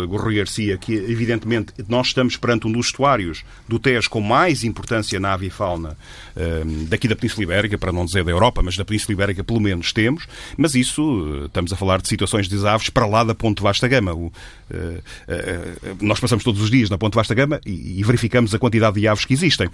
o 0.09 0.17
Rui 0.17 0.35
Garcia, 0.35 0.77
que 0.77 0.93
evidentemente 0.93 1.73
nós 1.87 2.07
estamos 2.07 2.35
perante 2.37 2.67
um 2.67 2.71
dos 2.71 2.87
estuários 2.87 3.43
do 3.67 3.77
Tejo 3.79 4.09
com 4.09 4.21
mais 4.21 4.63
importância 4.63 5.19
na 5.19 5.33
avifauna 5.33 5.97
um, 6.35 6.85
daqui 6.85 7.07
da 7.07 7.15
Península 7.15 7.43
Ibérica, 7.43 7.77
para 7.77 7.91
não 7.91 8.05
dizer 8.05 8.23
da 8.23 8.31
Europa, 8.31 8.61
mas 8.61 8.77
da 8.77 8.85
Península 8.85 9.13
Ibérica 9.13 9.43
pelo 9.43 9.59
menos 9.59 9.93
temos, 9.93 10.27
mas 10.57 10.75
isso, 10.75 11.45
estamos 11.45 11.71
a 11.71 11.75
falar 11.75 12.01
de 12.01 12.07
situações 12.07 12.47
de 12.47 12.67
aves 12.67 12.89
para 12.89 13.05
lá 13.05 13.23
da 13.23 13.35
Ponte 13.35 13.61
Vasta 13.61 13.87
Gama. 13.87 14.13
O, 14.13 14.25
uh, 14.25 14.31
uh, 14.71 15.97
nós 16.01 16.19
passamos 16.19 16.43
todos 16.47 16.61
os 16.61 16.71
dias 16.71 16.89
na 16.89 16.97
Ponte 16.97 17.13
Vasta 17.13 17.33
Gama 17.33 17.59
e, 17.65 17.99
e, 17.99 18.03
verificamos 18.03 18.55
a 18.55 18.59
quantidade 18.59 18.97
de 19.01 19.05
aves 19.05 19.25
que 19.25 19.33
existem. 19.33 19.67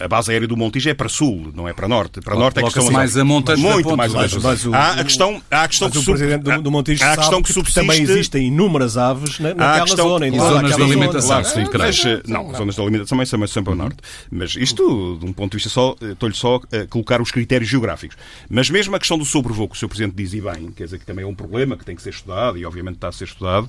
A 0.00 0.06
base 0.06 0.30
aérea 0.30 0.46
do 0.46 0.56
Montijo 0.56 0.88
é 0.88 0.94
para 0.94 1.08
sul, 1.08 1.50
não 1.52 1.66
é 1.66 1.72
para 1.72 1.88
norte. 1.88 2.20
Para 2.20 2.36
norte 2.36 2.60
é 2.60 2.62
que 2.62 2.68
estão 2.68 2.92
mais 2.92 3.16
a 3.16 3.24
montanha 3.24 3.58
muito 3.58 3.96
mais 3.96 4.12
mas, 4.14 4.34
mas 4.34 4.64
o, 4.64 4.72
há 4.72 4.92
a 4.92 5.04
questão, 5.04 5.42
há 5.50 5.64
a 5.64 5.68
questão 5.68 5.90
que 5.90 5.98
o 5.98 6.04
presidente 6.04 6.42
do, 6.42 6.62
do 6.62 6.70
Montijo 6.70 7.02
há 7.02 7.12
a 7.12 7.16
questão 7.16 7.42
que, 7.42 7.52
subsiste... 7.52 7.80
também 7.80 8.02
existem 8.02 8.46
inúmeras 8.46 8.96
aves 8.96 9.40
na, 9.40 9.48
naquela 9.48 9.80
questão, 9.80 10.08
zona. 10.10 10.28
E 10.28 10.38
zonas 10.38 10.76
de 10.76 10.82
alimentação, 10.82 11.44
sim, 11.44 11.64
mas, 11.76 12.04
não, 12.28 12.54
zonas 12.54 12.74
de 12.76 12.80
alimentação 12.80 13.16
também 13.16 13.26
são 13.26 13.46
sempre 13.48 13.70
ao 13.70 13.76
norte. 13.76 13.96
Mas 14.30 14.54
isto, 14.54 15.16
de 15.18 15.26
um 15.26 15.32
ponto 15.32 15.50
de 15.50 15.56
vista 15.56 15.68
só, 15.68 15.96
estou-lhe 16.00 16.36
só 16.36 16.60
a 16.72 16.86
colocar 16.86 17.20
os 17.20 17.32
critérios 17.32 17.68
geográficos. 17.68 18.16
Mas 18.48 18.70
mesmo 18.70 18.94
a 18.94 18.98
questão 18.98 19.18
do 19.18 19.24
sobrevoo, 19.24 19.68
que 19.68 19.74
o 19.74 19.78
Sr. 19.78 19.88
Presidente 19.88 20.14
diz 20.14 20.32
e 20.34 20.40
bem, 20.40 20.70
quer 20.70 20.84
dizer 20.84 20.98
que 20.98 21.06
também 21.06 21.24
é 21.24 21.28
um 21.28 21.34
problema 21.34 21.76
que 21.76 21.84
tem 21.84 21.96
que 21.96 22.02
ser 22.02 22.10
estudado 22.10 22.56
e 22.58 22.64
obviamente 22.64 22.94
está 22.94 23.08
a 23.08 23.12
ser 23.12 23.24
estudado. 23.24 23.68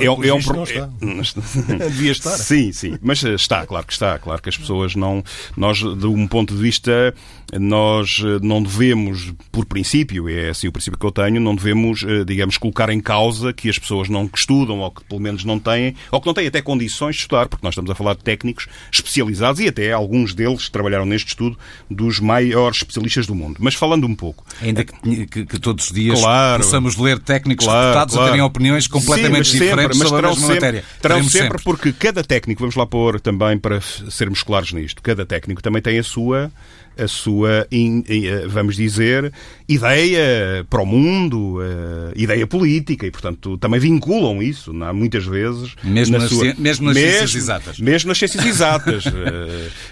é, 0.00 0.04
é 0.04 0.34
um 0.34 0.42
problema. 0.42 0.92
Devia 1.78 2.12
estar. 2.12 2.36
Sim, 2.36 2.72
sim, 2.72 2.98
mas 3.02 3.22
eh, 3.24 3.34
está, 3.34 3.66
claro 3.66 3.86
que 3.86 3.92
está, 3.92 4.18
claro 4.18 4.40
que 4.40 4.48
as 4.48 4.56
pessoas 4.56 4.94
não. 4.94 5.22
Nós, 5.56 5.78
de 5.78 6.06
um 6.06 6.26
ponto 6.26 6.54
de 6.54 6.60
vista, 6.60 7.14
nós 7.56 8.20
eh, 8.22 8.38
não 8.42 8.62
devemos, 8.62 9.32
por 9.50 9.64
princípio, 9.64 10.28
é 10.28 10.50
assim 10.50 10.68
o 10.68 10.72
princípio 10.72 10.98
que 10.98 11.06
eu 11.06 11.10
tenho, 11.10 11.40
não 11.40 11.54
devemos, 11.54 12.02
eh, 12.02 12.24
digamos, 12.24 12.58
colocar 12.58 12.90
em 12.90 13.00
causa 13.00 13.52
que 13.52 13.68
as 13.70 13.78
pessoas 13.78 14.08
não 14.08 14.28
estudam 14.34 14.80
ou 14.80 14.90
que 14.90 15.02
pelo 15.04 15.20
menos 15.20 15.44
não 15.44 15.58
têm, 15.58 15.94
ou 16.10 16.20
que 16.20 16.26
não 16.26 16.34
têm 16.34 16.46
até 16.46 16.60
condições 16.60 17.16
de 17.16 17.22
estudar, 17.22 17.48
porque 17.48 17.64
nós 17.64 17.72
estamos 17.72 17.90
a 17.90 17.94
falar 17.94 18.14
de 18.14 18.22
técnicos 18.22 18.66
especializados 18.92 19.60
e 19.60 19.68
até 19.68 19.92
alguns 19.92 20.34
deles 20.34 20.68
trabalharam 20.68 21.06
neste 21.06 21.28
estudo 21.28 21.58
dos 21.90 22.20
maiores 22.20 22.78
especialistas 22.78 23.26
do 23.26 23.34
mundo. 23.34 23.56
Mas 23.60 23.74
falando 23.74 24.06
um 24.06 24.14
pouco. 24.14 24.44
Ainda 24.60 24.84
que, 24.84 25.26
que, 25.26 25.46
que 25.46 25.58
todos 25.58 25.86
os 25.86 25.92
dias 25.92 26.20
claro, 26.20 26.62
possamos 26.62 26.96
ler 26.96 27.18
técnicos 27.18 27.64
claro, 27.64 27.86
deputados 27.86 28.14
claro. 28.14 28.28
a 28.28 28.30
terem 28.32 28.44
opiniões 28.44 28.86
completamente 28.86 29.48
Sim, 29.48 29.58
diferentes 29.58 29.96
sempre, 29.96 30.08
sobre 30.08 30.26
a 30.26 30.28
mesma 30.30 30.46
sempre, 30.46 30.54
matéria. 30.54 30.84
Terão 31.00 31.22
sempre, 31.22 31.38
sempre, 31.38 31.62
porque 31.62 31.92
cada 31.92 32.22
técnico, 32.22 32.60
vamos 32.60 32.76
lá 32.76 32.86
pôr 32.86 33.20
também 33.20 33.58
para 33.58 33.80
sermos 33.80 34.42
claros 34.42 34.72
nisto, 34.72 35.02
cada 35.02 35.24
técnico 35.24 35.62
também 35.62 35.80
tem 35.80 35.98
a 35.98 36.02
sua 36.02 36.52
a 36.98 37.06
sua, 37.06 37.66
eh, 37.70 38.46
vamos 38.48 38.76
dizer, 38.76 39.32
ideia 39.68 40.66
para 40.68 40.82
o 40.82 40.86
mundo, 40.86 41.58
eh, 41.62 42.12
ideia 42.16 42.46
política, 42.46 43.06
e, 43.06 43.10
portanto, 43.10 43.56
também 43.56 43.78
vinculam 43.78 44.42
isso, 44.42 44.72
não, 44.72 44.92
muitas 44.92 45.24
vezes. 45.24 45.74
Mesmo, 45.82 46.14
na 46.16 46.24
nas, 46.24 46.30
sua... 46.30 46.44
mesmo 46.58 46.86
nas 46.86 46.94
mesmo, 46.94 46.94
ciências 46.94 47.34
exatas. 47.34 47.78
Mesmo 47.78 48.08
nas 48.08 48.18
ciências 48.18 48.44
exatas. 48.44 49.04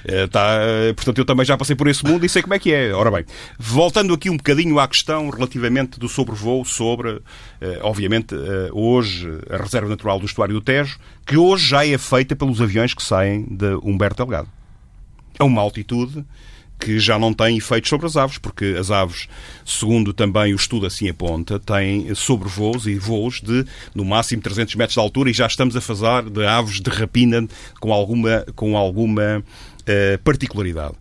Eh, 0.08 0.26
tá, 0.28 0.60
portanto, 0.94 1.18
eu 1.18 1.24
também 1.24 1.44
já 1.44 1.56
passei 1.56 1.74
por 1.74 1.88
esse 1.88 2.04
mundo 2.04 2.24
e 2.24 2.28
sei 2.28 2.40
como 2.40 2.54
é 2.54 2.58
que 2.58 2.72
é. 2.72 2.92
Ora 2.92 3.10
bem, 3.10 3.24
voltando 3.58 4.14
aqui 4.14 4.30
um 4.30 4.36
bocadinho 4.36 4.78
à 4.78 4.86
questão 4.86 5.28
relativamente 5.30 5.98
do 5.98 6.08
sobrevoo 6.08 6.64
sobre, 6.64 7.20
obviamente, 7.82 8.34
hoje, 8.72 9.28
a 9.50 9.56
Reserva 9.56 9.88
Natural 9.88 10.18
do 10.18 10.26
Estuário 10.26 10.54
do 10.54 10.60
Tejo, 10.60 10.98
que 11.26 11.36
hoje 11.36 11.66
já 11.66 11.86
é 11.86 11.98
feita 11.98 12.36
pelos 12.36 12.60
aviões 12.60 12.94
que 12.94 13.02
saem 13.02 13.44
de 13.50 13.74
Humberto 13.82 14.18
Delgado. 14.18 14.48
É 15.38 15.44
uma 15.44 15.60
altitude 15.60 16.24
que 16.78 16.98
já 16.98 17.18
não 17.18 17.32
tem 17.32 17.56
efeitos 17.56 17.88
sobre 17.88 18.06
as 18.06 18.16
aves, 18.16 18.38
porque 18.38 18.76
as 18.78 18.90
aves, 18.90 19.28
segundo 19.64 20.12
também 20.12 20.52
o 20.52 20.56
estudo 20.56 20.86
assim 20.86 21.08
aponta, 21.08 21.58
têm 21.58 22.14
sobrevoos 22.14 22.86
e 22.86 22.96
voos 22.96 23.40
de 23.40 23.64
no 23.94 24.04
máximo 24.04 24.42
300 24.42 24.74
metros 24.74 24.94
de 24.94 25.00
altura 25.00 25.30
e 25.30 25.32
já 25.32 25.46
estamos 25.46 25.76
a 25.76 25.80
falar 25.80 26.24
de 26.24 26.44
aves 26.46 26.80
de 26.80 26.90
rapina 26.90 27.46
com 27.80 27.92
alguma, 27.92 28.44
com 28.54 28.76
alguma 28.76 29.38
uh, 29.42 30.18
particularidade. 30.22 30.94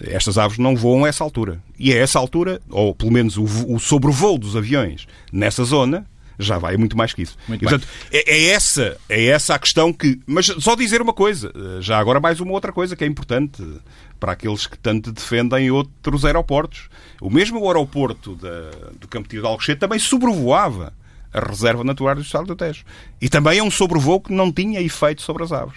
Estas 0.00 0.38
aves 0.38 0.56
não 0.56 0.74
voam 0.74 1.04
a 1.04 1.08
essa 1.08 1.22
altura. 1.22 1.60
E 1.78 1.92
a 1.92 1.96
essa 1.96 2.18
altura, 2.18 2.60
ou 2.70 2.94
pelo 2.94 3.12
menos 3.12 3.36
o, 3.36 3.44
o 3.74 3.78
sobrevoo 3.78 4.38
dos 4.38 4.56
aviões 4.56 5.06
nessa 5.30 5.62
zona, 5.64 6.06
já 6.40 6.58
vai 6.58 6.76
muito 6.76 6.96
mais 6.96 7.12
que 7.12 7.22
isso. 7.22 7.36
Muito 7.46 7.62
e, 7.62 7.68
portanto, 7.68 7.86
é, 8.10 8.34
é, 8.34 8.48
essa, 8.48 8.96
é 9.08 9.26
essa 9.26 9.54
a 9.54 9.58
questão 9.58 9.92
que. 9.92 10.20
Mas 10.26 10.46
só 10.46 10.74
dizer 10.74 11.00
uma 11.00 11.12
coisa, 11.12 11.52
eh, 11.54 11.80
já 11.80 11.98
agora 11.98 12.20
mais 12.20 12.40
uma 12.40 12.52
outra 12.52 12.72
coisa 12.72 12.96
que 12.96 13.04
é 13.04 13.06
importante 13.06 13.62
para 14.18 14.32
aqueles 14.32 14.66
que 14.66 14.78
tanto 14.78 15.12
defendem 15.12 15.70
outros 15.70 16.24
aeroportos. 16.24 16.88
O 17.20 17.30
mesmo 17.30 17.64
aeroporto 17.66 18.34
da, 18.36 18.70
do 18.98 19.08
Campo 19.08 19.28
de 19.28 19.38
Alcochete 19.38 19.80
também 19.80 19.98
sobrevoava 19.98 20.92
a 21.32 21.40
reserva 21.40 21.84
natural 21.84 22.16
do 22.16 22.22
Estado 22.22 22.46
do 22.46 22.56
Tejo. 22.56 22.84
E 23.20 23.28
também 23.28 23.58
é 23.58 23.62
um 23.62 23.70
sobrevoo 23.70 24.20
que 24.20 24.32
não 24.32 24.50
tinha 24.52 24.80
efeito 24.80 25.22
sobre 25.22 25.44
as 25.44 25.52
aves. 25.52 25.76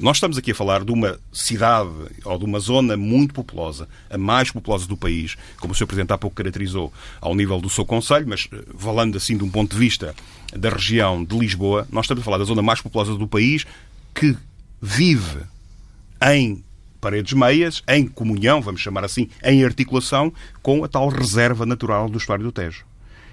Nós 0.00 0.16
estamos 0.16 0.36
aqui 0.36 0.50
a 0.50 0.54
falar 0.54 0.84
de 0.84 0.92
uma 0.92 1.18
cidade 1.32 1.90
ou 2.24 2.38
de 2.38 2.44
uma 2.44 2.58
zona 2.58 2.96
muito 2.96 3.32
populosa, 3.32 3.88
a 4.10 4.18
mais 4.18 4.50
populosa 4.50 4.86
do 4.86 4.96
país, 4.96 5.36
como 5.60 5.72
o 5.72 5.76
Sr. 5.76 5.86
Presidente 5.86 6.12
há 6.12 6.18
pouco 6.18 6.36
caracterizou, 6.36 6.92
ao 7.20 7.34
nível 7.34 7.60
do 7.60 7.70
seu 7.70 7.84
Conselho, 7.84 8.26
mas 8.28 8.48
eh, 8.52 8.62
falando 8.76 9.16
assim 9.16 9.36
de 9.36 9.44
um 9.44 9.50
ponto 9.50 9.72
de 9.72 9.78
vista 9.78 10.14
da 10.56 10.70
região 10.70 11.24
de 11.24 11.38
Lisboa, 11.38 11.86
nós 11.90 12.04
estamos 12.04 12.22
a 12.22 12.24
falar 12.24 12.38
da 12.38 12.44
zona 12.44 12.62
mais 12.62 12.80
populosa 12.80 13.14
do 13.14 13.28
país 13.28 13.64
que 14.14 14.36
vive 14.80 15.40
em 16.22 16.64
paredes 17.00 17.32
meias, 17.32 17.82
em 17.86 18.06
comunhão, 18.06 18.60
vamos 18.60 18.80
chamar 18.80 19.04
assim, 19.04 19.28
em 19.44 19.64
articulação 19.64 20.32
com 20.62 20.82
a 20.84 20.88
tal 20.88 21.08
reserva 21.08 21.64
natural 21.64 22.08
do 22.08 22.18
estuário 22.18 22.44
do 22.44 22.52
Tejo. 22.52 22.84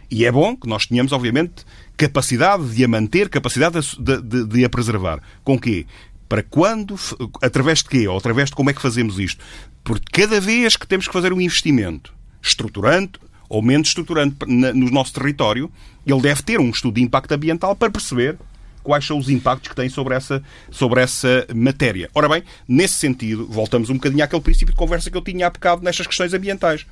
E 0.09 0.25
é 0.25 0.31
bom 0.31 0.55
que 0.55 0.67
nós 0.67 0.85
tenhamos, 0.85 1.11
obviamente, 1.11 1.65
capacidade 1.97 2.69
de 2.69 2.83
a 2.83 2.87
manter, 2.87 3.29
capacidade 3.29 3.79
de, 3.97 4.21
de, 4.21 4.45
de 4.45 4.65
a 4.65 4.69
preservar. 4.69 5.21
Com 5.43 5.59
quê? 5.59 5.85
Para 6.27 6.43
quando, 6.43 6.95
através 7.41 7.79
de 7.79 7.89
quê? 7.89 8.07
Ou 8.07 8.17
através 8.17 8.49
de 8.49 8.55
como 8.55 8.69
é 8.69 8.73
que 8.73 8.81
fazemos 8.81 9.19
isto? 9.19 9.43
Porque 9.83 10.23
cada 10.23 10.39
vez 10.39 10.75
que 10.75 10.87
temos 10.87 11.07
que 11.07 11.13
fazer 11.13 11.31
um 11.31 11.39
investimento 11.39 12.13
estruturante 12.41 13.19
ou 13.47 13.61
menos 13.61 13.89
estruturante 13.89 14.37
no 14.47 14.89
nosso 14.89 15.13
território, 15.13 15.71
ele 16.05 16.21
deve 16.21 16.41
ter 16.41 16.59
um 16.59 16.69
estudo 16.69 16.95
de 16.95 17.01
impacto 17.01 17.31
ambiental 17.31 17.75
para 17.75 17.91
perceber 17.91 18.37
quais 18.85 19.05
são 19.05 19.17
os 19.17 19.29
impactos 19.29 19.69
que 19.69 19.75
tem 19.75 19.89
sobre 19.89 20.13
essa, 20.15 20.43
sobre 20.69 21.01
essa 21.01 21.45
matéria. 21.53 22.09
Ora 22.13 22.29
bem, 22.29 22.43
nesse 22.67 22.95
sentido, 22.95 23.47
voltamos 23.47 23.89
um 23.89 23.95
bocadinho 23.95 24.23
àquele 24.23 24.41
princípio 24.41 24.73
de 24.73 24.77
conversa 24.77 25.09
que 25.09 25.17
eu 25.17 25.21
tinha 25.21 25.47
há 25.47 25.49
bocado 25.49 25.83
nestas 25.83 26.05
questões 26.05 26.33
ambientais. 26.33 26.85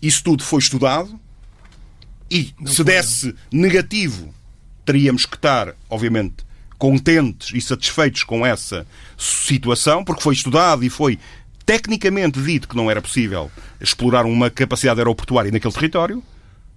Isso 0.00 0.24
tudo 0.24 0.42
foi 0.42 0.58
estudado, 0.60 1.18
E 2.30 2.54
não 2.58 2.72
se 2.72 2.82
desse 2.82 3.34
negativo, 3.52 4.34
teríamos 4.84 5.26
que 5.26 5.36
estar, 5.36 5.74
obviamente, 5.88 6.44
contentes 6.78 7.52
e 7.54 7.60
satisfeitos 7.60 8.24
com 8.24 8.44
essa 8.44 8.86
situação, 9.16 10.04
porque 10.04 10.22
foi 10.22 10.34
estudado 10.34 10.84
e 10.84 10.90
foi 10.90 11.18
tecnicamente 11.64 12.40
dito 12.42 12.68
que 12.68 12.76
não 12.76 12.90
era 12.90 13.00
possível 13.00 13.50
explorar 13.80 14.26
uma 14.26 14.50
capacidade 14.50 15.00
aeroportuária 15.00 15.50
naquele 15.50 15.72
território, 15.72 16.22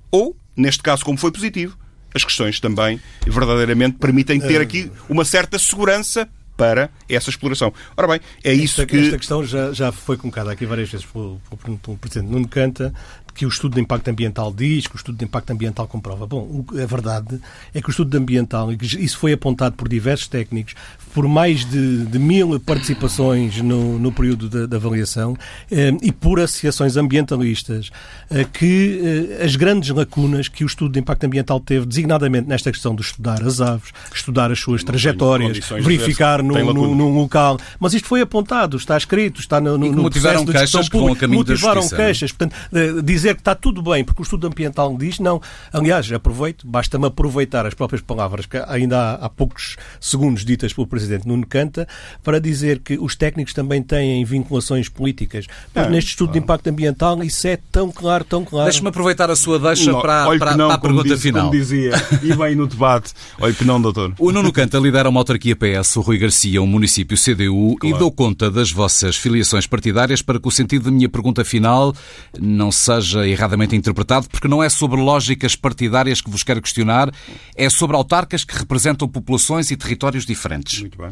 ou, 0.10 0.36
neste 0.56 0.82
caso, 0.82 1.04
como 1.04 1.18
foi 1.18 1.32
positivo, 1.32 1.78
as 2.14 2.24
questões 2.24 2.60
também 2.60 3.00
verdadeiramente 3.26 3.98
permitem 3.98 4.40
ter 4.40 4.62
aqui 4.62 4.92
uma 5.10 5.26
certa 5.26 5.60
segurança 5.60 6.28
para 6.56 6.90
essa 7.08 7.30
exploração. 7.30 7.72
Ora 7.96 8.08
bem, 8.08 8.20
é 8.44 8.52
isso 8.52 8.82
esta, 8.82 8.86
que... 8.86 8.98
Esta 8.98 9.18
questão 9.18 9.46
já, 9.46 9.72
já 9.72 9.92
foi 9.92 10.18
colocada 10.18 10.52
aqui 10.52 10.66
várias 10.66 10.90
vezes 10.90 11.06
pelo, 11.06 11.40
pelo, 11.64 11.78
pelo 11.78 11.98
Presidente 11.98 12.32
Nuno 12.32 12.48
Canta, 12.48 12.94
que 13.38 13.46
o 13.46 13.50
estudo 13.50 13.76
de 13.76 13.82
impacto 13.82 14.08
ambiental 14.10 14.52
diz, 14.52 14.88
que 14.88 14.96
o 14.96 14.98
estudo 14.98 15.16
de 15.16 15.24
impacto 15.24 15.52
ambiental 15.52 15.88
comprova. 15.88 16.26
Bom, 16.26 16.66
a 16.72 16.86
verdade 16.88 17.40
é 17.72 17.80
que 17.80 17.88
o 17.88 17.92
estudo 17.92 18.10
de 18.10 18.18
ambiental, 18.18 18.72
isso 18.74 19.18
foi 19.20 19.32
apontado 19.32 19.76
por 19.76 19.88
diversos 19.88 20.28
técnicos, 20.28 20.74
por 21.14 21.28
mais 21.28 21.64
de, 21.64 22.06
de 22.06 22.18
mil 22.18 22.60
participações 22.60 23.62
no, 23.62 24.00
no 24.00 24.12
período 24.12 24.68
da, 24.68 24.76
avaliação 24.76 25.38
eh, 25.72 25.92
e 26.02 26.12
por 26.12 26.40
associações 26.40 26.98
ambientalistas, 26.98 27.92
eh, 28.32 28.46
que 28.52 29.36
eh, 29.40 29.44
as 29.44 29.56
grandes 29.56 29.90
lacunas 29.90 30.48
que 30.48 30.64
o 30.64 30.68
estudo 30.68 30.94
de 30.94 31.00
impacto 31.00 31.24
ambiental 31.26 31.60
teve, 31.60 31.86
designadamente 31.86 32.48
nesta 32.48 32.72
questão 32.72 32.96
de 32.96 33.04
estudar 33.04 33.44
as 33.44 33.62
aves, 33.62 33.92
estudar 34.14 34.52
as 34.52 34.60
suas 34.60 34.84
trajetórias, 34.84 35.60
verificar 35.80 36.42
no, 36.42 37.20
local. 37.20 37.60
Mas 37.80 37.94
isto 37.94 38.08
foi 38.08 38.22
apontado, 38.22 38.78
está 38.78 38.98
escrito, 38.98 39.40
está 39.40 39.62
no, 39.62 39.78
no, 39.78 39.92
no 39.92 40.10
processo 40.10 40.44
de 40.44 40.52
queixas 40.52 40.90
pública, 40.90 41.28
motivaram 41.28 41.88
queixas. 41.88 42.32
Portanto, 42.32 42.56
dizer 43.04 43.27
dizer 43.28 43.36
que 43.36 43.42
está 43.42 43.56
tudo 43.56 43.82
bem, 43.82 44.04
porque 44.04 44.22
o 44.22 44.24
estudo 44.24 44.48
ambiental 44.48 44.96
diz 44.98 45.20
não. 45.20 45.42
Aliás, 45.72 46.12
aproveito, 46.12 46.66
basta-me 46.66 47.08
aproveitar 47.08 47.66
as 47.66 47.74
próprias 47.74 48.02
palavras 48.02 48.46
que 48.46 48.58
ainda 48.68 48.98
há, 48.98 49.26
há, 49.26 49.30
poucos 49.30 49.76
segundos 50.00 50.46
ditas 50.46 50.74
pelo 50.74 50.88
Presidente 50.88 51.28
Nuno 51.28 51.46
Canta 51.46 51.88
para 52.24 52.40
dizer 52.40 52.80
que 52.80 52.98
os 52.98 53.16
técnicos 53.16 53.54
também 53.54 53.82
têm 53.84 54.24
vinculações 54.24 54.88
políticas. 54.88 55.46
Mas 55.74 55.88
é, 55.88 55.90
neste 55.90 56.12
estudo 56.12 56.28
claro. 56.28 56.40
de 56.40 56.44
impacto 56.44 56.68
ambiental 56.68 57.24
isso 57.24 57.48
é 57.48 57.58
tão 57.72 57.92
claro, 57.92 58.24
tão 58.24 58.46
claro. 58.46 58.66
Deixe-me 58.66 58.90
aproveitar 58.90 59.30
a 59.30 59.36
sua 59.36 59.60
deixa 59.60 59.92
não, 59.92 60.02
para, 60.02 60.38
para, 60.38 60.58
não, 60.58 60.68
para, 60.68 60.76
a 60.76 60.80
pergunta 60.80 61.10
disse, 61.10 61.22
final. 61.22 61.48
Como 61.48 61.58
dizia, 61.58 61.92
e 62.24 62.34
bem 62.34 62.56
no 62.56 62.68
debate. 62.68 63.14
Olha 63.40 63.54
que 63.54 63.66
não, 63.66 63.82
doutor. 63.82 64.14
O 64.18 64.32
Nuno 64.32 64.52
Canta 64.52 64.78
lidera 64.78 65.10
uma 65.10 65.20
autarquia 65.20 65.56
PS, 65.56 65.98
o 65.98 66.02
Rui 66.02 66.18
Garcia, 66.18 66.62
um 66.62 66.68
município 66.68 67.18
CDU, 67.18 67.76
claro. 67.80 67.96
e 67.96 68.00
dou 68.00 68.12
conta 68.12 68.50
das 68.50 68.72
vossas 68.72 69.16
filiações 69.16 69.68
partidárias 69.68 70.22
para 70.22 70.40
que 70.40 70.48
o 70.48 70.52
sentido 70.52 70.86
da 70.86 70.92
minha 70.92 71.10
pergunta 71.10 71.44
final 71.44 71.94
não 72.40 72.72
seja 72.72 73.17
erradamente 73.26 73.76
interpretado, 73.76 74.28
porque 74.30 74.48
não 74.48 74.62
é 74.62 74.70
sobre 74.70 75.00
lógicas 75.00 75.56
partidárias 75.56 76.20
que 76.20 76.30
vos 76.30 76.44
quero 76.44 76.62
questionar, 76.62 77.12
é 77.56 77.70
sobre 77.70 77.96
autarcas 77.96 78.44
que 78.44 78.58
representam 78.58 79.08
populações 79.08 79.72
e 79.72 79.78
territórios 79.78 80.26
diferentes. 80.26 80.80
Muito 80.82 80.98
bem. 80.98 81.10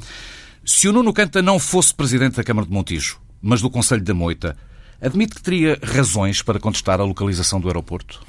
Se 0.65 0.87
o 0.87 0.91
Nuno 0.91 1.13
Canta 1.13 1.41
não 1.41 1.59
fosse 1.59 1.93
presidente 1.93 2.35
da 2.37 2.43
Câmara 2.43 2.67
de 2.67 2.73
Montijo, 2.73 3.19
mas 3.41 3.61
do 3.61 3.69
Conselho 3.69 4.03
da 4.03 4.13
Moita, 4.13 4.57
admite 4.99 5.35
que 5.35 5.41
teria 5.41 5.79
razões 5.81 6.41
para 6.41 6.59
contestar 6.59 6.99
a 6.99 7.03
localização 7.03 7.59
do 7.59 7.67
aeroporto? 7.67 8.19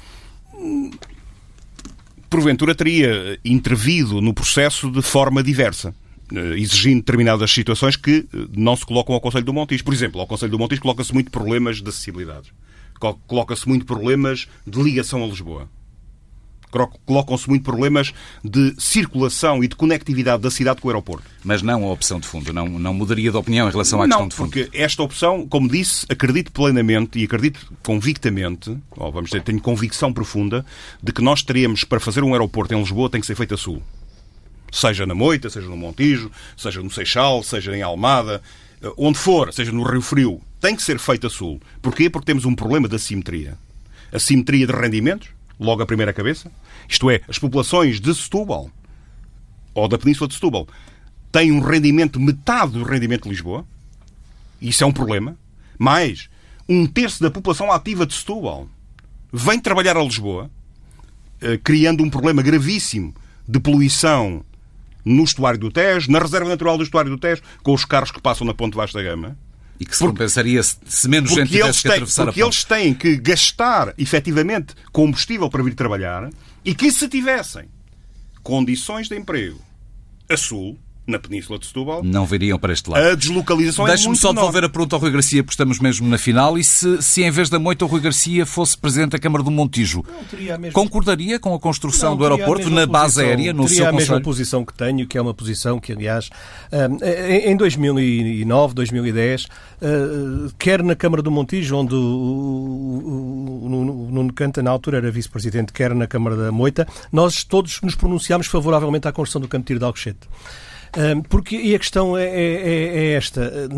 Porventura 2.29 2.75
teria 2.75 3.39
intervido 3.43 4.21
no 4.21 4.33
processo 4.33 4.91
de 4.91 5.01
forma 5.01 5.41
diversa 5.41 5.95
eh, 6.31 6.59
exigindo 6.59 6.97
determinadas 6.97 7.51
situações 7.51 7.95
que 7.95 8.27
eh, 8.33 8.47
não 8.55 8.75
se 8.75 8.85
colocam 8.85 9.15
ao 9.15 9.21
Conselho 9.21 9.45
do 9.45 9.53
Montijo. 9.53 9.83
Por 9.83 9.93
exemplo, 9.93 10.19
ao 10.19 10.27
Conselho 10.27 10.51
do 10.51 10.59
Montijo 10.59 10.81
coloca-se 10.81 11.13
muito 11.13 11.31
problemas 11.31 11.81
de 11.81 11.87
acessibilidade 11.87 12.51
coloca-se 13.27 13.67
muito 13.67 13.85
problemas 13.85 14.47
de 14.65 14.81
ligação 14.81 15.23
a 15.23 15.27
Lisboa. 15.27 15.69
Colocam-se 17.05 17.47
muito 17.47 17.63
problemas 17.63 18.13
de 18.43 18.75
circulação 18.77 19.63
e 19.63 19.67
de 19.67 19.75
conectividade 19.75 20.43
da 20.43 20.51
cidade 20.51 20.81
com 20.81 20.89
o 20.89 20.91
aeroporto. 20.91 21.25
Mas 21.43 21.61
não 21.61 21.85
a 21.85 21.91
opção 21.91 22.19
de 22.19 22.27
fundo, 22.27 22.51
não, 22.51 22.67
não 22.67 22.93
mudaria 22.93 23.31
de 23.31 23.37
opinião 23.37 23.67
em 23.67 23.71
relação 23.71 24.01
à 24.01 24.05
não, 24.05 24.09
questão 24.09 24.27
de 24.27 24.35
fundo? 24.35 24.49
porque 24.51 24.77
esta 24.77 25.01
opção, 25.01 25.47
como 25.47 25.69
disse, 25.69 26.05
acredito 26.09 26.51
plenamente 26.51 27.19
e 27.19 27.23
acredito 27.23 27.71
convictamente, 27.81 28.77
ou 28.91 29.11
vamos 29.11 29.29
dizer, 29.29 29.43
tenho 29.43 29.61
convicção 29.61 30.11
profunda, 30.11 30.65
de 31.01 31.13
que 31.13 31.21
nós 31.21 31.41
teríamos, 31.41 31.85
para 31.85 32.01
fazer 32.01 32.23
um 32.23 32.33
aeroporto 32.33 32.73
em 32.73 32.79
Lisboa, 32.79 33.09
tem 33.09 33.21
que 33.21 33.27
ser 33.27 33.35
feito 33.35 33.53
a 33.53 33.57
sul. 33.57 33.81
Seja 34.69 35.05
na 35.05 35.15
Moita, 35.15 35.49
seja 35.49 35.67
no 35.69 35.77
Montijo, 35.77 36.29
seja 36.57 36.81
no 36.81 36.91
Seixal, 36.91 37.41
seja 37.43 37.75
em 37.75 37.81
Almada, 37.81 38.41
onde 38.97 39.17
for, 39.17 39.53
seja 39.53 39.71
no 39.71 39.83
Rio 39.83 40.01
Frio, 40.01 40.41
tem 40.59 40.75
que 40.75 40.83
ser 40.83 40.99
feito 40.99 41.27
a 41.27 41.29
sul. 41.29 41.61
Porquê? 41.81 42.09
Porque 42.09 42.25
temos 42.25 42.45
um 42.45 42.55
problema 42.55 42.87
de 42.87 42.95
assimetria. 42.95 43.57
Assimetria 44.11 44.65
de 44.65 44.73
rendimentos, 44.73 45.29
logo 45.59 45.81
a 45.81 45.85
primeira 45.85 46.13
cabeça. 46.13 46.51
Isto 46.87 47.09
é, 47.09 47.21
as 47.27 47.37
populações 47.37 47.99
de 47.99 48.13
Setúbal 48.13 48.69
ou 49.73 49.87
da 49.87 49.97
Península 49.97 50.27
de 50.27 50.33
Setúbal 50.33 50.67
têm 51.31 51.51
um 51.51 51.59
rendimento 51.59 52.19
metade 52.19 52.73
do 52.73 52.83
rendimento 52.83 53.23
de 53.23 53.29
Lisboa. 53.29 53.65
Isso 54.61 54.83
é 54.83 54.87
um 54.87 54.91
problema. 54.91 55.37
Mais, 55.77 56.29
um 56.67 56.87
terço 56.87 57.21
da 57.21 57.29
população 57.29 57.71
ativa 57.71 58.05
de 58.05 58.13
Setúbal 58.13 58.67
vem 59.31 59.59
trabalhar 59.59 59.97
a 59.97 60.03
Lisboa, 60.03 60.49
eh, 61.41 61.59
criando 61.63 62.03
um 62.03 62.09
problema 62.09 62.41
gravíssimo 62.41 63.13
de 63.47 63.59
poluição 63.59 64.43
no 65.07 65.23
estuário 65.23 65.59
do 65.59 65.71
Tejo, 65.71 66.11
na 66.11 66.19
reserva 66.19 66.49
natural 66.49 66.77
do 66.77 66.83
estuário 66.83 67.09
do 67.09 67.17
Tejo, 67.17 67.41
com 67.63 67.73
os 67.73 67.85
carros 67.85 68.11
que 68.11 68.21
passam 68.21 68.45
na 68.45 68.53
Ponte 68.53 68.75
Vasta 68.75 69.01
Gama. 69.01 69.37
E 69.79 69.85
que 69.85 69.95
se 69.95 69.99
porque, 69.99 70.13
compensaria 70.13 70.61
se 70.63 71.07
menos 71.07 71.31
gente 71.31 71.51
tivesse 71.51 71.81
que 71.83 71.87
atravessar 71.87 72.23
a 72.23 72.25
ponte. 72.25 72.35
Porque 72.35 72.43
eles 72.43 72.63
têm 72.63 72.93
que 72.93 73.15
gastar, 73.17 73.93
efetivamente, 73.97 74.73
combustível 74.91 75.49
para 75.49 75.63
vir 75.63 75.75
trabalhar 75.75 76.29
e 76.65 76.73
que 76.73 76.91
se 76.91 77.07
tivessem 77.07 77.65
condições 78.41 79.07
de 79.07 79.15
emprego 79.15 79.61
a 80.29 80.35
sul, 80.35 80.77
na 81.07 81.17
Península 81.17 81.57
de 81.57 81.65
Setúbal. 81.65 82.03
Não 82.03 82.25
viriam 82.25 82.59
para 82.59 82.73
este 82.73 82.89
lado. 82.89 83.01
A 83.07 83.15
deslocalização 83.15 83.87
é 83.87 83.91
Deixe-me 83.91 84.15
só 84.17 84.33
devolver 84.33 84.65
a 84.65 84.69
pergunta 84.69 84.95
ao 84.97 84.99
Rui 84.99 85.09
Garcia, 85.09 85.41
porque 85.41 85.53
estamos 85.53 85.79
mesmo 85.79 86.07
na 86.07 86.17
final. 86.17 86.57
E 86.57 86.63
se, 86.63 87.01
se 87.01 87.23
em 87.23 87.31
vez 87.31 87.49
da 87.49 87.57
Moita 87.57 87.85
o 87.85 87.87
Rui 87.87 88.01
Garcia 88.01 88.45
fosse 88.45 88.77
Presidente 88.77 89.11
da 89.11 89.19
Câmara 89.19 89.41
do 89.41 89.49
Montijo, 89.49 90.03
mesma... 90.33 90.71
concordaria 90.73 91.39
com 91.39 91.53
a 91.53 91.59
construção 91.59 92.09
não, 92.09 92.17
do 92.17 92.23
aeroporto 92.25 92.69
na 92.69 92.85
base 92.85 93.21
aérea, 93.21 93.53
no 93.53 93.63
teria 93.63 93.77
seu 93.77 93.87
a 93.87 93.91
mesma 93.93 94.15
conselho? 94.15 94.23
posição 94.23 94.65
que 94.65 94.73
tenho, 94.73 95.07
que 95.07 95.17
é 95.17 95.21
uma 95.21 95.33
posição 95.33 95.79
que, 95.79 95.93
aliás, 95.93 96.29
em 97.45 97.55
2009, 97.55 98.73
2010, 98.73 99.47
quer 100.59 100.83
na 100.83 100.95
Câmara 100.95 101.21
do 101.21 101.31
Montijo, 101.31 101.77
onde 101.77 101.95
o 101.95 103.67
Nuno 104.11 104.33
Canta, 104.33 104.61
na 104.61 104.71
altura, 104.71 104.97
era 104.97 105.09
vice-presidente, 105.09 105.71
quer 105.71 105.95
na 105.95 106.05
Câmara 106.05 106.35
da 106.35 106.51
Moita, 106.51 106.85
nós 107.11 107.45
todos 107.45 107.79
nos 107.81 107.95
pronunciámos 107.95 108.47
favoravelmente 108.47 109.07
à 109.07 109.13
construção 109.13 109.39
do 109.39 109.47
Campo 109.47 109.63
de 109.63 109.67
Tiro 109.67 109.79
de 109.79 109.85
Alcochete. 109.85 110.27
Porque, 111.29 111.55
e 111.55 111.75
a 111.75 111.79
questão 111.79 112.17
é, 112.17 112.25
é, 112.25 112.97
é 112.97 113.11
esta. 113.13 113.69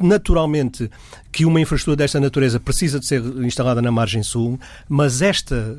Naturalmente, 0.00 0.90
que 1.36 1.44
uma 1.44 1.60
infraestrutura 1.60 1.96
desta 1.96 2.18
natureza 2.18 2.58
precisa 2.58 2.98
de 2.98 3.04
ser 3.04 3.22
instalada 3.44 3.82
na 3.82 3.92
margem 3.92 4.22
sul, 4.22 4.58
mas 4.88 5.20
esta, 5.20 5.76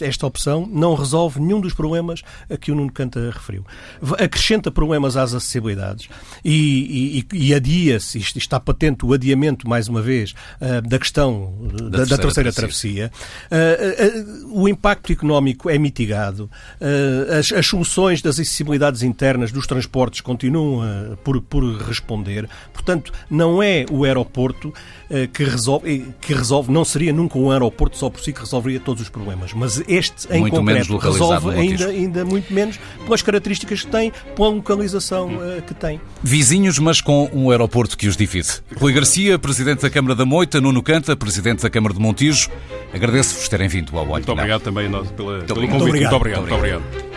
esta 0.00 0.24
opção 0.24 0.64
não 0.72 0.94
resolve 0.94 1.40
nenhum 1.40 1.60
dos 1.60 1.74
problemas 1.74 2.22
a 2.48 2.56
que 2.56 2.70
o 2.70 2.76
Nuno 2.76 2.92
Canta 2.92 3.32
referiu. 3.32 3.66
Acrescenta 4.16 4.70
problemas 4.70 5.16
às 5.16 5.34
acessibilidades 5.34 6.08
e, 6.44 7.26
e, 7.32 7.48
e 7.48 7.52
adia-se, 7.52 8.18
está 8.18 8.60
patente 8.60 9.04
o 9.04 9.12
adiamento, 9.12 9.68
mais 9.68 9.88
uma 9.88 10.00
vez, 10.00 10.36
ah, 10.60 10.80
da 10.80 11.00
questão 11.00 11.52
da, 11.90 12.04
da 12.04 12.16
terceira, 12.16 12.52
travessia. 12.52 13.10
Ah, 13.50 13.56
ah, 13.56 14.46
o 14.52 14.68
impacto 14.68 15.12
económico 15.12 15.68
é 15.68 15.78
mitigado, 15.78 16.48
as, 17.36 17.50
as 17.50 17.66
soluções 17.66 18.22
das 18.22 18.38
acessibilidades 18.38 19.02
internas 19.02 19.50
dos 19.50 19.66
transportes 19.70 20.20
continuam 20.20 21.16
por, 21.22 21.40
por 21.40 21.62
responder, 21.82 22.48
portanto, 22.72 23.12
não 23.30 23.62
é 23.62 23.86
o 23.90 24.04
aeroporto 24.04 24.74
eh, 25.12 25.26
que 25.26 25.42
resolve, 25.42 26.06
que 26.20 26.32
resolve, 26.32 26.70
não 26.70 26.84
seria 26.84 27.12
nunca 27.12 27.36
um 27.36 27.50
aeroporto 27.50 27.96
só 27.96 28.08
por 28.08 28.20
si 28.20 28.32
que 28.32 28.38
resolveria 28.38 28.78
todos 28.78 29.02
os 29.02 29.08
problemas, 29.08 29.52
mas 29.52 29.82
este 29.88 30.32
em 30.32 30.40
muito 30.40 30.56
concreto 30.56 30.96
resolve 30.98 31.50
ainda, 31.50 31.86
ainda 31.88 32.24
muito 32.24 32.54
menos 32.54 32.78
pelas 33.04 33.20
características 33.20 33.82
que 33.82 33.90
tem, 33.90 34.12
pela 34.36 34.50
localização 34.50 35.28
uh, 35.34 35.62
que 35.62 35.74
tem. 35.74 36.00
Vizinhos, 36.22 36.78
mas 36.78 37.00
com 37.00 37.28
um 37.32 37.50
aeroporto 37.50 37.98
que 37.98 38.06
os 38.06 38.16
divide. 38.16 38.48
Rui 38.76 38.92
Garcia, 38.92 39.36
Presidente 39.36 39.82
da 39.82 39.90
Câmara 39.90 40.14
da 40.14 40.24
Moita, 40.24 40.60
Nuno 40.60 40.80
Canta, 40.80 41.16
Presidente 41.16 41.62
da 41.62 41.70
Câmara 41.70 41.92
de 41.92 42.00
Montijo, 42.00 42.48
agradeço-vos 42.94 43.48
terem 43.48 43.66
vindo 43.66 43.90
ao 43.96 44.04
Olho 44.04 44.12
Muito 44.12 44.30
obrigado 44.30 44.62
também 44.62 44.88
pela, 44.88 45.40
pelo 45.40 45.68
convite. 45.68 45.70
Muito 45.70 45.84
obrigado. 45.86 46.10
Muito 46.12 46.14
obrigado. 46.14 46.40
Muito 46.40 46.54
obrigado. 46.54 47.09